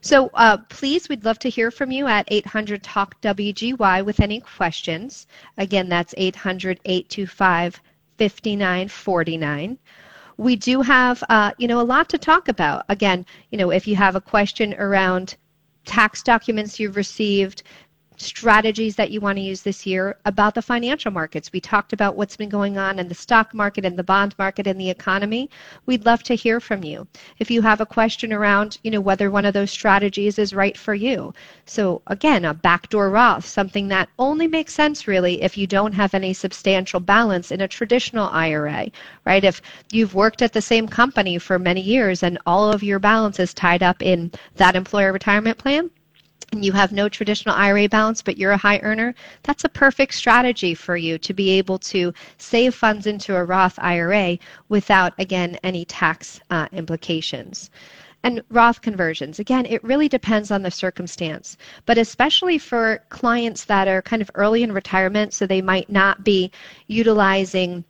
So 0.00 0.30
uh, 0.34 0.58
please, 0.68 1.08
we'd 1.08 1.24
love 1.24 1.38
to 1.40 1.48
hear 1.48 1.70
from 1.70 1.92
you 1.92 2.08
at 2.08 2.26
800 2.28 2.82
Talk 2.82 3.20
WGY 3.20 4.04
with 4.04 4.18
any 4.18 4.40
questions. 4.40 5.28
Again, 5.58 5.88
that's 5.88 6.12
800 6.16 6.80
825 6.84 7.80
5949. 8.18 9.78
We 10.38 10.56
do 10.56 10.82
have, 10.82 11.22
uh, 11.28 11.52
you 11.58 11.68
know, 11.68 11.80
a 11.80 11.82
lot 11.82 12.08
to 12.08 12.18
talk 12.18 12.48
about. 12.48 12.84
Again, 12.88 13.24
you 13.50 13.58
know, 13.58 13.70
if 13.70 13.86
you 13.86 13.94
have 13.96 14.16
a 14.16 14.20
question 14.20 14.74
around 14.74 15.36
tax 15.84 16.22
documents 16.22 16.80
you've 16.80 16.96
received, 16.96 17.62
strategies 18.22 18.96
that 18.96 19.10
you 19.10 19.20
want 19.20 19.36
to 19.36 19.42
use 19.42 19.62
this 19.62 19.84
year 19.84 20.16
about 20.24 20.54
the 20.54 20.62
financial 20.62 21.10
markets. 21.10 21.52
We 21.52 21.60
talked 21.60 21.92
about 21.92 22.16
what's 22.16 22.36
been 22.36 22.48
going 22.48 22.78
on 22.78 22.98
in 22.98 23.08
the 23.08 23.14
stock 23.14 23.52
market 23.52 23.84
and 23.84 23.98
the 23.98 24.02
bond 24.02 24.34
market 24.38 24.66
and 24.66 24.80
the 24.80 24.90
economy. 24.90 25.50
We'd 25.86 26.06
love 26.06 26.22
to 26.24 26.34
hear 26.34 26.60
from 26.60 26.84
you. 26.84 27.06
If 27.38 27.50
you 27.50 27.62
have 27.62 27.80
a 27.80 27.86
question 27.86 28.32
around, 28.32 28.78
you 28.82 28.90
know, 28.90 29.00
whether 29.00 29.30
one 29.30 29.44
of 29.44 29.54
those 29.54 29.70
strategies 29.70 30.38
is 30.38 30.54
right 30.54 30.76
for 30.76 30.94
you. 30.94 31.34
So 31.66 32.02
again, 32.06 32.44
a 32.44 32.54
backdoor 32.54 33.10
Roth, 33.10 33.44
something 33.44 33.88
that 33.88 34.08
only 34.18 34.46
makes 34.46 34.74
sense 34.74 35.06
really 35.06 35.42
if 35.42 35.58
you 35.58 35.66
don't 35.66 35.92
have 35.92 36.14
any 36.14 36.32
substantial 36.32 37.00
balance 37.00 37.50
in 37.50 37.60
a 37.60 37.68
traditional 37.68 38.28
IRA, 38.28 38.88
right? 39.24 39.44
If 39.44 39.60
you've 39.90 40.14
worked 40.14 40.42
at 40.42 40.52
the 40.52 40.62
same 40.62 40.86
company 40.86 41.38
for 41.38 41.58
many 41.58 41.80
years 41.80 42.22
and 42.22 42.38
all 42.46 42.72
of 42.72 42.82
your 42.82 42.98
balance 42.98 43.40
is 43.40 43.54
tied 43.54 43.82
up 43.82 44.02
in 44.02 44.30
that 44.56 44.76
employer 44.76 45.12
retirement 45.12 45.58
plan, 45.58 45.90
and 46.52 46.64
you 46.64 46.72
have 46.72 46.92
no 46.92 47.08
traditional 47.08 47.54
IRA 47.54 47.88
balance, 47.88 48.22
but 48.22 48.36
you're 48.36 48.52
a 48.52 48.56
high 48.56 48.78
earner, 48.80 49.14
that's 49.42 49.64
a 49.64 49.68
perfect 49.70 50.14
strategy 50.14 50.74
for 50.74 50.96
you 50.96 51.18
to 51.18 51.32
be 51.32 51.50
able 51.50 51.78
to 51.78 52.12
save 52.36 52.74
funds 52.74 53.06
into 53.06 53.34
a 53.34 53.44
Roth 53.44 53.78
IRA 53.78 54.38
without, 54.68 55.14
again, 55.18 55.58
any 55.64 55.86
tax 55.86 56.40
uh, 56.50 56.68
implications. 56.72 57.70
And 58.24 58.42
Roth 58.50 58.82
conversions, 58.82 59.40
again, 59.40 59.66
it 59.66 59.82
really 59.82 60.08
depends 60.08 60.52
on 60.52 60.62
the 60.62 60.70
circumstance, 60.70 61.56
but 61.86 61.98
especially 61.98 62.58
for 62.58 63.02
clients 63.08 63.64
that 63.64 63.88
are 63.88 64.02
kind 64.02 64.22
of 64.22 64.30
early 64.34 64.62
in 64.62 64.72
retirement, 64.72 65.34
so 65.34 65.44
they 65.44 65.62
might 65.62 65.90
not 65.90 66.22
be 66.22 66.52
utilizing 66.86 67.84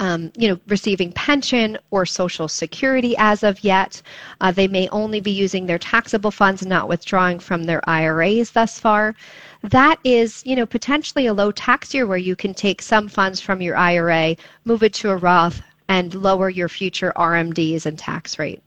um, 0.00 0.32
you 0.36 0.48
know, 0.48 0.58
receiving 0.68 1.12
pension 1.12 1.78
or 1.90 2.06
Social 2.06 2.48
Security 2.48 3.14
as 3.18 3.42
of 3.42 3.62
yet. 3.62 4.00
Uh, 4.40 4.50
they 4.50 4.68
may 4.68 4.88
only 4.88 5.20
be 5.20 5.30
using 5.30 5.66
their 5.66 5.78
taxable 5.78 6.30
funds, 6.30 6.64
not 6.64 6.88
withdrawing 6.88 7.38
from 7.38 7.64
their 7.64 7.86
IRAs 7.88 8.50
thus 8.50 8.78
far. 8.78 9.14
That 9.62 9.98
is, 10.04 10.42
you 10.44 10.56
know, 10.56 10.66
potentially 10.66 11.26
a 11.26 11.34
low 11.34 11.50
tax 11.52 11.94
year 11.94 12.06
where 12.06 12.18
you 12.18 12.36
can 12.36 12.54
take 12.54 12.82
some 12.82 13.08
funds 13.08 13.40
from 13.40 13.62
your 13.62 13.76
IRA, 13.76 14.36
move 14.64 14.82
it 14.82 14.94
to 14.94 15.10
a 15.10 15.16
Roth, 15.16 15.62
and 15.88 16.14
lower 16.14 16.48
your 16.50 16.68
future 16.68 17.12
RMDs 17.16 17.86
and 17.86 17.98
tax 17.98 18.38
rate. 18.38 18.62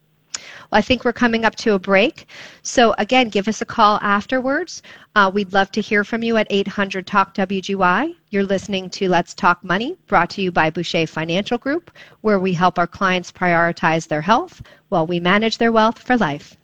Well, 0.71 0.80
I 0.80 0.82
think 0.82 1.04
we're 1.04 1.13
coming 1.13 1.45
up 1.45 1.56
to 1.56 1.73
a 1.73 1.80
break. 1.80 2.28
So, 2.63 2.93
again, 2.97 3.30
give 3.30 3.47
us 3.47 3.62
a 3.62 3.65
call 3.65 4.00
afterwards. 4.02 4.82
Uh, 5.15 5.32
we'd 5.34 5.54
love 5.54 5.71
to 5.71 5.82
hear 5.82 6.04
from 6.04 6.23
you 6.23 6.38
at 6.38 6.47
800 6.50 7.08
Talk 7.08 7.34
WGY. 7.36 8.15
You're 8.30 8.43
listening 8.43 8.89
to 8.91 9.10
Let's 9.10 9.34
Talk 9.34 9.63
Money, 9.63 9.97
brought 10.08 10.30
to 10.32 10.41
you 10.41 10.52
by 10.52 10.69
Bouchey 10.69 11.08
Financial 11.08 11.58
Group, 11.58 11.91
where 12.21 12.39
we 12.39 12.54
help 12.54 12.78
our 12.78 12.88
clients 12.88 13.32
prioritize 13.32 14.08
their 14.08 14.21
health 14.21 14.62
while 14.89 15.08
we 15.08 15.19
manage 15.19 15.58
their 15.58 15.71
wealth 15.71 16.00
for 16.00 16.17
life. 16.17 16.58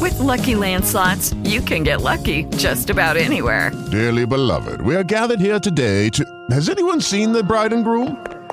With 0.00 0.18
lucky 0.18 0.54
landslots, 0.54 1.32
you 1.48 1.60
can 1.60 1.82
get 1.82 2.00
lucky 2.00 2.44
just 2.56 2.90
about 2.90 3.16
anywhere. 3.16 3.70
Dearly 3.90 4.26
beloved, 4.26 4.80
we 4.80 4.96
are 4.96 5.04
gathered 5.04 5.40
here 5.40 5.60
today 5.60 6.08
to. 6.10 6.24
Has 6.50 6.68
anyone 6.68 7.00
seen 7.00 7.32
the 7.32 7.42
bride 7.42 7.72
and 7.72 7.84
groom? 7.84 8.24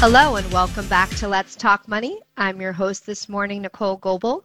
Hello 0.00 0.36
and 0.36 0.52
welcome 0.52 0.86
back 0.86 1.10
to 1.16 1.26
Let's 1.26 1.56
Talk 1.56 1.88
Money. 1.88 2.20
I'm 2.36 2.60
your 2.60 2.72
host 2.72 3.04
this 3.04 3.28
morning, 3.28 3.62
Nicole 3.62 3.96
Goebel, 3.96 4.44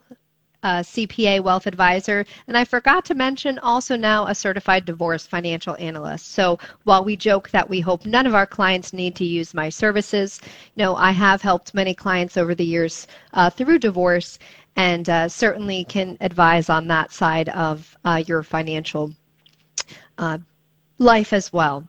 CPA 0.63 1.43
wealth 1.43 1.67
advisor, 1.67 2.25
and 2.47 2.57
I 2.57 2.65
forgot 2.65 3.05
to 3.05 3.13
mention 3.13 3.59
also 3.59 3.95
now 3.95 4.25
a 4.25 4.33
certified 4.33 4.83
divorce 4.83 5.27
financial 5.27 5.75
analyst. 5.77 6.31
So 6.31 6.57
while 6.85 7.03
we 7.03 7.15
joke 7.15 7.51
that 7.51 7.69
we 7.69 7.79
hope 7.81 8.03
none 8.03 8.25
of 8.25 8.33
our 8.33 8.47
clients 8.47 8.93
need 8.93 9.15
to 9.17 9.25
use 9.25 9.53
my 9.53 9.69
services, 9.69 10.41
know, 10.75 10.95
I 10.95 11.11
have 11.11 11.43
helped 11.43 11.75
many 11.75 11.93
clients 11.93 12.35
over 12.35 12.55
the 12.55 12.65
years 12.65 13.05
uh, 13.33 13.51
through 13.51 13.77
divorce 13.77 14.39
and 14.75 15.07
uh, 15.07 15.29
certainly 15.29 15.83
can 15.83 16.17
advise 16.19 16.67
on 16.67 16.87
that 16.87 17.11
side 17.11 17.49
of 17.49 17.95
uh, 18.05 18.23
your 18.25 18.41
financial 18.41 19.13
uh, 20.17 20.39
life 20.97 21.31
as 21.31 21.53
well. 21.53 21.87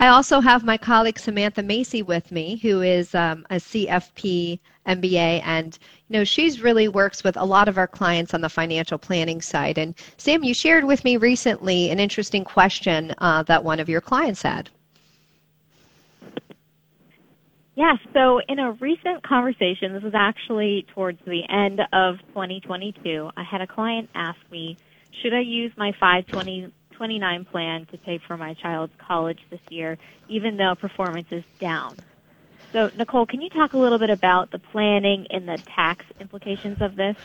I 0.00 0.08
also 0.08 0.40
have 0.40 0.64
my 0.64 0.78
colleague 0.78 1.18
Samantha 1.18 1.62
Macy 1.62 2.00
with 2.00 2.32
me, 2.32 2.56
who 2.56 2.80
is 2.80 3.14
um, 3.14 3.44
a 3.50 3.56
CFP 3.56 4.58
MBA, 4.86 5.42
and 5.44 5.78
you 6.08 6.18
know 6.18 6.24
she's 6.24 6.62
really 6.62 6.88
works 6.88 7.22
with 7.22 7.36
a 7.36 7.44
lot 7.44 7.68
of 7.68 7.76
our 7.76 7.86
clients 7.86 8.32
on 8.32 8.40
the 8.40 8.48
financial 8.48 8.96
planning 8.96 9.42
side. 9.42 9.76
And 9.76 9.94
Sam, 10.16 10.42
you 10.42 10.54
shared 10.54 10.84
with 10.84 11.04
me 11.04 11.18
recently 11.18 11.90
an 11.90 12.00
interesting 12.00 12.44
question 12.44 13.14
uh, 13.18 13.42
that 13.42 13.62
one 13.62 13.78
of 13.78 13.90
your 13.90 14.00
clients 14.00 14.40
had. 14.40 14.70
Yes, 17.74 17.98
so 18.14 18.40
in 18.48 18.58
a 18.58 18.72
recent 18.72 19.22
conversation, 19.22 19.92
this 19.92 20.02
was 20.02 20.14
actually 20.14 20.86
towards 20.94 21.18
the 21.26 21.42
end 21.50 21.82
of 21.92 22.16
2022, 22.28 23.30
I 23.36 23.42
had 23.42 23.60
a 23.60 23.66
client 23.66 24.08
ask 24.14 24.38
me, 24.50 24.78
should 25.22 25.34
I 25.34 25.40
use 25.40 25.72
my 25.76 25.92
520 25.92 26.72
29 27.00 27.46
plan 27.46 27.86
to 27.90 27.96
pay 27.96 28.20
for 28.26 28.36
my 28.36 28.52
child's 28.52 28.92
college 29.08 29.38
this 29.50 29.60
year, 29.70 29.96
even 30.28 30.58
though 30.58 30.74
performance 30.78 31.28
is 31.30 31.42
down. 31.58 31.96
So, 32.74 32.90
Nicole, 32.94 33.24
can 33.24 33.40
you 33.40 33.48
talk 33.48 33.72
a 33.72 33.78
little 33.78 33.98
bit 33.98 34.10
about 34.10 34.50
the 34.50 34.58
planning 34.58 35.26
and 35.30 35.48
the 35.48 35.56
tax 35.74 36.04
implications 36.20 36.76
of 36.82 36.96
this? 36.96 37.16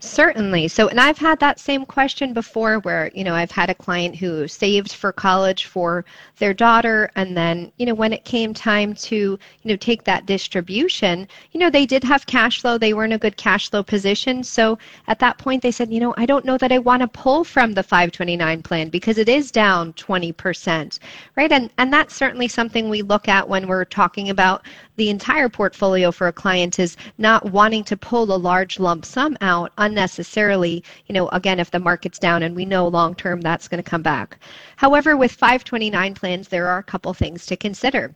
Certainly. 0.00 0.68
So, 0.68 0.86
and 0.86 1.00
I've 1.00 1.18
had 1.18 1.40
that 1.40 1.58
same 1.58 1.84
question 1.84 2.32
before 2.32 2.78
where, 2.78 3.10
you 3.14 3.24
know, 3.24 3.34
I've 3.34 3.50
had 3.50 3.68
a 3.68 3.74
client 3.74 4.14
who 4.14 4.46
saved 4.46 4.92
for 4.92 5.10
college 5.10 5.64
for 5.64 6.04
their 6.38 6.54
daughter 6.54 7.10
and 7.16 7.36
then, 7.36 7.72
you 7.78 7.86
know, 7.86 7.94
when 7.94 8.12
it 8.12 8.24
came 8.24 8.54
time 8.54 8.94
to, 8.94 9.16
you 9.16 9.38
know, 9.64 9.74
take 9.74 10.04
that 10.04 10.24
distribution, 10.24 11.26
you 11.50 11.58
know, 11.58 11.68
they 11.68 11.84
did 11.84 12.04
have 12.04 12.26
cash 12.26 12.60
flow. 12.60 12.78
They 12.78 12.94
were 12.94 13.04
in 13.04 13.12
a 13.12 13.18
good 13.18 13.36
cash 13.36 13.70
flow 13.70 13.82
position. 13.82 14.44
So 14.44 14.78
at 15.08 15.18
that 15.18 15.36
point 15.36 15.62
they 15.62 15.72
said, 15.72 15.92
you 15.92 15.98
know, 15.98 16.14
I 16.16 16.26
don't 16.26 16.44
know 16.44 16.58
that 16.58 16.70
I 16.70 16.78
want 16.78 17.02
to 17.02 17.08
pull 17.08 17.42
from 17.42 17.72
the 17.72 17.82
529 17.82 18.62
plan 18.62 18.90
because 18.90 19.18
it 19.18 19.28
is 19.28 19.50
down 19.50 19.94
20%, 19.94 21.00
right? 21.34 21.50
And 21.50 21.70
and 21.76 21.92
that's 21.92 22.14
certainly 22.14 22.46
something 22.46 22.88
we 22.88 23.02
look 23.02 23.26
at 23.26 23.48
when 23.48 23.66
we're 23.66 23.84
talking 23.84 24.30
about 24.30 24.64
the 24.94 25.10
entire 25.10 25.48
portfolio 25.48 26.10
for 26.10 26.26
a 26.26 26.32
client 26.32 26.78
is 26.78 26.96
not 27.18 27.52
wanting 27.52 27.84
to 27.84 27.96
pull 27.96 28.32
a 28.32 28.36
large 28.36 28.78
lump 28.78 29.04
sum 29.04 29.36
out 29.40 29.72
unnecessarily, 29.88 30.84
you 31.06 31.12
know, 31.14 31.28
again, 31.28 31.58
if 31.58 31.70
the 31.70 31.80
market's 31.80 32.18
down 32.18 32.42
and 32.42 32.54
we 32.54 32.64
know 32.64 32.86
long 32.86 33.14
term 33.14 33.40
that's 33.40 33.68
going 33.68 33.82
to 33.82 33.90
come 33.90 34.02
back. 34.02 34.38
However, 34.76 35.16
with 35.16 35.32
529 35.32 36.14
plans, 36.14 36.48
there 36.48 36.68
are 36.68 36.78
a 36.78 36.90
couple 36.92 37.12
things 37.14 37.46
to 37.46 37.56
consider. 37.56 38.14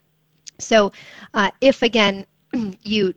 So, 0.58 0.92
uh, 1.34 1.50
if 1.60 1.82
again, 1.82 2.26
you 2.82 3.14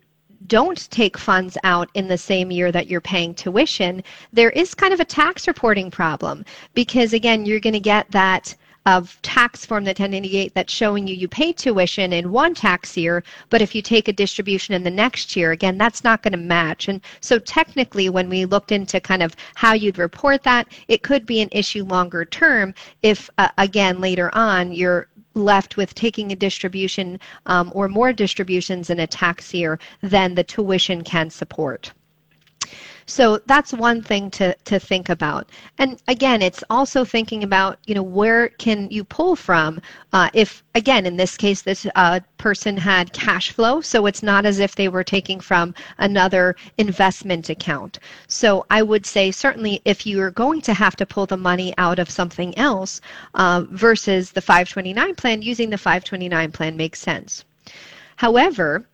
don't 0.47 0.89
take 0.91 1.17
funds 1.17 1.57
out 1.63 1.89
in 1.93 2.07
the 2.07 2.17
same 2.17 2.51
year 2.51 2.71
that 2.71 2.87
you're 2.87 3.01
paying 3.01 3.33
tuition, 3.33 4.03
there 4.31 4.51
is 4.51 4.75
kind 4.75 4.93
of 4.93 4.99
a 4.99 5.05
tax 5.05 5.47
reporting 5.47 5.89
problem 5.91 6.45
because, 6.73 7.13
again, 7.13 7.45
you're 7.45 7.59
going 7.59 7.73
to 7.73 7.79
get 7.79 8.09
that 8.11 8.55
of 8.85 9.19
tax 9.21 9.65
form, 9.65 9.83
the 9.83 9.89
1098, 9.89 10.53
that's 10.53 10.73
showing 10.73 11.07
you 11.07 11.15
you 11.15 11.27
pay 11.27 11.51
tuition 11.51 12.13
in 12.13 12.31
one 12.31 12.53
tax 12.53 12.95
year, 12.95 13.23
but 13.49 13.61
if 13.61 13.73
you 13.73 13.81
take 13.81 14.07
a 14.07 14.13
distribution 14.13 14.75
in 14.75 14.83
the 14.83 14.91
next 14.91 15.35
year, 15.35 15.51
again, 15.51 15.77
that's 15.77 16.03
not 16.03 16.21
going 16.21 16.33
to 16.33 16.37
match. 16.37 16.87
And 16.87 17.01
so 17.19 17.39
technically, 17.39 18.09
when 18.09 18.29
we 18.29 18.45
looked 18.45 18.71
into 18.71 18.99
kind 18.99 19.23
of 19.23 19.35
how 19.55 19.73
you'd 19.73 19.97
report 19.97 20.43
that, 20.43 20.67
it 20.87 21.03
could 21.03 21.25
be 21.25 21.41
an 21.41 21.49
issue 21.51 21.83
longer 21.83 22.25
term 22.25 22.73
if, 23.01 23.29
uh, 23.37 23.49
again, 23.57 23.99
later 23.99 24.29
on, 24.33 24.71
you're 24.71 25.07
left 25.33 25.77
with 25.77 25.93
taking 25.95 26.31
a 26.31 26.35
distribution 26.35 27.19
um, 27.45 27.71
or 27.75 27.87
more 27.87 28.13
distributions 28.13 28.89
in 28.89 28.99
a 28.99 29.07
tax 29.07 29.53
year 29.53 29.79
than 30.01 30.35
the 30.35 30.43
tuition 30.43 31.03
can 31.03 31.29
support. 31.29 31.91
So 33.07 33.39
that's 33.45 33.71
one 33.71 34.01
thing 34.01 34.31
to, 34.31 34.55
to 34.65 34.79
think 34.79 35.09
about. 35.09 35.47
And 35.77 36.01
again, 36.07 36.41
it's 36.41 36.63
also 36.71 37.05
thinking 37.05 37.43
about, 37.43 37.77
you 37.85 37.93
know, 37.93 38.01
where 38.01 38.49
can 38.49 38.89
you 38.89 39.03
pull 39.03 39.35
from? 39.35 39.79
Uh, 40.11 40.29
if, 40.33 40.63
again, 40.73 41.05
in 41.05 41.15
this 41.15 41.37
case, 41.37 41.61
this 41.61 41.85
uh, 41.93 42.21
person 42.37 42.75
had 42.75 43.13
cash 43.13 43.51
flow, 43.51 43.79
so 43.79 44.07
it's 44.07 44.23
not 44.23 44.45
as 44.45 44.57
if 44.57 44.75
they 44.75 44.87
were 44.87 45.03
taking 45.03 45.39
from 45.39 45.75
another 45.99 46.55
investment 46.79 47.49
account. 47.49 47.99
So 48.27 48.65
I 48.71 48.81
would 48.81 49.05
say 49.05 49.29
certainly 49.29 49.81
if 49.85 50.07
you're 50.07 50.31
going 50.31 50.61
to 50.61 50.73
have 50.73 50.95
to 50.95 51.05
pull 51.05 51.27
the 51.27 51.37
money 51.37 51.75
out 51.77 51.99
of 51.99 52.09
something 52.09 52.57
else 52.57 53.01
uh, 53.35 53.65
versus 53.69 54.31
the 54.31 54.41
529 54.41 55.13
plan, 55.13 55.43
using 55.43 55.69
the 55.69 55.77
529 55.77 56.51
plan 56.51 56.75
makes 56.75 57.01
sense. 57.01 57.45
However, 58.15 58.87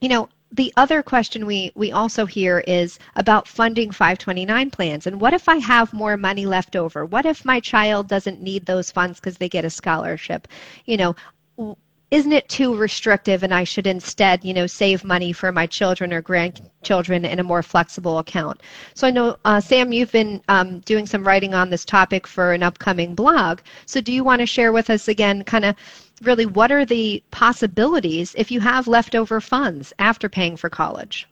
you 0.00 0.10
know, 0.10 0.28
the 0.52 0.72
other 0.76 1.02
question 1.02 1.44
we, 1.44 1.72
we 1.74 1.92
also 1.92 2.24
hear 2.24 2.60
is 2.66 2.98
about 3.16 3.48
funding 3.48 3.90
529 3.90 4.70
plans. 4.70 5.06
And 5.06 5.20
what 5.20 5.34
if 5.34 5.48
I 5.48 5.56
have 5.56 5.92
more 5.92 6.16
money 6.16 6.46
left 6.46 6.76
over? 6.76 7.04
What 7.04 7.26
if 7.26 7.44
my 7.44 7.60
child 7.60 8.08
doesn't 8.08 8.40
need 8.40 8.64
those 8.64 8.90
funds 8.90 9.18
because 9.18 9.38
they 9.38 9.48
get 9.48 9.64
a 9.64 9.70
scholarship? 9.70 10.48
You 10.84 10.96
know, 10.96 11.76
isn't 12.12 12.32
it 12.32 12.48
too 12.48 12.76
restrictive 12.76 13.42
and 13.42 13.52
I 13.52 13.64
should 13.64 13.86
instead, 13.86 14.44
you 14.44 14.54
know, 14.54 14.68
save 14.68 15.02
money 15.02 15.32
for 15.32 15.50
my 15.50 15.66
children 15.66 16.12
or 16.12 16.22
grandchildren 16.22 17.24
in 17.24 17.40
a 17.40 17.44
more 17.44 17.64
flexible 17.64 18.18
account? 18.18 18.60
So 18.94 19.08
I 19.08 19.10
know, 19.10 19.36
uh, 19.44 19.60
Sam, 19.60 19.92
you've 19.92 20.12
been 20.12 20.40
um, 20.48 20.78
doing 20.80 21.06
some 21.06 21.26
writing 21.26 21.52
on 21.52 21.70
this 21.70 21.84
topic 21.84 22.26
for 22.26 22.52
an 22.52 22.62
upcoming 22.62 23.16
blog. 23.16 23.60
So 23.86 24.00
do 24.00 24.12
you 24.12 24.22
want 24.22 24.40
to 24.40 24.46
share 24.46 24.72
with 24.72 24.88
us 24.88 25.08
again, 25.08 25.42
kind 25.42 25.64
of 25.64 25.74
really 26.22 26.46
what 26.46 26.72
are 26.72 26.84
the 26.84 27.22
possibilities 27.30 28.34
if 28.36 28.50
you 28.50 28.60
have 28.60 28.86
leftover 28.86 29.40
funds 29.40 29.92
after 29.98 30.28
paying 30.28 30.56
for 30.56 30.70
college? 30.70 31.28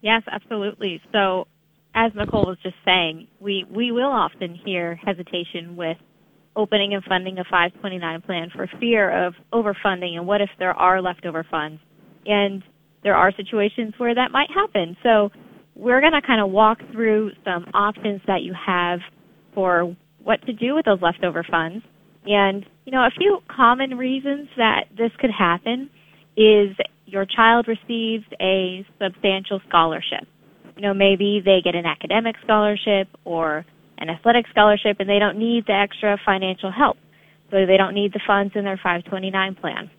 Yes, 0.00 0.22
absolutely. 0.30 1.00
So, 1.12 1.46
as 1.94 2.12
Nicole 2.14 2.46
was 2.46 2.58
just 2.62 2.74
saying, 2.84 3.28
we, 3.40 3.64
we 3.70 3.92
will 3.92 4.10
often 4.10 4.54
hear 4.54 4.96
hesitation 4.96 5.76
with 5.76 5.96
opening 6.56 6.92
and 6.92 7.02
funding 7.04 7.38
a 7.38 7.44
529 7.44 8.22
plan 8.22 8.50
for 8.54 8.68
fear 8.80 9.26
of 9.26 9.34
overfunding 9.52 10.16
and 10.16 10.26
what 10.26 10.40
if 10.40 10.50
there 10.58 10.74
are 10.74 11.00
leftover 11.00 11.46
funds. 11.48 11.80
And 12.26 12.62
there 13.02 13.14
are 13.14 13.32
situations 13.32 13.94
where 13.98 14.14
that 14.14 14.30
might 14.30 14.50
happen. 14.50 14.96
So, 15.02 15.30
we're 15.76 16.00
going 16.00 16.12
to 16.12 16.22
kind 16.22 16.40
of 16.40 16.50
walk 16.50 16.78
through 16.92 17.32
some 17.44 17.66
options 17.74 18.20
that 18.26 18.42
you 18.42 18.54
have 18.54 19.00
for 19.54 19.96
what 20.22 20.44
to 20.46 20.52
do 20.52 20.74
with 20.74 20.84
those 20.84 21.02
leftover 21.02 21.44
funds 21.48 21.84
and, 22.26 22.64
you 22.84 22.92
know, 22.92 23.02
a 23.02 23.10
few 23.16 23.40
common 23.54 23.96
reasons 23.98 24.48
that 24.56 24.84
this 24.96 25.10
could 25.18 25.30
happen 25.30 25.90
is 26.36 26.76
your 27.06 27.26
child 27.26 27.68
receives 27.68 28.24
a 28.40 28.84
substantial 29.00 29.60
scholarship. 29.68 30.26
You 30.76 30.82
know, 30.82 30.94
maybe 30.94 31.40
they 31.44 31.60
get 31.62 31.74
an 31.74 31.86
academic 31.86 32.36
scholarship 32.42 33.08
or 33.24 33.64
an 33.98 34.10
athletic 34.10 34.46
scholarship 34.50 34.96
and 34.98 35.08
they 35.08 35.18
don't 35.18 35.38
need 35.38 35.64
the 35.66 35.74
extra 35.74 36.18
financial 36.24 36.72
help. 36.72 36.96
So 37.50 37.66
they 37.66 37.76
don't 37.76 37.94
need 37.94 38.12
the 38.12 38.20
funds 38.26 38.54
in 38.56 38.64
their 38.64 38.76
529 38.76 39.54
plan. 39.56 39.90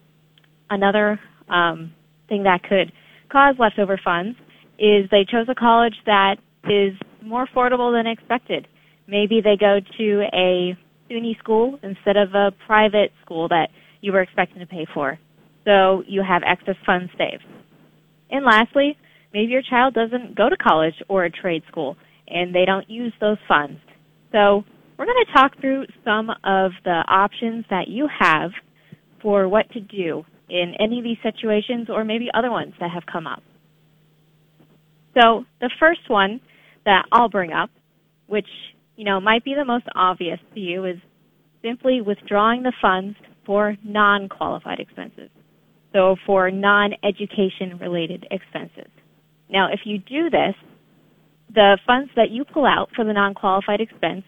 Another 0.69 1.19
um, 1.47 1.93
thing 2.27 2.43
that 2.43 2.63
could 2.63 2.91
cause 3.31 3.55
leftover 3.59 3.99
funds 4.03 4.37
is 4.77 5.09
they 5.09 5.25
chose 5.29 5.47
a 5.47 5.55
college 5.55 5.95
that 6.05 6.35
is 6.65 6.93
more 7.23 7.47
affordable 7.47 7.97
than 7.97 8.07
expected. 8.07 8.67
Maybe 9.07 9.39
they 9.41 9.55
go 9.57 9.79
to 9.97 10.23
a 10.33 10.77
SUNY 11.09 11.37
school 11.39 11.79
instead 11.83 12.17
of 12.17 12.33
a 12.33 12.51
private 12.65 13.11
school 13.23 13.47
that 13.49 13.69
you 14.01 14.11
were 14.11 14.21
expecting 14.21 14.59
to 14.59 14.65
pay 14.65 14.85
for. 14.93 15.19
So 15.65 16.03
you 16.07 16.23
have 16.27 16.43
excess 16.45 16.75
funds 16.85 17.11
saved. 17.17 17.43
And 18.29 18.45
lastly, 18.45 18.97
maybe 19.33 19.51
your 19.51 19.61
child 19.61 19.93
doesn't 19.93 20.35
go 20.35 20.49
to 20.49 20.57
college 20.57 20.95
or 21.07 21.25
a 21.25 21.29
trade 21.29 21.63
school 21.67 21.97
and 22.27 22.53
they 22.53 22.65
don't 22.65 22.89
use 22.89 23.13
those 23.19 23.37
funds. 23.47 23.79
So 24.31 24.63
we're 24.97 25.05
going 25.05 25.25
to 25.25 25.33
talk 25.33 25.59
through 25.59 25.85
some 26.03 26.29
of 26.29 26.71
the 26.83 27.03
options 27.07 27.65
that 27.69 27.87
you 27.87 28.07
have 28.19 28.51
for 29.21 29.47
what 29.47 29.69
to 29.71 29.79
do 29.79 30.23
in 30.49 30.73
any 30.79 30.99
of 30.99 31.03
these 31.03 31.17
situations 31.23 31.87
or 31.89 32.03
maybe 32.03 32.27
other 32.33 32.51
ones 32.51 32.73
that 32.79 32.91
have 32.91 33.03
come 33.11 33.27
up. 33.27 33.41
So 35.19 35.45
the 35.61 35.71
first 35.79 36.01
one 36.07 36.41
that 36.85 37.05
I'll 37.11 37.29
bring 37.29 37.51
up, 37.51 37.69
which, 38.27 38.47
you 38.95 39.05
know, 39.05 39.19
might 39.19 39.43
be 39.43 39.53
the 39.55 39.65
most 39.65 39.85
obvious 39.95 40.39
to 40.53 40.59
you 40.59 40.85
is 40.85 40.97
simply 41.63 42.01
withdrawing 42.01 42.63
the 42.63 42.73
funds 42.81 43.17
for 43.45 43.75
non-qualified 43.83 44.79
expenses. 44.79 45.29
So 45.93 46.15
for 46.25 46.51
non-education 46.51 47.77
related 47.79 48.27
expenses. 48.31 48.91
Now, 49.49 49.71
if 49.71 49.81
you 49.85 49.99
do 49.99 50.29
this, 50.29 50.55
the 51.53 51.77
funds 51.85 52.11
that 52.15 52.31
you 52.31 52.43
pull 52.45 52.65
out 52.65 52.89
for 52.95 53.05
the 53.05 53.13
non-qualified 53.13 53.79
expense, 53.79 54.23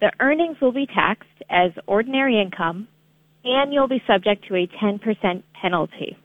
the 0.00 0.12
earnings 0.20 0.56
will 0.60 0.72
be 0.72 0.86
taxed 0.86 1.28
as 1.48 1.70
ordinary 1.86 2.40
income 2.40 2.88
and 3.44 3.72
you'll 3.72 3.88
be 3.88 4.02
subject 4.06 4.46
to 4.48 4.56
a 4.56 4.68
10% 4.82 5.42
penalty. 5.60 6.16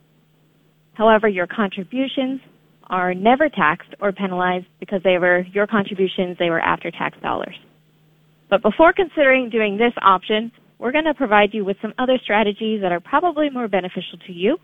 However, 0.94 1.28
your 1.28 1.48
contributions 1.48 2.42
are 2.90 3.14
never 3.14 3.48
taxed 3.48 3.94
or 4.02 4.12
penalized 4.12 4.66
because 4.80 5.02
they 5.04 5.18
were 5.18 5.46
your 5.54 5.68
contributions, 5.68 6.36
they 6.38 6.50
were 6.50 6.60
after 6.60 6.92
tax 6.92 7.18
dollars. 7.22 7.56
But 8.52 8.62
before 8.62 8.92
considering 8.92 9.50
doing 9.50 9.78
this 9.78 9.94
option, 10.02 10.52
we're 10.78 10.92
going 10.92 11.06
to 11.06 11.14
provide 11.14 11.54
you 11.54 11.64
with 11.64 11.78
some 11.82 11.94
other 11.98 12.20
strategies 12.22 12.82
that 12.82 12.92
are 12.92 13.00
probably 13.00 13.50
more 13.50 13.70
beneficial 13.70 14.20
to 14.28 14.34
you 14.34 14.58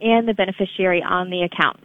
and 0.00 0.26
the 0.26 0.32
beneficiary 0.32 1.02
on 1.02 1.28
the 1.28 1.42
account. 1.42 1.80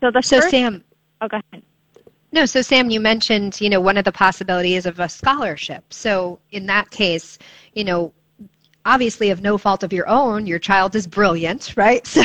So 0.00 0.10
the 0.10 0.20
so 0.22 0.40
first, 0.40 0.50
Sam, 0.50 0.84
oh, 1.22 1.28
go 1.28 1.38
ahead. 1.52 1.62
No, 2.32 2.44
so 2.44 2.60
Sam, 2.60 2.90
you 2.90 3.00
mentioned, 3.00 3.60
you 3.62 3.70
know, 3.70 3.80
one 3.80 3.96
of 3.96 4.04
the 4.04 4.12
possibilities 4.12 4.84
of 4.84 5.00
a 5.00 5.08
scholarship. 5.08 5.90
So 5.90 6.38
in 6.50 6.66
that 6.66 6.90
case, 6.90 7.38
you 7.74 7.84
know, 7.84 8.12
obviously 8.84 9.30
of 9.30 9.42
no 9.42 9.58
fault 9.58 9.82
of 9.82 9.92
your 9.92 10.08
own, 10.08 10.46
your 10.46 10.58
child 10.58 10.94
is 10.94 11.06
brilliant, 11.06 11.74
right? 11.76 12.06
So 12.06 12.22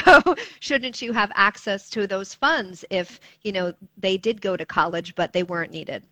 shouldn't 0.59 1.01
you 1.01 1.13
have 1.13 1.31
access 1.35 1.89
to 1.91 2.07
those 2.07 2.33
funds 2.33 2.83
if, 2.89 3.19
you 3.43 3.51
know, 3.51 3.73
they 3.97 4.17
did 4.17 4.41
go 4.41 4.57
to 4.57 4.65
college 4.65 5.15
but 5.15 5.33
they 5.33 5.43
weren't 5.43 5.71
needed? 5.71 6.03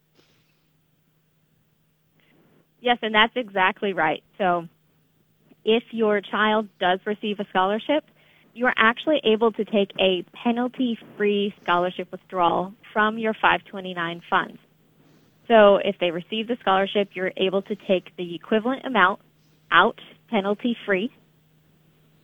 Yes, 2.81 2.99
and 3.01 3.15
that's 3.15 3.33
exactly 3.35 3.93
right. 3.93 4.23
So 4.37 4.67
if 5.63 5.83
your 5.91 6.21
child 6.21 6.69
does 6.79 6.99
receive 7.05 7.39
a 7.39 7.45
scholarship, 7.49 8.05
you 8.53 8.67
are 8.67 8.73
actually 8.77 9.19
able 9.23 9.51
to 9.53 9.65
take 9.65 9.91
a 9.99 10.23
penalty-free 10.43 11.53
scholarship 11.63 12.09
withdrawal 12.11 12.73
from 12.93 13.17
your 13.17 13.33
529 13.33 14.21
funds. 14.29 14.57
So 15.47 15.77
if 15.77 15.95
they 15.99 16.11
receive 16.11 16.47
the 16.47 16.57
scholarship, 16.61 17.09
you're 17.13 17.33
able 17.37 17.61
to 17.63 17.75
take 17.75 18.15
the 18.17 18.35
equivalent 18.35 18.85
amount 18.85 19.19
out 19.71 19.99
penalty-free. 20.29 21.11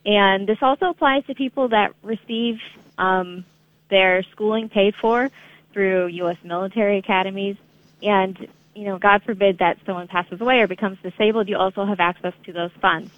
And 0.05 0.47
this 0.47 0.57
also 0.61 0.89
applies 0.89 1.25
to 1.25 1.35
people 1.35 1.69
that 1.69 1.93
receive 2.03 2.59
um, 2.97 3.45
their 3.89 4.23
schooling 4.31 4.69
paid 4.69 4.95
for 4.95 5.29
through 5.73 6.07
U.S. 6.07 6.37
military 6.43 6.97
academies. 6.97 7.55
And, 8.01 8.47
you 8.75 8.85
know, 8.85 8.97
God 8.97 9.23
forbid 9.23 9.59
that 9.59 9.77
someone 9.85 10.07
passes 10.07 10.41
away 10.41 10.61
or 10.61 10.67
becomes 10.67 10.97
disabled, 11.03 11.49
you 11.49 11.57
also 11.57 11.85
have 11.85 11.99
access 11.99 12.33
to 12.45 12.53
those 12.53 12.71
funds. 12.81 13.11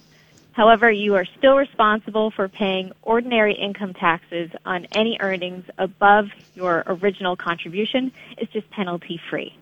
However, 0.51 0.91
you 0.91 1.15
are 1.15 1.25
still 1.25 1.55
responsible 1.55 2.29
for 2.29 2.47
paying 2.47 2.91
ordinary 3.01 3.55
income 3.55 3.93
taxes 3.93 4.51
on 4.65 4.85
any 4.91 5.17
earnings 5.19 5.65
above 5.79 6.27
your 6.53 6.83
original 6.85 7.35
contribution. 7.35 8.11
It's 8.37 8.51
just 8.53 8.69
penalty 8.69 9.19
free. 9.29 9.57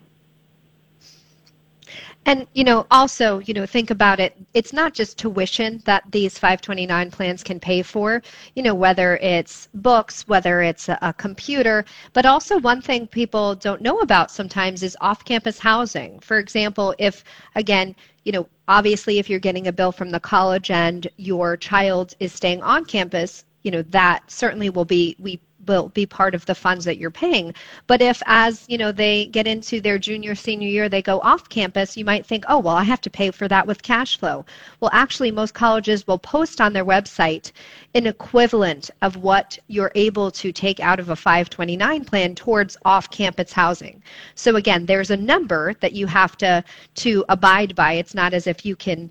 And 2.25 2.45
you 2.53 2.63
know, 2.63 2.85
also, 2.91 3.39
you 3.39 3.53
know, 3.53 3.65
think 3.65 3.89
about 3.89 4.19
it. 4.19 4.37
It's 4.53 4.73
not 4.73 4.93
just 4.93 5.17
tuition 5.17 5.81
that 5.85 6.03
these 6.11 6.37
529 6.37 7.09
plans 7.09 7.43
can 7.43 7.59
pay 7.59 7.81
for. 7.81 8.21
You 8.55 8.61
know, 8.61 8.75
whether 8.75 9.17
it's 9.17 9.69
books, 9.73 10.27
whether 10.27 10.61
it's 10.61 10.87
a, 10.87 10.99
a 11.01 11.13
computer, 11.13 11.83
but 12.13 12.27
also 12.27 12.59
one 12.59 12.81
thing 12.81 13.07
people 13.07 13.55
don't 13.55 13.81
know 13.81 13.99
about 14.01 14.29
sometimes 14.29 14.83
is 14.83 14.95
off-campus 15.01 15.57
housing. 15.57 16.19
For 16.19 16.37
example, 16.37 16.93
if 16.99 17.23
again, 17.55 17.95
you 18.23 18.31
know, 18.31 18.47
obviously 18.67 19.17
if 19.17 19.29
you're 19.29 19.39
getting 19.39 19.67
a 19.67 19.73
bill 19.73 19.91
from 19.91 20.11
the 20.11 20.19
college 20.19 20.69
and 20.69 21.07
your 21.17 21.57
child 21.57 22.13
is 22.19 22.31
staying 22.33 22.61
on 22.61 22.85
campus, 22.85 23.45
you 23.63 23.71
know, 23.71 23.81
that 23.83 24.29
certainly 24.29 24.69
will 24.69 24.85
be 24.85 25.15
we 25.19 25.39
will 25.67 25.89
be 25.89 26.05
part 26.05 26.35
of 26.35 26.45
the 26.45 26.55
funds 26.55 26.85
that 26.85 26.97
you're 26.97 27.11
paying. 27.11 27.53
But 27.87 28.01
if 28.01 28.21
as, 28.25 28.65
you 28.67 28.77
know, 28.77 28.91
they 28.91 29.25
get 29.27 29.47
into 29.47 29.81
their 29.81 29.99
junior 29.99 30.35
senior 30.35 30.67
year, 30.67 30.89
they 30.89 31.01
go 31.01 31.19
off 31.19 31.49
campus, 31.49 31.97
you 31.97 32.05
might 32.05 32.25
think, 32.25 32.45
"Oh, 32.47 32.59
well, 32.59 32.75
I 32.75 32.83
have 32.83 33.01
to 33.01 33.09
pay 33.09 33.31
for 33.31 33.47
that 33.47 33.67
with 33.67 33.83
cash 33.83 34.17
flow." 34.17 34.45
Well, 34.79 34.91
actually 34.93 35.31
most 35.31 35.53
colleges 35.53 36.07
will 36.07 36.17
post 36.19 36.61
on 36.61 36.73
their 36.73 36.85
website 36.85 37.51
an 37.93 38.07
equivalent 38.07 38.89
of 39.01 39.17
what 39.17 39.57
you're 39.67 39.91
able 39.95 40.31
to 40.31 40.51
take 40.51 40.79
out 40.79 40.99
of 40.99 41.09
a 41.09 41.15
529 41.15 42.05
plan 42.05 42.35
towards 42.35 42.77
off-campus 42.85 43.51
housing. 43.53 44.01
So 44.35 44.55
again, 44.55 44.85
there's 44.85 45.11
a 45.11 45.17
number 45.17 45.73
that 45.81 45.93
you 45.93 46.07
have 46.07 46.37
to 46.37 46.63
to 46.95 47.25
abide 47.29 47.75
by. 47.75 47.93
It's 47.93 48.13
not 48.13 48.33
as 48.33 48.47
if 48.47 48.65
you 48.65 48.75
can 48.75 49.09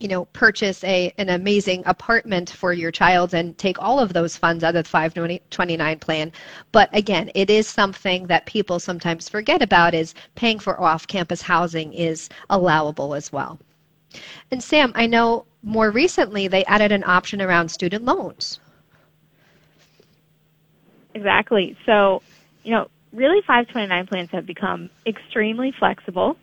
you 0.00 0.08
know, 0.08 0.24
purchase 0.26 0.82
a 0.84 1.12
an 1.18 1.28
amazing 1.28 1.82
apartment 1.86 2.50
for 2.50 2.72
your 2.72 2.90
child 2.90 3.34
and 3.34 3.56
take 3.58 3.80
all 3.80 4.00
of 4.00 4.14
those 4.14 4.36
funds 4.36 4.64
out 4.64 4.74
of 4.74 4.84
the 4.84 4.88
529 4.88 5.98
plan. 5.98 6.32
But 6.72 6.88
again, 6.92 7.30
it 7.34 7.50
is 7.50 7.68
something 7.68 8.26
that 8.26 8.46
people 8.46 8.80
sometimes 8.80 9.28
forget 9.28 9.62
about 9.62 9.94
is 9.94 10.14
paying 10.34 10.58
for 10.58 10.80
off-campus 10.80 11.42
housing 11.42 11.92
is 11.92 12.30
allowable 12.48 13.14
as 13.14 13.30
well. 13.30 13.60
And 14.50 14.62
Sam, 14.62 14.92
I 14.94 15.06
know 15.06 15.44
more 15.62 15.90
recently 15.90 16.48
they 16.48 16.64
added 16.64 16.92
an 16.92 17.04
option 17.06 17.42
around 17.42 17.68
student 17.68 18.04
loans. 18.04 18.58
Exactly. 21.14 21.76
So, 21.84 22.22
you 22.64 22.72
know, 22.72 22.88
really 23.12 23.42
529 23.42 24.06
plans 24.06 24.30
have 24.30 24.46
become 24.46 24.88
extremely 25.06 25.72
flexible. 25.78 26.36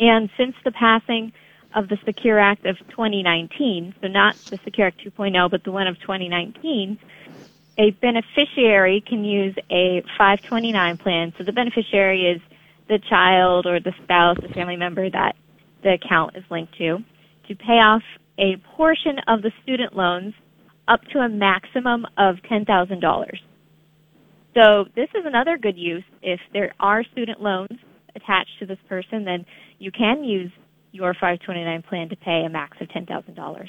And 0.00 0.28
since 0.36 0.56
the 0.64 0.72
passing 0.72 1.32
of 1.74 1.88
the 1.88 1.98
Secure 2.04 2.38
Act 2.38 2.66
of 2.66 2.78
2019, 2.90 3.94
so 4.00 4.08
not 4.08 4.36
the 4.50 4.58
Secure 4.64 4.88
Act 4.88 5.00
2.0, 5.04 5.50
but 5.50 5.64
the 5.64 5.72
one 5.72 5.86
of 5.86 5.98
2019, 6.00 6.98
a 7.78 7.90
beneficiary 7.92 9.02
can 9.06 9.24
use 9.24 9.54
a 9.70 10.02
529 10.18 10.98
plan. 10.98 11.32
So 11.38 11.44
the 11.44 11.52
beneficiary 11.52 12.26
is 12.26 12.40
the 12.88 12.98
child 13.08 13.66
or 13.66 13.80
the 13.80 13.92
spouse, 14.02 14.36
the 14.40 14.52
family 14.52 14.76
member 14.76 15.08
that 15.08 15.34
the 15.82 15.94
account 15.94 16.36
is 16.36 16.44
linked 16.50 16.76
to, 16.78 16.98
to 17.48 17.54
pay 17.54 17.80
off 17.80 18.02
a 18.38 18.56
portion 18.76 19.18
of 19.26 19.42
the 19.42 19.52
student 19.62 19.96
loans 19.96 20.34
up 20.88 21.00
to 21.12 21.18
a 21.20 21.28
maximum 21.28 22.06
of 22.18 22.36
$10,000. 22.50 23.38
So 24.54 24.84
this 24.94 25.08
is 25.14 25.24
another 25.24 25.56
good 25.56 25.78
use. 25.78 26.04
If 26.22 26.40
there 26.52 26.74
are 26.78 27.04
student 27.04 27.40
loans 27.40 27.78
attached 28.14 28.58
to 28.58 28.66
this 28.66 28.78
person, 28.88 29.24
then 29.24 29.46
you 29.78 29.90
can 29.90 30.24
use 30.24 30.50
your 30.92 31.14
529 31.14 31.82
plan 31.82 32.08
to 32.10 32.16
pay 32.16 32.44
a 32.44 32.48
max 32.48 32.76
of 32.80 32.88
$10,000. 32.88 33.68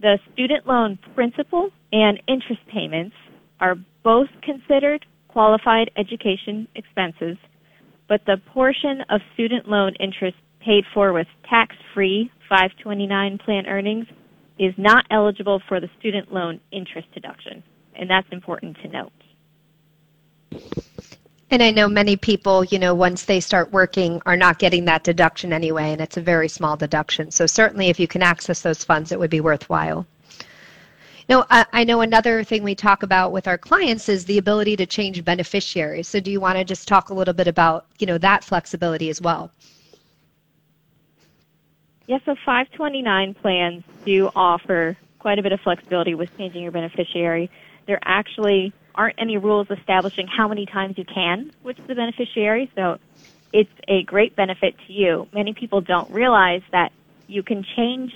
The 0.00 0.18
student 0.32 0.66
loan 0.66 0.98
principal 1.14 1.70
and 1.92 2.20
interest 2.26 2.60
payments 2.72 3.14
are 3.60 3.76
both 4.02 4.28
considered 4.42 5.06
qualified 5.28 5.90
education 5.96 6.66
expenses, 6.74 7.36
but 8.08 8.20
the 8.26 8.36
portion 8.52 9.02
of 9.10 9.20
student 9.34 9.68
loan 9.68 9.94
interest 10.00 10.36
paid 10.64 10.84
for 10.92 11.12
with 11.12 11.26
tax-free 11.48 12.30
529 12.48 13.38
plan 13.38 13.66
earnings 13.66 14.06
is 14.58 14.74
not 14.76 15.04
eligible 15.10 15.60
for 15.68 15.80
the 15.80 15.88
student 15.98 16.32
loan 16.32 16.60
interest 16.70 17.08
deduction, 17.14 17.62
and 17.96 18.08
that's 18.10 18.28
important 18.30 18.76
to 18.82 18.88
note. 18.88 19.12
And 21.52 21.62
I 21.62 21.70
know 21.70 21.86
many 21.86 22.16
people, 22.16 22.64
you 22.64 22.78
know, 22.78 22.94
once 22.94 23.26
they 23.26 23.38
start 23.38 23.70
working 23.72 24.22
are 24.24 24.38
not 24.38 24.58
getting 24.58 24.86
that 24.86 25.04
deduction 25.04 25.52
anyway, 25.52 25.92
and 25.92 26.00
it's 26.00 26.16
a 26.16 26.22
very 26.22 26.48
small 26.48 26.78
deduction. 26.78 27.30
So 27.30 27.44
certainly 27.44 27.90
if 27.90 28.00
you 28.00 28.08
can 28.08 28.22
access 28.22 28.62
those 28.62 28.82
funds, 28.82 29.12
it 29.12 29.18
would 29.18 29.28
be 29.28 29.42
worthwhile. 29.42 30.06
Now, 31.28 31.44
I 31.50 31.84
know 31.84 32.00
another 32.00 32.42
thing 32.42 32.62
we 32.62 32.74
talk 32.74 33.02
about 33.02 33.32
with 33.32 33.46
our 33.46 33.58
clients 33.58 34.08
is 34.08 34.24
the 34.24 34.38
ability 34.38 34.76
to 34.76 34.86
change 34.86 35.22
beneficiaries. 35.26 36.08
So 36.08 36.20
do 36.20 36.30
you 36.30 36.40
want 36.40 36.56
to 36.56 36.64
just 36.64 36.88
talk 36.88 37.10
a 37.10 37.14
little 37.14 37.34
bit 37.34 37.48
about, 37.48 37.84
you 37.98 38.06
know, 38.06 38.16
that 38.16 38.44
flexibility 38.44 39.10
as 39.10 39.20
well? 39.20 39.52
Yes, 42.06 42.22
so 42.24 42.34
529 42.46 43.34
plans 43.34 43.84
do 44.06 44.30
offer 44.34 44.96
quite 45.18 45.38
a 45.38 45.42
bit 45.42 45.52
of 45.52 45.60
flexibility 45.60 46.14
with 46.14 46.34
changing 46.38 46.62
your 46.62 46.72
beneficiary. 46.72 47.50
There 47.86 48.00
actually 48.04 48.72
aren't 48.94 49.16
any 49.18 49.38
rules 49.38 49.66
establishing 49.70 50.26
how 50.26 50.48
many 50.48 50.66
times 50.66 50.96
you 50.98 51.04
can 51.04 51.50
switch 51.62 51.78
the 51.88 51.94
beneficiary. 51.94 52.70
So 52.74 52.98
it's 53.52 53.70
a 53.88 54.02
great 54.04 54.36
benefit 54.36 54.74
to 54.86 54.92
you. 54.92 55.28
Many 55.32 55.54
people 55.54 55.80
don't 55.80 56.10
realize 56.10 56.62
that 56.72 56.92
you 57.26 57.42
can 57.42 57.64
change 57.76 58.12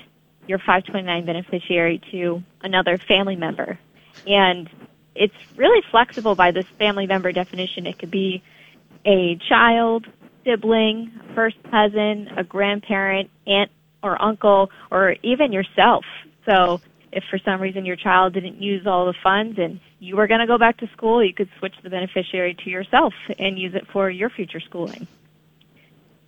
your 0.47 0.59
529 0.59 1.27
beneficiary 1.27 2.01
to 2.13 2.43
another 2.63 2.99
family 3.09 3.37
member. 3.37 3.79
And 4.27 4.69
it's 5.15 5.35
really 5.57 5.83
flexible 5.91 6.35
by 6.35 6.51
this 6.53 6.67
family 6.79 7.07
member 7.07 7.33
definition. 7.33 7.87
It 7.87 7.99
could 7.99 8.11
be 8.11 8.43
a 9.07 9.39
child, 9.49 10.07
sibling, 10.45 11.13
first 11.35 11.57
cousin, 11.71 12.29
a 12.37 12.45
grandparent, 12.45 13.31
aunt 13.47 13.71
or 14.03 14.21
uncle, 14.23 14.71
or 14.91 15.17
even 15.23 15.53
yourself. 15.53 16.05
So 16.45 16.81
if 17.13 17.25
for 17.31 17.39
some 17.39 17.61
reason 17.61 17.85
your 17.85 17.97
child 17.97 18.35
didn't 18.35 18.61
use 18.61 18.87
all 18.87 19.07
the 19.07 19.15
funds 19.23 19.59
and 19.59 19.81
you 19.99 20.17
were 20.17 20.27
going 20.27 20.41
to 20.41 20.47
go 20.47 20.59
back 20.59 20.79
to 20.79 20.89
school, 20.89 21.25
you 21.25 21.33
could 21.33 21.49
switch 21.59 21.75
the 21.83 21.91
beneficiary 21.91 22.55
to 22.65 22.71
yourself 22.71 23.15
and 23.39 23.59
use 23.59 23.75
it 23.75 23.87
for 23.93 24.11
your 24.11 24.31
future 24.31 24.61
schooling. 24.61 25.07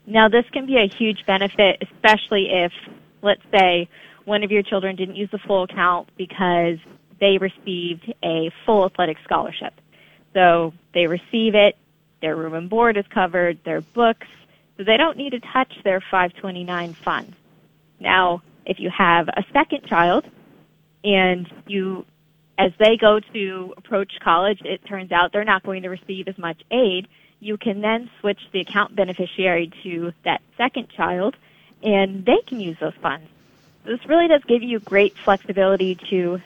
Now, 0.06 0.28
this 0.28 0.44
can 0.52 0.66
be 0.66 0.76
a 0.76 0.88
huge 0.88 1.26
benefit, 1.26 1.82
especially 1.82 2.48
if, 2.50 2.72
let's 3.20 3.42
say, 3.50 3.88
one 4.24 4.42
of 4.42 4.50
your 4.50 4.62
children 4.62 4.96
didn't 4.96 5.16
use 5.16 5.30
the 5.30 5.38
full 5.38 5.64
account 5.64 6.08
because 6.16 6.78
they 7.20 7.38
received 7.38 8.12
a 8.22 8.50
full 8.64 8.84
athletic 8.86 9.18
scholarship. 9.24 9.74
So 10.32 10.72
they 10.94 11.06
receive 11.06 11.54
it, 11.54 11.76
their 12.20 12.36
room 12.36 12.54
and 12.54 12.70
board 12.70 12.96
is 12.96 13.06
covered, 13.12 13.62
their 13.64 13.80
books, 13.80 14.26
so 14.76 14.84
they 14.84 14.96
don't 14.96 15.16
need 15.16 15.30
to 15.30 15.40
touch 15.40 15.72
their 15.84 16.00
529 16.00 16.94
funds. 16.94 17.36
Now, 18.00 18.42
if 18.64 18.78
you 18.78 18.90
have 18.96 19.28
a 19.28 19.44
second 19.52 19.86
child 19.86 20.24
and 21.08 21.50
you 21.66 22.04
as 22.58 22.72
they 22.78 22.96
go 22.96 23.20
to 23.32 23.74
approach 23.76 24.12
college, 24.22 24.60
it 24.64 24.84
turns 24.84 25.12
out 25.12 25.32
they're 25.32 25.44
not 25.44 25.62
going 25.62 25.82
to 25.84 25.88
receive 25.88 26.26
as 26.26 26.36
much 26.36 26.60
aid. 26.72 27.06
You 27.40 27.56
can 27.56 27.80
then 27.80 28.10
switch 28.20 28.40
the 28.52 28.60
account 28.60 28.96
beneficiary 28.96 29.70
to 29.84 30.12
that 30.24 30.42
second 30.56 30.88
child, 30.90 31.36
and 31.84 32.24
they 32.24 32.38
can 32.46 32.60
use 32.60 32.76
those 32.80 32.94
funds. 33.00 33.26
This 33.84 34.04
really 34.06 34.26
does 34.26 34.42
give 34.44 34.62
you 34.62 34.80
great 34.80 35.16
flexibility 35.16 35.94
to 36.10 36.40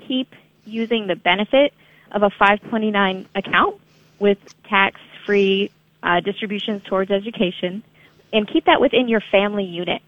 keep 0.00 0.34
using 0.64 1.06
the 1.06 1.14
benefit 1.14 1.72
of 2.10 2.24
a 2.24 2.30
529 2.30 3.28
account 3.36 3.80
with 4.18 4.38
tax-free 4.64 5.70
uh, 6.02 6.20
distributions 6.20 6.82
towards 6.82 7.12
education, 7.12 7.84
and 8.32 8.48
keep 8.52 8.64
that 8.64 8.80
within 8.80 9.08
your 9.08 9.22
family 9.30 9.64
unit. 9.64 10.02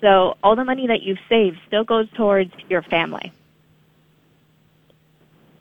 So 0.00 0.36
all 0.42 0.54
the 0.54 0.64
money 0.64 0.86
that 0.86 1.02
you've 1.02 1.18
saved 1.28 1.58
still 1.66 1.84
goes 1.84 2.08
towards 2.12 2.52
your 2.68 2.82
family. 2.82 3.32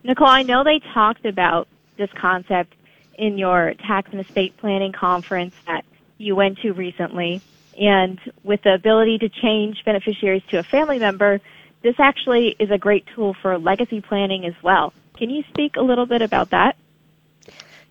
Nicole, 0.04 0.28
I 0.28 0.44
know 0.44 0.64
they 0.64 0.80
talked 0.94 1.26
about 1.26 1.68
this 1.98 2.10
concept 2.20 2.74
in 3.18 3.38
your 3.38 3.74
tax 3.86 4.10
and 4.12 4.22
estate 4.22 4.56
planning 4.58 4.94
conference 4.94 5.54
that 5.68 5.84
you 6.18 6.36
went 6.36 6.60
to 6.60 6.72
recently. 6.72 7.42
And 7.80 8.20
with 8.44 8.62
the 8.64 8.74
ability 8.74 9.20
to 9.20 9.30
change 9.30 9.84
beneficiaries 9.86 10.44
to 10.50 10.60
a 10.60 10.64
family 10.64 11.00
member, 11.00 11.42
this 11.82 11.96
actually 12.00 12.56
is 12.60 12.72
a 12.72 12.78
great 12.78 13.06
tool 13.16 13.36
for 13.42 13.58
legacy 13.58 14.02
planning 14.02 14.46
as 14.46 14.54
well. 14.64 14.94
Can 15.18 15.30
you 15.30 15.44
speak 15.50 15.76
a 15.76 15.82
little 15.82 16.06
bit 16.06 16.22
about 16.22 16.52
that? 16.52 16.78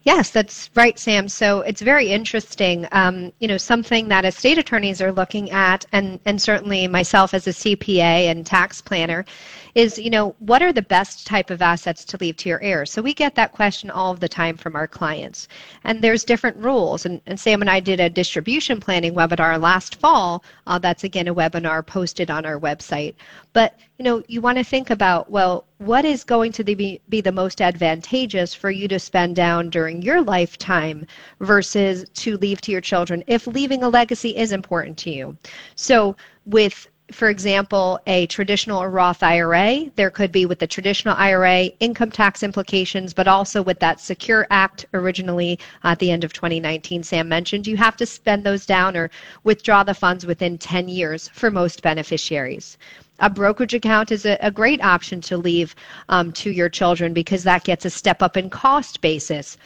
Yes, 0.08 0.30
that's 0.30 0.70
right, 0.74 0.98
Sam. 0.98 1.28
So 1.28 1.60
it's 1.60 1.82
very 1.82 2.08
interesting. 2.08 2.88
Um, 2.92 3.30
you 3.40 3.46
know, 3.46 3.58
something 3.58 4.08
that 4.08 4.24
estate 4.24 4.56
attorneys 4.56 5.02
are 5.02 5.12
looking 5.12 5.50
at, 5.50 5.84
and, 5.92 6.18
and 6.24 6.40
certainly 6.40 6.88
myself 6.88 7.34
as 7.34 7.46
a 7.46 7.50
CPA 7.50 8.30
and 8.30 8.46
tax 8.46 8.80
planner, 8.80 9.26
is, 9.74 9.98
you 9.98 10.08
know, 10.08 10.34
what 10.38 10.62
are 10.62 10.72
the 10.72 10.80
best 10.80 11.26
type 11.26 11.50
of 11.50 11.60
assets 11.60 12.06
to 12.06 12.16
leave 12.22 12.38
to 12.38 12.48
your 12.48 12.62
heirs? 12.62 12.90
So 12.90 13.02
we 13.02 13.12
get 13.12 13.34
that 13.34 13.52
question 13.52 13.90
all 13.90 14.10
of 14.10 14.20
the 14.20 14.30
time 14.30 14.56
from 14.56 14.74
our 14.76 14.86
clients. 14.86 15.46
And 15.84 16.00
there's 16.00 16.24
different 16.24 16.56
rules. 16.56 17.04
And, 17.04 17.20
and 17.26 17.38
Sam 17.38 17.60
and 17.60 17.68
I 17.68 17.78
did 17.78 18.00
a 18.00 18.08
distribution 18.08 18.80
planning 18.80 19.12
webinar 19.12 19.60
last 19.60 19.96
fall. 19.96 20.42
Uh, 20.66 20.78
that's 20.78 21.04
again 21.04 21.28
a 21.28 21.34
webinar 21.34 21.86
posted 21.86 22.30
on 22.30 22.46
our 22.46 22.58
website. 22.58 23.14
But, 23.52 23.78
you 23.98 24.04
know, 24.04 24.22
you 24.28 24.40
want 24.40 24.56
to 24.56 24.62
think 24.62 24.90
about, 24.90 25.28
well, 25.28 25.64
what 25.78 26.04
is 26.04 26.22
going 26.22 26.52
to 26.52 26.62
be, 26.62 27.00
be 27.08 27.20
the 27.20 27.32
most 27.32 27.60
advantageous 27.60 28.54
for 28.54 28.70
you 28.70 28.86
to 28.86 28.98
spend 28.98 29.34
down 29.34 29.70
during 29.70 30.02
your 30.02 30.22
lifetime 30.22 31.04
versus 31.40 32.08
to 32.14 32.36
leave 32.36 32.60
to 32.60 32.70
your 32.70 32.80
children 32.80 33.24
if 33.26 33.48
leaving 33.48 33.82
a 33.82 33.88
legacy 33.88 34.36
is 34.36 34.52
important 34.52 34.96
to 34.98 35.10
you? 35.10 35.36
So 35.74 36.16
with 36.46 36.88
for 37.10 37.30
example, 37.30 37.98
a 38.06 38.26
traditional 38.26 38.82
or 38.82 38.90
Roth 38.90 39.22
IRA. 39.22 39.86
There 39.96 40.10
could 40.10 40.30
be 40.30 40.44
with 40.44 40.58
the 40.58 40.66
traditional 40.66 41.16
IRA 41.16 41.70
income 41.80 42.10
tax 42.10 42.42
implications, 42.42 43.14
but 43.14 43.26
also 43.26 43.62
with 43.62 43.78
that 43.80 43.98
Secure 43.98 44.46
Act 44.50 44.84
originally 44.92 45.58
at 45.84 45.98
the 46.00 46.10
end 46.10 46.22
of 46.22 46.34
2019, 46.34 47.02
Sam 47.02 47.26
mentioned, 47.26 47.66
you 47.66 47.78
have 47.78 47.96
to 47.96 48.04
spend 48.04 48.44
those 48.44 48.66
down 48.66 48.94
or 48.94 49.10
withdraw 49.42 49.82
the 49.84 49.94
funds 49.94 50.26
within 50.26 50.58
10 50.58 50.88
years 50.88 51.28
for 51.28 51.50
most 51.50 51.80
beneficiaries. 51.80 52.76
A 53.20 53.28
brokerage 53.28 53.74
account 53.74 54.12
is 54.12 54.24
a, 54.24 54.38
a 54.40 54.50
great 54.50 54.82
option 54.82 55.20
to 55.22 55.36
leave 55.36 55.74
um, 56.08 56.32
to 56.32 56.50
your 56.50 56.68
children 56.68 57.12
because 57.12 57.42
that 57.44 57.64
gets 57.64 57.84
a 57.84 57.90
step 57.90 58.22
up 58.22 58.36
in 58.36 58.48
cost 58.48 59.00
basis. 59.00 59.56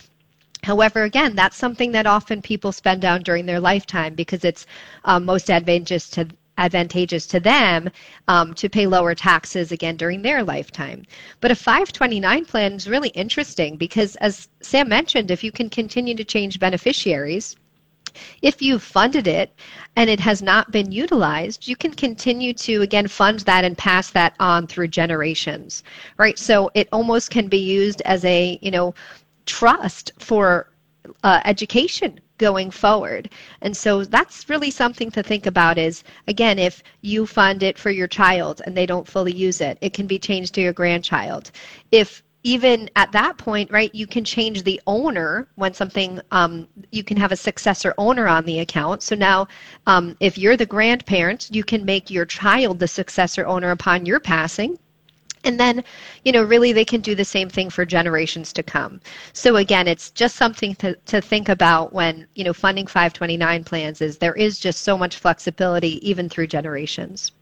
However, 0.62 1.03
again, 1.03 1.34
that's 1.34 1.57
something 1.57 1.92
that 1.92 2.07
often 2.07 2.40
people 2.40 2.72
spend 2.72 3.03
down 3.03 3.22
during 3.22 3.46
their 3.46 3.61
lifetime 3.61 4.14
because 4.14 4.44
it's 4.44 4.66
um, 5.05 5.24
most 5.24 5.50
advantageous 5.50 6.09
to 6.11 6.28
advantageous 6.59 7.26
to 7.26 7.40
them 7.40 7.90
um, 8.28 8.55
to 8.55 8.68
pay 8.68 8.86
lower 8.86 9.14
taxes 9.14 9.72
again 9.72 9.96
during 9.96 10.22
their 10.22 10.44
lifetime. 10.44 11.03
But 11.40 11.50
a 11.50 11.57
529 11.57 12.44
plan 12.44 12.74
is 12.74 12.88
really 12.88 13.09
interesting 13.11 13.76
because, 13.76 14.16
as 14.16 14.48
Sam 14.61 14.88
mentioned, 14.88 15.30
if 15.30 15.42
you 15.42 15.50
can 15.50 15.70
continue 15.70 16.14
to 16.14 16.24
change 16.24 16.61
beneficiaries, 16.61 17.57
if 18.43 18.63
you've 18.63 18.83
funded 18.83 19.27
it 19.27 19.55
and 19.97 20.09
it 20.09 20.21
has 20.21 20.43
not 20.43 20.71
been 20.71 20.93
utilized, 20.93 21.69
you 21.69 21.77
can 21.77 21.93
continue 21.93 22.53
to 22.55 22.83
again 22.83 23.09
fund 23.09 23.41
that 23.41 23.65
and 23.65 23.77
pass 23.77 24.11
that 24.11 24.35
on 24.41 24.67
through 24.67 24.89
generations, 24.89 25.83
right? 26.19 26.39
So 26.39 26.71
it 26.75 26.89
almost 26.93 27.31
can 27.31 27.49
be 27.49 27.59
used 27.59 28.03
as 28.03 28.25
a 28.25 28.59
you 28.63 28.71
know 28.71 28.95
trust 29.47 30.13
for 30.19 30.69
uh, 31.25 31.41
education 31.45 32.21
going 32.39 32.71
forward. 32.71 33.31
And 33.61 33.77
so 33.77 34.05
that's 34.05 34.49
really 34.49 34.71
something 34.71 35.11
to 35.13 35.23
think 35.23 35.47
about 35.47 35.79
is 35.79 36.03
again, 36.27 36.59
if 36.59 36.83
you 37.01 37.27
fund 37.27 37.63
it 37.63 37.79
for 37.79 37.91
your 37.91 38.09
child 38.09 38.63
and 38.67 38.77
they 38.77 38.87
don't 38.87 39.07
fully 39.07 39.33
use 39.33 39.61
it, 39.61 39.79
it 39.81 39.95
can 39.95 40.07
be 40.07 40.19
changed 40.19 40.55
to 40.55 40.61
your 40.61 40.73
grandchild. 40.73 41.51
If 41.93 42.23
even 42.45 42.90
at 42.97 43.12
that 43.12 43.38
point, 43.38 43.70
right, 43.70 43.95
you 43.95 44.07
can 44.07 44.24
change 44.24 44.64
the 44.64 44.80
owner 44.86 45.47
when 45.55 45.72
something, 45.72 46.20
um, 46.32 46.66
you 46.90 47.05
can 47.05 47.16
have 47.16 47.30
a 47.30 47.36
successor 47.36 47.95
owner 47.99 48.26
on 48.26 48.45
the 48.45 48.59
account. 48.59 49.03
So 49.03 49.14
now, 49.14 49.47
um, 49.86 50.16
if 50.18 50.36
you're 50.36 50.57
the 50.57 50.66
grandparent, 50.66 51.49
you 51.53 51.62
can 51.62 51.84
make 51.84 52.11
your 52.11 52.26
child 52.26 52.80
the 52.80 52.88
successor 52.88 53.47
owner 53.47 53.70
upon 53.70 54.07
your 54.07 54.18
passing. 54.18 54.78
And 55.45 55.59
then, 55.59 55.82
you 56.24 56.32
know, 56.32 56.43
really 56.43 56.72
they 56.72 56.84
can 56.84 57.01
do 57.01 57.14
the 57.14 57.24
same 57.24 57.49
thing 57.49 57.68
for 57.68 57.84
generations 57.84 58.53
to 58.55 58.62
come. 58.62 59.01
So 59.32 59.57
again, 59.57 59.88
it's 59.88 60.11
just 60.11 60.36
something 60.36 60.74
to, 60.76 60.95
to 60.95 61.20
think 61.20 61.49
about 61.49 61.93
when, 61.93 62.26
you 62.34 62.45
know, 62.45 62.53
funding 62.53 62.86
529 62.86 63.64
plans 63.64 64.01
is 64.01 64.18
there 64.18 64.34
is 64.34 64.61
just 64.61 64.82
so 64.82 64.97
much 64.97 65.16
flexibility 65.16 66.09
even 66.09 66.28
through 66.28 66.47
generations. 66.47 67.32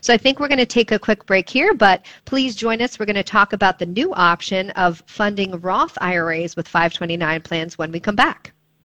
So 0.00 0.12
I 0.12 0.16
think 0.16 0.40
we're 0.40 0.48
going 0.48 0.58
to 0.58 0.66
take 0.66 0.92
a 0.92 0.98
quick 0.98 1.26
break 1.26 1.48
here, 1.48 1.74
but 1.74 2.04
please 2.24 2.56
join 2.56 2.82
us. 2.82 2.98
We're 2.98 3.06
going 3.06 3.16
to 3.16 3.22
talk 3.22 3.52
about 3.52 3.78
the 3.78 3.86
new 3.86 4.12
option 4.14 4.70
of 4.70 5.02
funding 5.06 5.60
Roth 5.60 5.96
IRAs 6.00 6.56
with 6.56 6.68
529 6.68 7.42
plans 7.42 7.78
when 7.78 7.92
we 7.92 8.00
come 8.00 8.16
back. 8.16 8.52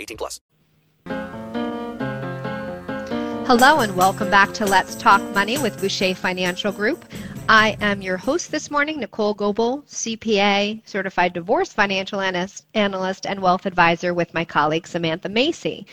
18 0.00 0.16
plus. 0.16 0.40
Hello 3.46 3.80
and 3.80 3.96
welcome 3.96 4.30
back 4.30 4.52
to 4.54 4.64
Let's 4.64 4.94
Talk 4.94 5.20
Money 5.34 5.58
with 5.58 5.80
Bouchey 5.80 6.16
Financial 6.16 6.70
Group. 6.70 7.04
I 7.48 7.76
am 7.80 8.00
your 8.00 8.16
host 8.16 8.52
this 8.52 8.70
morning, 8.70 9.00
Nicole 9.00 9.34
Goebel, 9.34 9.82
CPA, 9.88 10.82
Certified 10.86 11.32
Divorce 11.32 11.72
Financial 11.72 12.20
Analyst, 12.20 12.64
analyst 12.74 13.26
and 13.26 13.42
Wealth 13.42 13.66
Advisor 13.66 14.14
with 14.14 14.32
my 14.34 14.44
colleague 14.44 14.86
Samantha 14.86 15.28
Macy. 15.28 15.84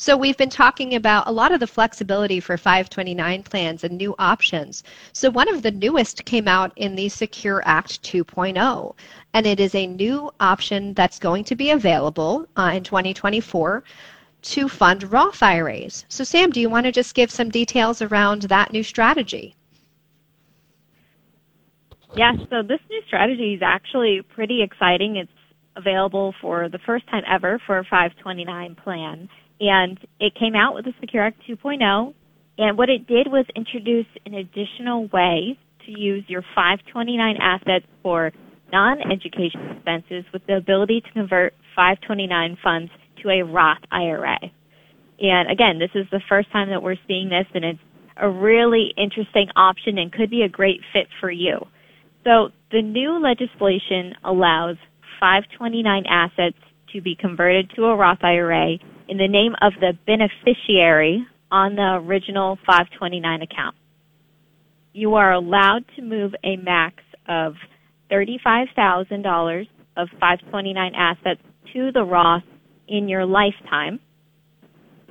So 0.00 0.16
we've 0.16 0.36
been 0.36 0.48
talking 0.48 0.94
about 0.94 1.26
a 1.26 1.32
lot 1.32 1.50
of 1.50 1.58
the 1.58 1.66
flexibility 1.66 2.38
for 2.38 2.56
529 2.56 3.42
plans 3.42 3.82
and 3.82 3.98
new 3.98 4.14
options. 4.16 4.84
So 5.12 5.28
one 5.28 5.48
of 5.48 5.62
the 5.62 5.72
newest 5.72 6.24
came 6.24 6.46
out 6.46 6.70
in 6.76 6.94
the 6.94 7.08
Secure 7.08 7.62
Act 7.64 8.00
2.0, 8.04 8.94
and 9.34 9.44
it 9.44 9.58
is 9.58 9.74
a 9.74 9.88
new 9.88 10.30
option 10.38 10.94
that's 10.94 11.18
going 11.18 11.42
to 11.42 11.56
be 11.56 11.70
available 11.70 12.46
uh, 12.56 12.70
in 12.74 12.84
2024 12.84 13.82
to 14.40 14.68
fund 14.68 15.12
Roth 15.12 15.42
IRAs. 15.42 16.04
So, 16.08 16.22
Sam, 16.22 16.50
do 16.50 16.60
you 16.60 16.70
want 16.70 16.86
to 16.86 16.92
just 16.92 17.16
give 17.16 17.32
some 17.32 17.48
details 17.48 18.00
around 18.00 18.42
that 18.42 18.72
new 18.72 18.84
strategy? 18.84 19.56
Yes, 22.14 22.36
so 22.50 22.62
this 22.62 22.80
new 22.88 23.02
strategy 23.08 23.54
is 23.54 23.62
actually 23.64 24.22
pretty 24.22 24.62
exciting. 24.62 25.16
It's 25.16 25.32
available 25.74 26.36
for 26.40 26.68
the 26.68 26.78
first 26.86 27.04
time 27.08 27.24
ever 27.28 27.60
for 27.66 27.78
a 27.78 27.84
529 27.84 28.76
plan. 28.76 29.28
And 29.60 29.98
it 30.20 30.34
came 30.38 30.54
out 30.54 30.74
with 30.74 30.84
the 30.84 30.92
Secure 31.00 31.24
Act 31.24 31.40
2.0. 31.48 32.14
And 32.58 32.78
what 32.78 32.88
it 32.88 33.06
did 33.06 33.28
was 33.28 33.46
introduce 33.54 34.06
an 34.26 34.34
additional 34.34 35.08
way 35.08 35.58
to 35.86 35.98
use 35.98 36.24
your 36.28 36.42
529 36.54 37.36
assets 37.40 37.86
for 38.02 38.32
non-education 38.72 39.76
expenses 39.76 40.24
with 40.32 40.42
the 40.46 40.56
ability 40.56 41.00
to 41.00 41.12
convert 41.12 41.54
529 41.74 42.58
funds 42.62 42.90
to 43.22 43.30
a 43.30 43.42
Roth 43.42 43.82
IRA. 43.90 44.38
And 45.20 45.50
again, 45.50 45.78
this 45.78 45.90
is 45.94 46.06
the 46.10 46.20
first 46.28 46.50
time 46.52 46.70
that 46.70 46.82
we're 46.82 46.96
seeing 47.06 47.28
this 47.28 47.46
and 47.54 47.64
it's 47.64 47.80
a 48.16 48.28
really 48.28 48.92
interesting 48.96 49.48
option 49.56 49.98
and 49.98 50.12
could 50.12 50.30
be 50.30 50.42
a 50.42 50.48
great 50.48 50.80
fit 50.92 51.06
for 51.20 51.30
you. 51.30 51.58
So 52.24 52.50
the 52.70 52.82
new 52.82 53.20
legislation 53.22 54.14
allows 54.24 54.76
529 55.20 56.04
assets 56.06 56.56
to 56.92 57.00
be 57.00 57.16
converted 57.18 57.70
to 57.76 57.84
a 57.84 57.96
Roth 57.96 58.22
IRA 58.22 58.78
in 59.08 59.16
the 59.16 59.28
name 59.28 59.54
of 59.62 59.72
the 59.80 59.92
beneficiary 60.06 61.26
on 61.50 61.76
the 61.76 62.00
original 62.04 62.56
529 62.66 63.42
account. 63.42 63.74
You 64.92 65.14
are 65.14 65.32
allowed 65.32 65.84
to 65.96 66.02
move 66.02 66.34
a 66.44 66.56
max 66.56 66.96
of 67.26 67.54
$35,000 68.10 69.68
of 69.96 70.08
529 70.20 70.92
assets 70.94 71.40
to 71.72 71.90
the 71.92 72.02
Roth 72.02 72.42
in 72.86 73.08
your 73.08 73.24
lifetime. 73.24 74.00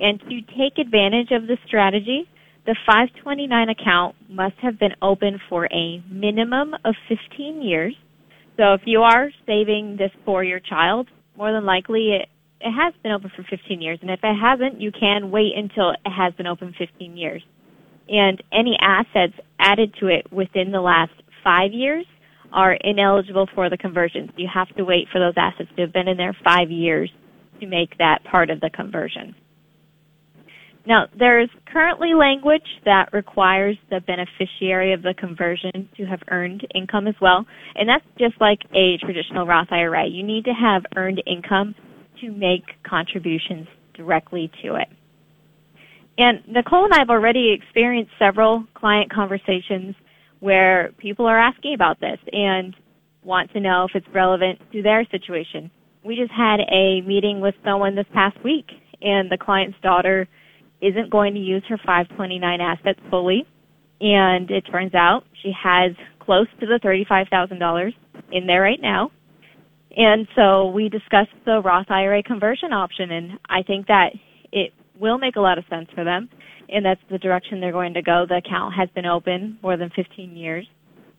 And 0.00 0.20
to 0.20 0.40
take 0.56 0.78
advantage 0.78 1.30
of 1.32 1.46
the 1.46 1.58
strategy, 1.66 2.28
the 2.66 2.76
529 2.86 3.68
account 3.68 4.14
must 4.28 4.54
have 4.62 4.78
been 4.78 4.94
open 5.02 5.40
for 5.48 5.66
a 5.72 6.02
minimum 6.10 6.74
of 6.84 6.94
15 7.08 7.62
years. 7.62 7.94
So 8.56 8.74
if 8.74 8.82
you 8.84 9.02
are 9.02 9.30
saving 9.46 9.96
this 9.98 10.10
for 10.24 10.44
your 10.44 10.60
child, 10.60 11.08
more 11.36 11.52
than 11.52 11.64
likely 11.64 12.18
it, 12.20 12.28
it 12.60 12.72
has 12.72 12.94
been 13.02 13.12
open 13.12 13.30
for 13.34 13.44
15 13.48 13.80
years. 13.80 13.98
And 14.02 14.10
if 14.10 14.20
it 14.22 14.34
hasn't, 14.34 14.80
you 14.80 14.90
can 14.92 15.30
wait 15.30 15.52
until 15.56 15.90
it 15.90 15.98
has 16.04 16.34
been 16.34 16.46
open 16.46 16.74
15 16.78 17.16
years. 17.16 17.42
And 18.08 18.42
any 18.52 18.76
assets 18.80 19.34
added 19.58 19.94
to 20.00 20.08
it 20.08 20.32
within 20.32 20.72
the 20.72 20.80
last 20.80 21.12
five 21.44 21.72
years 21.72 22.06
are 22.52 22.72
ineligible 22.72 23.48
for 23.54 23.68
the 23.68 23.76
conversion. 23.76 24.32
You 24.36 24.48
have 24.52 24.74
to 24.76 24.84
wait 24.84 25.08
for 25.12 25.18
those 25.18 25.34
assets 25.36 25.68
to 25.76 25.82
have 25.82 25.92
been 25.92 26.08
in 26.08 26.16
there 26.16 26.36
five 26.42 26.70
years 26.70 27.10
to 27.60 27.66
make 27.66 27.98
that 27.98 28.24
part 28.24 28.50
of 28.50 28.60
the 28.60 28.70
conversion. 28.70 29.34
Now, 30.86 31.06
there 31.18 31.38
is 31.38 31.50
currently 31.70 32.14
language 32.14 32.62
that 32.86 33.10
requires 33.12 33.76
the 33.90 34.00
beneficiary 34.00 34.94
of 34.94 35.02
the 35.02 35.12
conversion 35.12 35.90
to 35.98 36.04
have 36.06 36.20
earned 36.30 36.66
income 36.74 37.06
as 37.06 37.14
well, 37.20 37.44
and 37.74 37.86
that's 37.86 38.04
just 38.18 38.40
like 38.40 38.60
a 38.74 38.96
traditional 39.04 39.46
Roth 39.46 39.68
IRA. 39.70 40.06
You 40.06 40.22
need 40.22 40.46
to 40.46 40.52
have 40.52 40.84
earned 40.96 41.22
income 41.26 41.74
to 42.20 42.30
make 42.30 42.64
contributions 42.88 43.66
directly 43.94 44.50
to 44.62 44.76
it. 44.76 44.88
And 46.18 46.42
Nicole 46.48 46.84
and 46.84 46.94
I 46.94 46.98
have 46.98 47.10
already 47.10 47.52
experienced 47.52 48.12
several 48.18 48.64
client 48.74 49.12
conversations 49.12 49.94
where 50.40 50.92
people 50.98 51.26
are 51.26 51.38
asking 51.38 51.74
about 51.74 52.00
this 52.00 52.18
and 52.32 52.74
want 53.22 53.52
to 53.52 53.60
know 53.60 53.84
if 53.84 53.92
it's 53.94 54.06
relevant 54.14 54.58
to 54.72 54.82
their 54.82 55.04
situation. 55.10 55.70
We 56.04 56.16
just 56.16 56.32
had 56.32 56.60
a 56.60 57.02
meeting 57.02 57.40
with 57.40 57.54
someone 57.64 57.94
this 57.94 58.06
past 58.12 58.42
week, 58.42 58.66
and 59.02 59.30
the 59.30 59.38
client's 59.38 59.78
daughter 59.82 60.26
isn't 60.80 61.10
going 61.10 61.34
to 61.34 61.40
use 61.40 61.62
her 61.68 61.76
529 61.78 62.60
assets 62.60 63.00
fully, 63.10 63.46
and 64.00 64.50
it 64.50 64.62
turns 64.62 64.94
out 64.94 65.24
she 65.42 65.52
has 65.60 65.92
close 66.20 66.46
to 66.60 66.66
the 66.66 66.78
$35,000 66.84 67.92
in 68.32 68.46
there 68.46 68.62
right 68.62 68.80
now. 68.80 69.10
And 69.96 70.28
so 70.36 70.70
we 70.70 70.88
discussed 70.88 71.34
the 71.44 71.60
Roth 71.64 71.90
IRA 71.90 72.22
conversion 72.22 72.72
option, 72.72 73.10
and 73.10 73.32
I 73.48 73.62
think 73.62 73.86
that 73.86 74.10
it 74.52 74.72
will 75.00 75.18
make 75.18 75.36
a 75.36 75.40
lot 75.40 75.58
of 75.58 75.64
sense 75.70 75.88
for 75.94 76.04
them 76.04 76.28
and 76.68 76.84
that's 76.84 77.00
the 77.10 77.18
direction 77.18 77.60
they're 77.60 77.72
going 77.72 77.94
to 77.94 78.02
go. 78.02 78.26
The 78.28 78.36
account 78.36 78.74
has 78.74 78.88
been 78.94 79.06
open 79.06 79.58
more 79.62 79.76
than 79.76 79.90
15 79.94 80.36
years, 80.36 80.66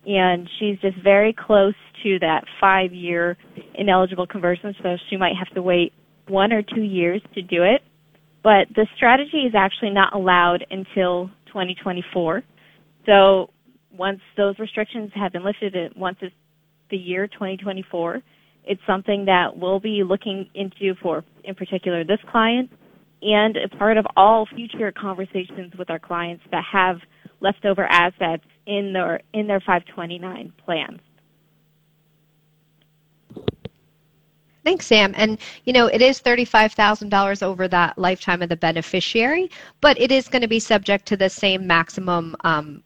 and 0.06 0.48
she's 0.60 0.80
just 0.80 0.98
very 1.04 1.34
close 1.34 1.74
to 2.04 2.20
that 2.20 2.44
five 2.62 2.94
year 2.94 3.38
ineligible 3.76 4.28
conversion, 4.28 4.76
so 4.82 4.96
she 5.10 5.18
might 5.18 5.34
have 5.38 5.54
to 5.56 5.62
wait 5.62 5.94
one 6.28 6.54
or 6.54 6.62
two 6.62 6.82
years 6.82 7.22
to 7.34 7.42
do 7.42 7.64
it. 7.64 7.82
But 8.44 8.68
the 8.76 8.88
strategy 8.96 9.40
is 9.40 9.54
actually 9.56 9.90
not 9.90 10.14
allowed 10.14 10.66
until 10.70 11.30
2024. 11.48 12.44
So 13.06 13.50
once 13.92 14.20
those 14.38 14.58
restrictions 14.60 15.12
have 15.16 15.34
been 15.34 15.44
lifted, 15.44 15.74
once 15.96 16.18
it's 16.22 16.34
the 16.90 16.98
year 16.98 17.28
2024, 17.28 18.22
it's 18.70 18.82
something 18.86 19.26
that 19.26 19.58
we'll 19.58 19.80
be 19.80 20.04
looking 20.04 20.48
into 20.54 20.94
for, 21.02 21.26
in 21.44 21.56
particular, 21.56 22.04
this 22.04 22.20
client 22.32 22.72
and 23.22 23.58
a 23.58 23.68
part 23.68 23.98
of 23.98 24.06
all 24.16 24.46
future 24.56 24.92
conversations 24.92 25.74
with 25.78 25.90
our 25.90 26.00
clients 26.00 26.44
that 26.52 26.64
have 26.72 26.98
leftover 27.42 27.86
assets 27.86 28.44
in 28.68 28.94
their 28.94 29.22
in 29.34 29.48
their 29.48 29.60
529 29.60 30.54
plans. 30.64 31.00
Thanks, 34.64 34.86
Sam. 34.86 35.14
And 35.18 35.40
you 35.66 35.74
know, 35.74 35.88
it 35.88 36.02
is 36.02 36.22
$35,000 36.22 37.42
over 37.42 37.68
that 37.70 37.98
lifetime 37.98 38.44
of 38.44 38.50
the 38.50 38.58
beneficiary, 38.58 39.50
but 39.82 40.00
it 40.00 40.12
is 40.12 40.28
going 40.28 40.44
to 40.44 40.48
be 40.48 40.60
subject 40.60 41.08
to 41.08 41.18
the 41.18 41.30
same 41.30 41.66
maximum 41.66 42.36
um, 42.44 42.84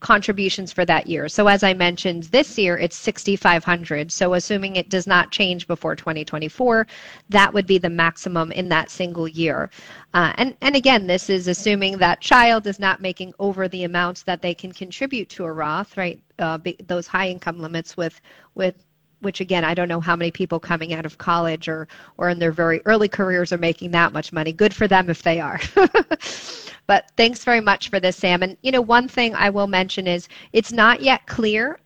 contributions 0.00 0.72
for 0.72 0.84
that 0.84 1.06
year. 1.06 1.28
So 1.28 1.48
as 1.48 1.62
I 1.62 1.74
mentioned, 1.74 2.24
this 2.24 2.56
year 2.56 2.76
it's 2.78 2.96
6500. 2.96 4.12
So 4.12 4.34
assuming 4.34 4.76
it 4.76 4.90
does 4.90 5.06
not 5.06 5.30
change 5.30 5.66
before 5.66 5.96
2024, 5.96 6.86
that 7.30 7.52
would 7.52 7.66
be 7.66 7.78
the 7.78 7.90
maximum 7.90 8.52
in 8.52 8.68
that 8.68 8.90
single 8.90 9.26
year. 9.26 9.70
Uh, 10.14 10.32
and 10.36 10.56
and 10.60 10.76
again, 10.76 11.06
this 11.06 11.28
is 11.28 11.48
assuming 11.48 11.98
that 11.98 12.20
child 12.20 12.66
is 12.66 12.78
not 12.78 13.00
making 13.00 13.34
over 13.38 13.68
the 13.68 13.84
amounts 13.84 14.22
that 14.22 14.40
they 14.40 14.54
can 14.54 14.72
contribute 14.72 15.28
to 15.30 15.44
a 15.44 15.52
Roth, 15.52 15.96
right? 15.96 16.20
Uh, 16.38 16.58
those 16.86 17.06
high 17.06 17.28
income 17.28 17.58
limits 17.58 17.96
with 17.96 18.20
with 18.54 18.74
which 19.20 19.40
again 19.40 19.64
I 19.64 19.74
don't 19.74 19.88
know 19.88 20.00
how 20.00 20.14
many 20.14 20.30
people 20.30 20.60
coming 20.60 20.94
out 20.94 21.04
of 21.04 21.18
college 21.18 21.68
or 21.68 21.88
or 22.18 22.28
in 22.28 22.38
their 22.38 22.52
very 22.52 22.80
early 22.84 23.08
careers 23.08 23.52
are 23.52 23.58
making 23.58 23.90
that 23.92 24.12
much 24.12 24.32
money. 24.32 24.52
Good 24.52 24.74
for 24.74 24.86
them 24.86 25.10
if 25.10 25.22
they 25.22 25.40
are. 25.40 25.60
but 26.88 27.12
thanks 27.18 27.44
very 27.44 27.60
much 27.60 27.90
for 27.90 28.00
this, 28.00 28.16
Sam. 28.16 28.42
And 28.42 28.56
you 28.62 28.72
know, 28.72 28.80
one 28.80 29.08
thing 29.08 29.34
I 29.34 29.50
will 29.50 29.66
mention 29.66 30.06
is 30.08 30.26
it's 30.54 30.72
not 30.72 31.02
yet 31.02 31.26
clear 31.26 31.78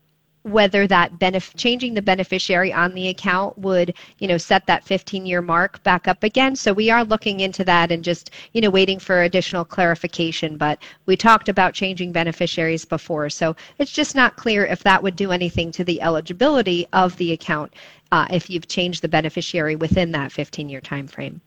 whether 0.44 0.86
that 0.86 1.18
benef- 1.18 1.56
changing 1.56 1.94
the 1.94 2.02
beneficiary 2.02 2.72
on 2.72 2.94
the 2.94 3.08
account 3.08 3.56
would 3.58 3.94
you 4.18 4.28
know 4.28 4.38
set 4.38 4.66
that 4.66 4.84
15 4.84 5.26
year 5.26 5.42
mark 5.42 5.82
back 5.82 6.06
up 6.06 6.22
again. 6.22 6.54
So 6.54 6.72
we 6.72 6.88
are 6.88 7.04
looking 7.04 7.40
into 7.40 7.64
that 7.64 7.90
and 7.90 8.04
just 8.04 8.30
you 8.52 8.60
know 8.60 8.70
waiting 8.70 9.00
for 9.00 9.24
additional 9.24 9.64
clarification. 9.64 10.56
But 10.56 10.80
we 11.06 11.16
talked 11.16 11.48
about 11.48 11.74
changing 11.74 12.12
beneficiaries 12.12 12.84
before. 12.84 13.28
So 13.28 13.56
it's 13.78 13.92
just 13.92 14.14
not 14.14 14.36
clear 14.36 14.64
if 14.64 14.84
that 14.84 15.02
would 15.02 15.16
do 15.16 15.32
anything 15.32 15.72
to 15.72 15.84
the 15.84 16.00
eligibility 16.00 16.86
of 16.92 17.16
the 17.16 17.32
account 17.32 17.74
uh, 18.12 18.28
if 18.30 18.48
you've 18.48 18.68
changed 18.68 19.02
the 19.02 19.08
beneficiary 19.08 19.74
within 19.74 20.12
that 20.12 20.30
15 20.30 20.68
year 20.68 20.80
time 20.80 21.08
frame 21.08 21.40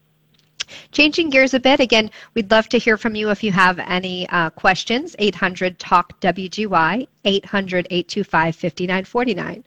Changing 0.92 1.30
gears 1.30 1.54
a 1.54 1.60
bit, 1.60 1.80
again, 1.80 2.10
we'd 2.34 2.52
love 2.52 2.70
to 2.70 2.78
hear 2.78 2.98
from 2.98 3.16
you 3.16 3.30
if 3.30 3.44
you 3.44 3.52
have 3.52 3.80
any 3.80 4.28
uh, 4.30 4.50
questions. 4.52 5.16
800 5.20 5.80
TALK 5.80 6.20
WGY, 6.22 7.08
800 7.24 7.88
825 7.90 8.56
5949. 8.56 9.64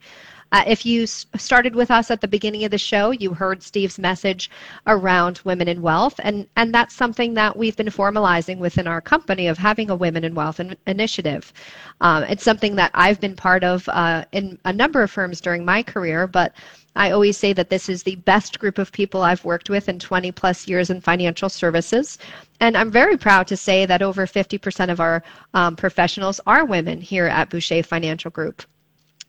Uh, 0.50 0.64
if 0.66 0.86
you 0.86 1.02
s- 1.02 1.26
started 1.36 1.74
with 1.74 1.90
us 1.90 2.10
at 2.10 2.20
the 2.20 2.28
beginning 2.28 2.64
of 2.64 2.70
the 2.70 2.78
show, 2.78 3.10
you 3.10 3.34
heard 3.34 3.62
Steve's 3.62 3.98
message 3.98 4.50
around 4.86 5.40
women 5.44 5.68
in 5.68 5.82
wealth, 5.82 6.18
and, 6.24 6.46
and 6.56 6.74
that's 6.74 6.94
something 6.94 7.34
that 7.34 7.54
we've 7.56 7.76
been 7.76 7.88
formalizing 7.88 8.58
within 8.58 8.86
our 8.86 9.00
company 9.00 9.48
of 9.48 9.58
having 9.58 9.90
a 9.90 9.96
women 9.96 10.24
in 10.24 10.34
wealth 10.34 10.58
in- 10.60 10.76
initiative. 10.86 11.52
Um, 12.00 12.22
it's 12.24 12.44
something 12.44 12.76
that 12.76 12.90
I've 12.94 13.20
been 13.20 13.36
part 13.36 13.62
of 13.62 13.86
uh, 13.90 14.24
in 14.32 14.58
a 14.64 14.72
number 14.72 15.02
of 15.02 15.10
firms 15.10 15.40
during 15.40 15.64
my 15.64 15.82
career, 15.82 16.26
but 16.26 16.54
I 16.98 17.12
always 17.12 17.36
say 17.36 17.52
that 17.52 17.70
this 17.70 17.88
is 17.88 18.02
the 18.02 18.16
best 18.16 18.58
group 18.58 18.76
of 18.76 18.90
people 18.90 19.22
I've 19.22 19.44
worked 19.44 19.70
with 19.70 19.88
in 19.88 20.00
20 20.00 20.32
plus 20.32 20.66
years 20.66 20.90
in 20.90 21.00
financial 21.00 21.48
services. 21.48 22.18
And 22.58 22.76
I'm 22.76 22.90
very 22.90 23.16
proud 23.16 23.46
to 23.46 23.56
say 23.56 23.86
that 23.86 24.02
over 24.02 24.26
50% 24.26 24.90
of 24.90 24.98
our 24.98 25.22
um, 25.54 25.76
professionals 25.76 26.40
are 26.44 26.64
women 26.64 27.00
here 27.00 27.26
at 27.26 27.50
Bouchey 27.50 27.86
Financial 27.86 28.32
Group. 28.32 28.64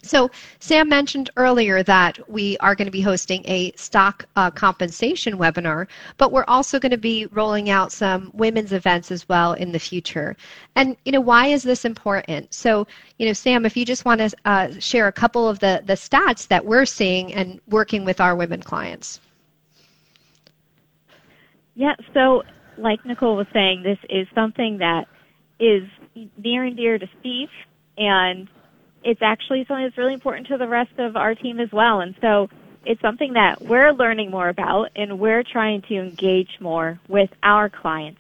So, 0.02 0.32
Sam 0.60 0.88
mentioned 0.88 1.30
earlier 1.36 1.84
that 1.84 2.20
we 2.30 2.58
are 2.60 2.74
going 2.74 2.86
to 2.86 2.92
be 2.92 3.02
hosting 3.02 3.44
a 3.46 3.74
stock 3.74 4.26
uh, 4.38 4.50
compensation 4.50 5.38
webinar, 5.38 5.88
but 6.18 6.32
we're 6.32 6.46
also 6.48 6.80
going 6.80 6.92
to 6.92 6.98
be 6.98 7.26
rolling 7.28 7.70
out 7.70 7.92
some 7.92 8.32
women's 8.34 8.72
events 8.72 9.12
as 9.12 9.28
well 9.28 9.54
in 9.54 9.74
the 9.74 9.80
future. 9.80 10.38
And, 10.78 10.96
you 11.04 11.12
know, 11.12 11.20
why 11.20 11.48
is 11.48 11.64
this 11.64 11.84
important? 11.84 12.54
So, 12.54 12.88
you 13.18 13.28
know, 13.28 13.34
Sam, 13.34 13.66
if 13.66 13.76
you 13.76 13.84
just 13.84 14.06
want 14.06 14.22
to 14.22 14.32
uh, 14.46 14.70
share 14.80 15.08
a 15.08 15.12
couple 15.12 15.50
of 15.50 15.60
the, 15.60 15.84
the 15.86 15.94
stats 15.94 16.48
that 16.48 16.66
we're 16.66 16.86
seeing 16.86 17.34
and 17.34 17.60
working 17.68 18.06
with 18.06 18.22
our 18.22 18.38
women 18.38 18.62
clients. 18.62 19.20
Yeah, 21.76 21.96
so 22.14 22.44
like 22.78 23.06
Nicole 23.06 23.36
was 23.36 23.48
saying, 23.52 23.84
this 23.84 24.00
is 24.10 24.28
something 24.34 24.78
that 24.78 25.08
is 25.60 25.84
near 26.38 26.64
and 26.64 26.78
dear 26.78 26.98
to 26.98 27.08
Steve, 27.20 27.50
and 27.98 28.48
it's 29.04 29.22
actually 29.22 29.66
something 29.68 29.86
that's 29.86 29.98
really 29.98 30.14
important 30.14 30.48
to 30.48 30.58
the 30.58 30.68
rest 30.68 30.92
of 30.98 31.16
our 31.16 31.36
team 31.36 31.60
as 31.60 31.72
well. 31.72 32.02
And 32.02 32.16
so 32.22 32.50
it's 32.86 33.02
something 33.02 33.34
that 33.34 33.62
we're 33.62 33.92
learning 33.92 34.32
more 34.32 34.50
about, 34.50 34.90
and 34.96 35.20
we're 35.20 35.44
trying 35.44 35.82
to 35.84 35.96
engage 35.96 36.60
more 36.60 37.00
with 37.08 37.30
our 37.44 37.70
clients. 37.70 38.20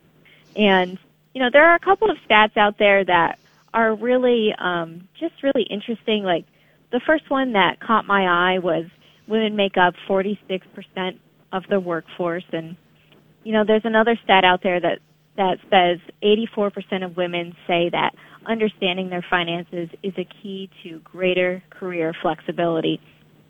And 0.55 0.97
you 1.33 1.41
know, 1.41 1.49
there 1.51 1.69
are 1.69 1.75
a 1.75 1.79
couple 1.79 2.09
of 2.09 2.17
stats 2.29 2.57
out 2.57 2.77
there 2.77 3.05
that 3.05 3.39
are 3.73 3.93
really 3.95 4.53
um, 4.57 5.07
just 5.19 5.43
really 5.43 5.63
interesting. 5.63 6.23
Like 6.23 6.45
the 6.91 6.99
first 7.05 7.29
one 7.29 7.53
that 7.53 7.79
caught 7.79 8.05
my 8.05 8.53
eye 8.53 8.59
was 8.59 8.85
women 9.27 9.55
make 9.55 9.77
up 9.77 9.93
46% 10.07 10.39
of 11.51 11.63
the 11.69 11.79
workforce, 11.79 12.45
and 12.51 12.75
you 13.43 13.53
know, 13.53 13.63
there's 13.65 13.85
another 13.85 14.17
stat 14.23 14.43
out 14.43 14.61
there 14.63 14.79
that 14.79 14.99
that 15.37 15.57
says 15.69 15.99
84% 16.21 17.05
of 17.05 17.15
women 17.15 17.55
say 17.65 17.89
that 17.89 18.13
understanding 18.49 19.09
their 19.09 19.25
finances 19.29 19.89
is 20.03 20.13
a 20.17 20.25
key 20.41 20.69
to 20.83 20.99
greater 20.99 21.63
career 21.69 22.13
flexibility. 22.21 22.99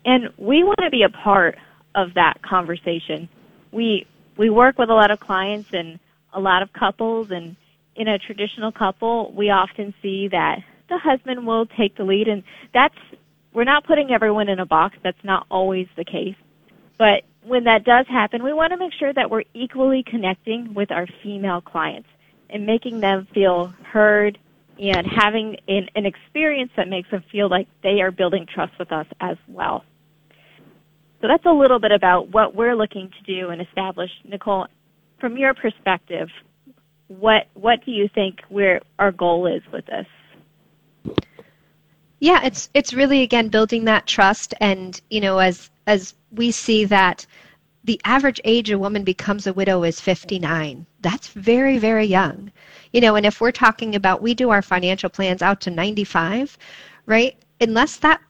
And 0.04 0.28
we 0.36 0.62
want 0.62 0.78
to 0.82 0.90
be 0.90 1.02
a 1.02 1.08
part 1.08 1.56
of 1.94 2.14
that 2.14 2.42
conversation. 2.42 3.28
We 3.72 4.06
we 4.36 4.50
work 4.50 4.78
with 4.78 4.90
a 4.90 4.94
lot 4.94 5.10
of 5.10 5.18
clients 5.18 5.70
and 5.72 5.98
a 6.32 6.40
lot 6.40 6.62
of 6.62 6.72
couples 6.72 7.30
and 7.30 7.56
in 7.96 8.08
a 8.08 8.18
traditional 8.18 8.72
couple, 8.72 9.32
we 9.32 9.50
often 9.50 9.92
see 10.00 10.28
that 10.28 10.60
the 10.88 10.98
husband 10.98 11.46
will 11.46 11.66
take 11.66 11.96
the 11.96 12.04
lead 12.04 12.28
and 12.28 12.42
that's 12.72 12.94
we're 13.52 13.64
not 13.64 13.84
putting 13.84 14.12
everyone 14.12 14.48
in 14.48 14.60
a 14.60 14.66
box. 14.66 14.96
That's 15.02 15.22
not 15.24 15.46
always 15.50 15.88
the 15.96 16.04
case. 16.04 16.36
But 16.98 17.24
when 17.42 17.64
that 17.64 17.84
does 17.84 18.06
happen, 18.06 18.44
we 18.44 18.52
want 18.52 18.72
to 18.72 18.76
make 18.76 18.92
sure 18.92 19.12
that 19.12 19.30
we're 19.30 19.44
equally 19.54 20.04
connecting 20.06 20.72
with 20.74 20.92
our 20.92 21.06
female 21.22 21.60
clients 21.60 22.08
and 22.48 22.64
making 22.64 23.00
them 23.00 23.26
feel 23.34 23.74
heard 23.82 24.38
and 24.80 25.06
having 25.06 25.56
an, 25.68 25.88
an 25.94 26.06
experience 26.06 26.70
that 26.76 26.88
makes 26.88 27.10
them 27.10 27.22
feel 27.30 27.48
like 27.50 27.68
they 27.82 28.00
are 28.00 28.10
building 28.10 28.46
trust 28.52 28.72
with 28.78 28.90
us 28.90 29.06
as 29.20 29.36
well. 29.46 29.84
So 31.20 31.28
that's 31.28 31.44
a 31.44 31.52
little 31.52 31.78
bit 31.78 31.92
about 31.92 32.30
what 32.30 32.54
we're 32.54 32.74
looking 32.74 33.10
to 33.10 33.40
do 33.40 33.50
and 33.50 33.60
establish. 33.60 34.10
Nicole, 34.24 34.66
from 35.20 35.36
your 35.36 35.52
perspective, 35.52 36.28
what 37.08 37.48
what 37.54 37.84
do 37.84 37.90
you 37.90 38.08
think 38.14 38.38
where 38.48 38.80
our 38.98 39.12
goal 39.12 39.46
is 39.46 39.62
with 39.70 39.84
this? 39.86 40.06
Yeah, 42.20 42.44
it's 42.44 42.70
it's 42.72 42.94
really 42.94 43.22
again 43.22 43.48
building 43.48 43.84
that 43.84 44.06
trust 44.06 44.54
and 44.60 44.98
you 45.10 45.20
know 45.20 45.38
as 45.38 45.70
as 45.86 46.14
we 46.32 46.52
see 46.52 46.86
that 46.86 47.26
the 47.84 48.00
average 48.04 48.40
age 48.44 48.70
a 48.70 48.78
woman 48.78 49.04
becomes 49.04 49.46
a 49.46 49.52
widow 49.52 49.82
is 49.82 50.00
59. 50.00 50.86
That's 51.00 51.28
very 51.28 51.76
very 51.78 52.06
young. 52.06 52.50
You 52.92 53.00
know, 53.00 53.16
and 53.16 53.24
if 53.24 53.40
we're 53.40 53.52
talking 53.52 53.94
about 53.94 54.22
we 54.22 54.34
do 54.34 54.50
our 54.50 54.62
financial 54.62 55.10
plans 55.10 55.42
out 55.42 55.60
to 55.62 55.70
95, 55.70 56.58
right? 57.06 57.36
Unless 57.60 57.96
that 57.98 58.20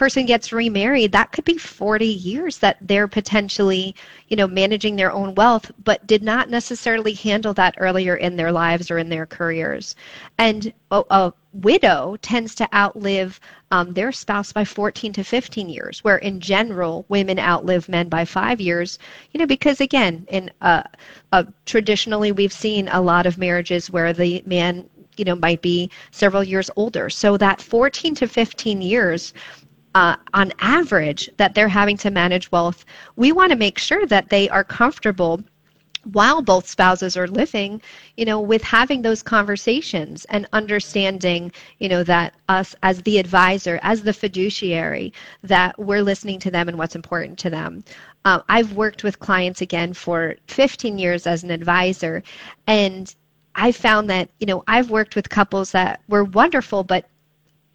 person 0.00 0.24
gets 0.24 0.50
remarried, 0.50 1.12
that 1.12 1.30
could 1.30 1.44
be 1.44 1.58
40 1.58 2.06
years 2.06 2.56
that 2.56 2.78
they're 2.80 3.06
potentially, 3.06 3.94
you 4.28 4.36
know, 4.36 4.46
managing 4.46 4.96
their 4.96 5.12
own 5.12 5.34
wealth, 5.34 5.70
but 5.84 6.06
did 6.06 6.22
not 6.22 6.48
necessarily 6.48 7.12
handle 7.12 7.52
that 7.52 7.74
earlier 7.76 8.16
in 8.16 8.34
their 8.34 8.50
lives 8.50 8.90
or 8.90 8.96
in 8.96 9.10
their 9.10 9.26
careers. 9.26 9.94
And 10.38 10.72
a, 10.90 11.02
a 11.10 11.34
widow 11.52 12.16
tends 12.22 12.54
to 12.54 12.74
outlive 12.74 13.38
um, 13.72 13.92
their 13.92 14.10
spouse 14.10 14.54
by 14.54 14.64
14 14.64 15.12
to 15.12 15.22
15 15.22 15.68
years, 15.68 16.02
where 16.02 16.16
in 16.16 16.40
general 16.40 17.04
women 17.10 17.38
outlive 17.38 17.86
men 17.86 18.08
by 18.08 18.24
five 18.24 18.58
years. 18.58 18.98
You 19.32 19.40
know, 19.40 19.46
because 19.46 19.82
again, 19.82 20.26
in 20.30 20.50
traditionally 21.66 22.32
we've 22.32 22.54
seen 22.54 22.88
a 22.88 23.02
lot 23.02 23.26
of 23.26 23.36
marriages 23.36 23.90
where 23.90 24.14
the 24.14 24.42
man 24.46 24.88
you 25.18 25.24
know 25.26 25.36
might 25.36 25.60
be 25.60 25.90
several 26.10 26.42
years 26.42 26.70
older 26.76 27.10
so 27.10 27.36
that 27.36 27.60
14 27.60 28.14
to 28.14 28.26
15 28.26 28.80
years 28.80 29.34
uh, 29.94 30.16
on 30.34 30.52
average 30.60 31.30
that 31.36 31.54
they're 31.54 31.68
having 31.68 31.96
to 31.98 32.10
manage 32.10 32.50
wealth, 32.52 32.84
we 33.16 33.32
want 33.32 33.50
to 33.50 33.56
make 33.56 33.78
sure 33.78 34.06
that 34.06 34.28
they 34.28 34.48
are 34.48 34.64
comfortable 34.64 35.42
while 36.04 36.40
both 36.40 36.66
spouses 36.66 37.16
are 37.16 37.28
living, 37.28 37.80
you 38.16 38.24
know, 38.24 38.40
with 38.40 38.62
having 38.62 39.02
those 39.02 39.22
conversations 39.22 40.24
and 40.26 40.48
understanding, 40.52 41.52
you 41.78 41.88
know, 41.88 42.02
that 42.02 42.34
us 42.48 42.74
as 42.82 43.02
the 43.02 43.18
advisor, 43.18 43.78
as 43.82 44.02
the 44.02 44.12
fiduciary, 44.12 45.12
that 45.42 45.78
we're 45.78 46.02
listening 46.02 46.38
to 46.38 46.50
them 46.50 46.68
and 46.68 46.78
what's 46.78 46.96
important 46.96 47.38
to 47.38 47.50
them. 47.50 47.84
Uh, 48.24 48.40
I've 48.48 48.72
worked 48.72 49.04
with 49.04 49.18
clients 49.18 49.60
again 49.60 49.92
for 49.92 50.36
15 50.46 50.98
years 50.98 51.26
as 51.26 51.42
an 51.44 51.50
advisor, 51.50 52.22
and 52.66 53.14
I 53.54 53.72
found 53.72 54.08
that, 54.08 54.30
you 54.38 54.46
know, 54.46 54.64
I've 54.68 54.90
worked 54.90 55.16
with 55.16 55.28
couples 55.28 55.72
that 55.72 56.00
were 56.08 56.24
wonderful, 56.24 56.82
but 56.82 57.06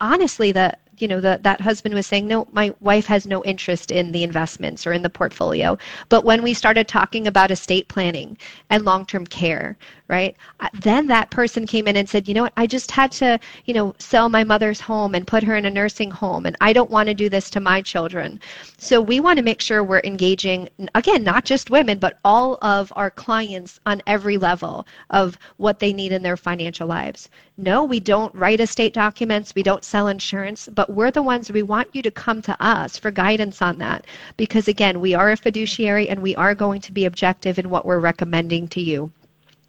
honestly, 0.02 0.52
the 0.52 0.76
you 0.98 1.08
know, 1.08 1.20
the, 1.20 1.40
that 1.44 1.62
husband 1.62 1.94
was 1.96 2.08
saying, 2.08 2.28
no, 2.28 2.48
my 2.52 2.74
wife 2.80 3.06
has 3.06 3.26
no 3.26 3.44
interest 3.44 3.92
in 3.92 4.12
the 4.12 4.24
investments 4.24 4.86
or 4.86 4.94
in 4.94 5.02
the 5.02 5.10
portfolio. 5.10 5.78
But 6.10 6.26
when 6.26 6.44
we 6.44 6.54
started 6.54 6.88
talking 6.88 7.28
about 7.28 7.52
estate 7.52 7.88
planning 7.88 8.38
and 8.70 8.86
long-term 8.86 9.28
care, 9.28 9.78
right, 10.08 10.36
uh, 10.60 10.70
then 10.82 11.08
that 11.08 11.32
person 11.32 11.66
came 11.66 11.88
in 11.88 11.98
and 11.98 12.08
said, 12.08 12.28
you 12.28 12.34
know 12.34 12.44
what, 12.44 12.54
I 12.58 12.68
just 12.68 12.92
had 12.92 13.12
to, 13.14 13.40
you 13.66 13.74
know, 13.74 13.96
sell 13.98 14.30
my 14.30 14.44
mother's 14.44 14.80
home 14.80 15.16
and 15.16 15.26
put 15.26 15.44
her 15.44 15.56
in 15.56 15.66
a 15.66 15.72
nursing 15.72 16.12
home, 16.12 16.46
and 16.46 16.56
I 16.62 16.74
don't 16.74 16.92
want 16.92 17.08
to 17.08 17.16
do 17.16 17.28
this 17.28 17.50
to 17.52 17.60
my 17.60 17.82
children. 17.82 18.40
So 18.78 19.02
we 19.02 19.20
want 19.20 19.38
to 19.38 19.44
make 19.44 19.62
sure 19.62 19.84
we're 19.84 20.02
engaging, 20.04 20.70
again, 20.94 21.24
not 21.24 21.44
just 21.44 21.72
women, 21.72 21.98
but 21.98 22.20
all 22.24 22.60
of 22.62 22.94
our 22.96 23.10
clients 23.10 23.80
on 23.86 24.02
every 24.06 24.38
level 24.38 24.86
of 25.10 25.40
what 25.58 25.80
they 25.80 25.92
need 25.92 26.12
in 26.12 26.22
their 26.22 26.38
financial 26.38 26.88
lives. 26.88 27.30
No, 27.58 27.84
we 27.84 28.00
don't 28.00 28.36
write 28.36 28.60
estate 28.60 28.94
documents, 28.94 29.56
we 29.56 29.64
don't 29.64 29.84
sell 29.84 30.08
insurance, 30.08 30.70
but 30.74 30.90
we're 30.92 31.12
the 31.12 31.24
ones 31.24 31.52
we 31.52 31.64
want 31.64 31.88
you 31.94 32.02
to 32.02 32.12
come 32.12 32.42
to 32.44 32.64
us 32.64 32.98
for 32.98 33.12
guidance 33.12 33.62
on 33.62 33.78
that 33.80 34.06
because 34.38 34.68
again, 34.68 35.00
we 35.00 35.14
are 35.14 35.32
a 35.32 35.38
fiduciary 35.38 36.10
and 36.10 36.22
we 36.22 36.36
are 36.36 36.54
going 36.54 36.82
to 36.82 36.92
be 36.92 37.06
objective 37.06 37.58
in 37.58 37.70
what 37.70 37.86
we're 37.86 38.00
recommending 38.00 38.68
to 38.68 38.82
you 38.82 39.12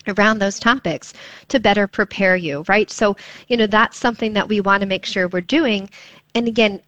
around 0.09 0.39
those 0.39 0.59
topics 0.59 1.13
to 1.49 1.61
better 1.61 1.87
prepare 1.87 2.37
you, 2.37 2.65
right? 2.69 2.91
So, 2.91 3.17
you 3.49 3.57
know, 3.57 3.67
that's 3.67 3.99
something 3.99 4.33
that 4.35 4.49
we 4.49 4.61
want 4.61 4.81
to 4.81 4.87
make 4.87 5.05
sure 5.05 5.29
we're 5.29 5.41
doing. 5.41 5.91
And 6.35 6.49
again, 6.49 6.81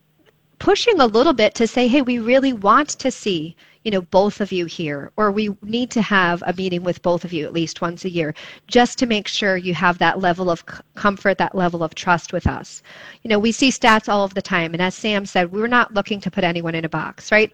pushing 0.58 1.00
a 1.00 1.06
little 1.06 1.32
bit 1.32 1.54
to 1.56 1.66
say, 1.66 1.88
hey, 1.88 2.02
we 2.02 2.18
really 2.18 2.52
want 2.52 2.90
to 2.90 3.10
see 3.10 3.56
you 3.84 3.92
know, 3.92 4.02
both 4.02 4.42
of 4.42 4.52
you 4.52 4.66
here, 4.66 5.12
or 5.16 5.30
we 5.30 5.56
need 5.62 5.90
to 5.90 6.02
have 6.02 6.42
a 6.46 6.52
meeting 6.52 6.82
with 6.82 7.00
both 7.00 7.24
of 7.24 7.32
you 7.32 7.46
at 7.46 7.54
least 7.54 7.80
once 7.80 8.04
a 8.04 8.10
year, 8.10 8.34
just 8.66 8.98
to 8.98 9.06
make 9.06 9.26
sure 9.26 9.56
you 9.56 9.72
have 9.72 9.96
that 9.96 10.20
level 10.20 10.50
of 10.50 10.62
comfort, 10.94 11.38
that 11.38 11.54
level 11.54 11.82
of 11.82 11.94
trust 11.94 12.32
with 12.32 12.46
us. 12.46 12.82
You 13.22 13.30
know, 13.30 13.38
we 13.38 13.50
see 13.50 13.70
stats 13.70 14.06
all 14.06 14.24
of 14.24 14.34
the 14.34 14.42
time, 14.42 14.74
and 14.74 14.82
as 14.82 14.94
Sam 14.94 15.24
said, 15.24 15.52
we're 15.52 15.68
not 15.68 15.94
looking 15.94 16.20
to 16.20 16.30
put 16.30 16.44
anyone 16.44 16.74
in 16.74 16.84
a 16.84 16.88
box, 16.88 17.32
right? 17.32 17.50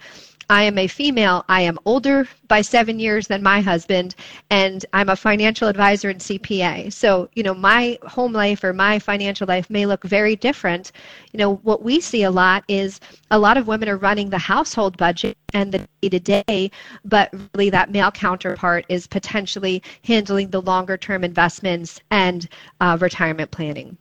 I 0.51 0.65
am 0.65 0.79
a 0.79 0.87
female. 0.87 1.45
I 1.49 1.63
am 1.63 1.79
older 1.85 2.29
by 2.49 2.61
seven 2.61 2.99
years 2.99 3.27
than 3.27 3.43
my 3.43 3.61
husband, 3.61 4.15
and 4.51 4.85
I'm 4.93 5.09
a 5.09 5.17
financial 5.17 5.69
advisor 5.69 6.11
and 6.11 6.21
CPA. 6.21 6.93
So, 6.93 7.29
you 7.35 7.43
know, 7.43 7.55
my 7.55 7.99
home 8.03 8.33
life 8.33 8.63
or 8.63 8.73
my 8.73 8.99
financial 8.99 9.47
life 9.47 9.71
may 9.71 9.87
look 9.87 10.05
very 10.05 10.37
different. 10.37 10.93
You 11.33 11.39
know, 11.39 11.57
what 11.57 11.83
we 11.83 12.01
see 12.01 12.23
a 12.23 12.31
lot 12.31 12.65
is 12.69 13.01
a 13.31 13.39
lot 13.39 13.57
of 13.57 13.67
women 13.67 13.89
are 13.89 13.97
running 13.97 14.31
the 14.31 14.39
household 14.39 14.97
budget 14.97 15.37
and 15.53 15.73
the 15.73 15.87
day 16.03 16.09
to 16.09 16.21
day, 16.21 16.71
but 17.05 17.33
really 17.55 17.71
that 17.71 17.91
male 17.91 18.11
counterpart 18.11 18.85
is 18.89 19.07
potentially 19.07 19.83
handling 20.05 20.51
the 20.51 20.63
longer 20.63 20.97
term 20.97 21.25
investments 21.25 22.01
and 22.11 22.49
uh, 22.81 22.99
retirement 23.01 23.51
planning. 23.51 23.97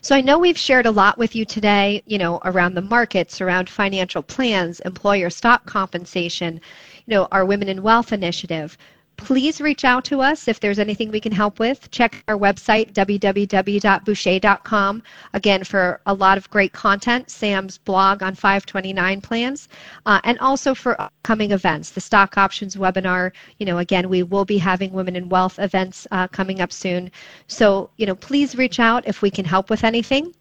So 0.00 0.16
I 0.16 0.20
know 0.20 0.38
we've 0.38 0.58
shared 0.58 0.86
a 0.86 0.90
lot 0.90 1.18
with 1.18 1.34
you 1.36 1.44
today, 1.44 2.02
you 2.06 2.18
know, 2.18 2.40
around 2.44 2.74
the 2.74 2.82
markets, 2.82 3.40
around 3.40 3.68
financial 3.68 4.22
plans, 4.22 4.80
employer 4.80 5.30
stock 5.30 5.66
compensation, 5.66 6.60
you 7.06 7.14
know, 7.14 7.28
our 7.30 7.44
Women 7.44 7.68
in 7.68 7.82
Wealth 7.82 8.12
initiative 8.12 8.76
please 9.18 9.60
reach 9.60 9.84
out 9.84 10.02
to 10.04 10.22
us 10.22 10.48
if 10.48 10.60
there's 10.60 10.78
anything 10.78 11.10
we 11.10 11.20
can 11.20 11.32
help 11.32 11.58
with. 11.58 11.90
Check 11.90 12.24
our 12.28 12.38
website, 12.38 12.94
www.bouchey.com, 12.94 15.02
again, 15.34 15.62
for 15.64 16.00
a 16.06 16.14
lot 16.14 16.38
of 16.38 16.48
great 16.48 16.72
content, 16.72 17.28
Sam's 17.28 17.76
blog 17.76 18.22
on 18.22 18.34
529 18.34 19.20
plans, 19.20 19.68
uh, 20.06 20.20
and 20.24 20.38
also 20.38 20.74
for 20.74 20.98
upcoming 21.00 21.50
events. 21.50 21.90
The 21.90 22.00
stock 22.00 22.38
options 22.38 22.76
webinar, 22.76 23.32
you 23.58 23.66
know, 23.66 23.76
again, 23.78 24.08
we 24.08 24.22
will 24.22 24.46
be 24.46 24.56
having 24.56 24.92
Women 24.92 25.16
in 25.16 25.28
Wealth 25.28 25.58
events 25.58 26.06
uh, 26.12 26.28
coming 26.28 26.60
up 26.60 26.72
soon. 26.72 27.10
So, 27.48 27.90
you 27.96 28.06
know, 28.06 28.14
please 28.14 28.56
reach 28.56 28.78
out 28.80 29.06
if 29.06 29.20
we 29.20 29.30
can 29.30 29.44
help 29.44 29.68
with 29.68 29.84
anything. 29.84 30.32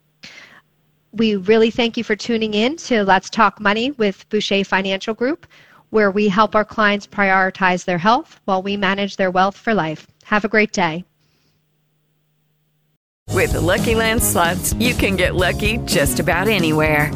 We 1.14 1.36
really 1.36 1.72
thank 1.72 1.98
you 1.98 2.04
for 2.04 2.16
tuning 2.16 2.54
in 2.54 2.76
to 2.78 3.04
Let's 3.04 3.30
Talk 3.30 3.60
Money 3.60 3.92
with 3.92 4.30
Bouchey 4.30 4.66
Financial 4.66 5.16
Group 5.16 5.48
where 5.90 6.12
we 6.12 6.28
help 6.28 6.56
our 6.56 6.66
clients 6.66 7.08
prioritize 7.08 7.86
their 7.86 7.98
health 7.98 8.40
while 8.46 8.62
we 8.62 8.78
manage 8.78 9.16
their 9.16 9.32
wealth 9.32 9.58
for 9.58 9.74
life. 9.74 10.08
Have 10.24 10.46
a 10.46 10.50
great 10.50 10.72
day. 10.74 11.04
With 13.34 13.52
the 13.54 13.62
Lucky 13.62 13.94
Land 13.94 14.24
slots, 14.24 14.74
you 14.74 14.96
can 14.96 15.16
get 15.16 15.36
lucky 15.36 15.78
just 15.86 16.20
about 16.20 16.48
anywhere. 16.48 17.12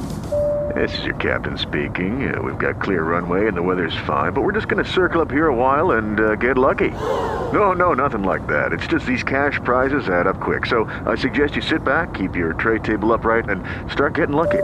This 0.76 0.98
is 1.00 1.06
your 1.06 1.16
captain 1.16 1.58
speaking. 1.58 2.34
Uh, 2.34 2.42
we've 2.42 2.58
got 2.58 2.80
clear 2.82 3.04
runway 3.04 3.48
and 3.48 3.58
the 3.58 3.62
weather's 3.62 3.96
fine, 4.06 4.32
but 4.32 4.42
we're 4.42 4.52
just 4.52 4.68
going 4.68 4.84
to 4.84 4.90
circle 4.90 5.20
up 5.20 5.32
here 5.32 5.48
a 5.48 5.56
while 5.56 5.92
and 5.92 6.20
uh, 6.20 6.36
get 6.36 6.58
lucky. 6.58 6.92
No, 6.92 7.74
no, 7.74 7.94
nothing 7.94 8.24
like 8.24 8.48
that. 8.48 8.72
It's 8.72 8.88
just 8.88 9.06
these 9.06 9.24
cash 9.24 9.60
prizes 9.64 10.08
add 10.08 10.28
up 10.28 10.40
quick. 10.40 10.66
So 10.66 10.86
I 11.06 11.16
suggest 11.16 11.56
you 11.56 11.62
sit 11.62 11.84
back, 11.84 12.14
keep 12.14 12.36
your 12.36 12.54
tray 12.54 12.80
table 12.80 13.12
upright, 13.12 13.50
and 13.50 13.64
start 13.92 14.16
getting 14.16 14.36
lucky. 14.36 14.64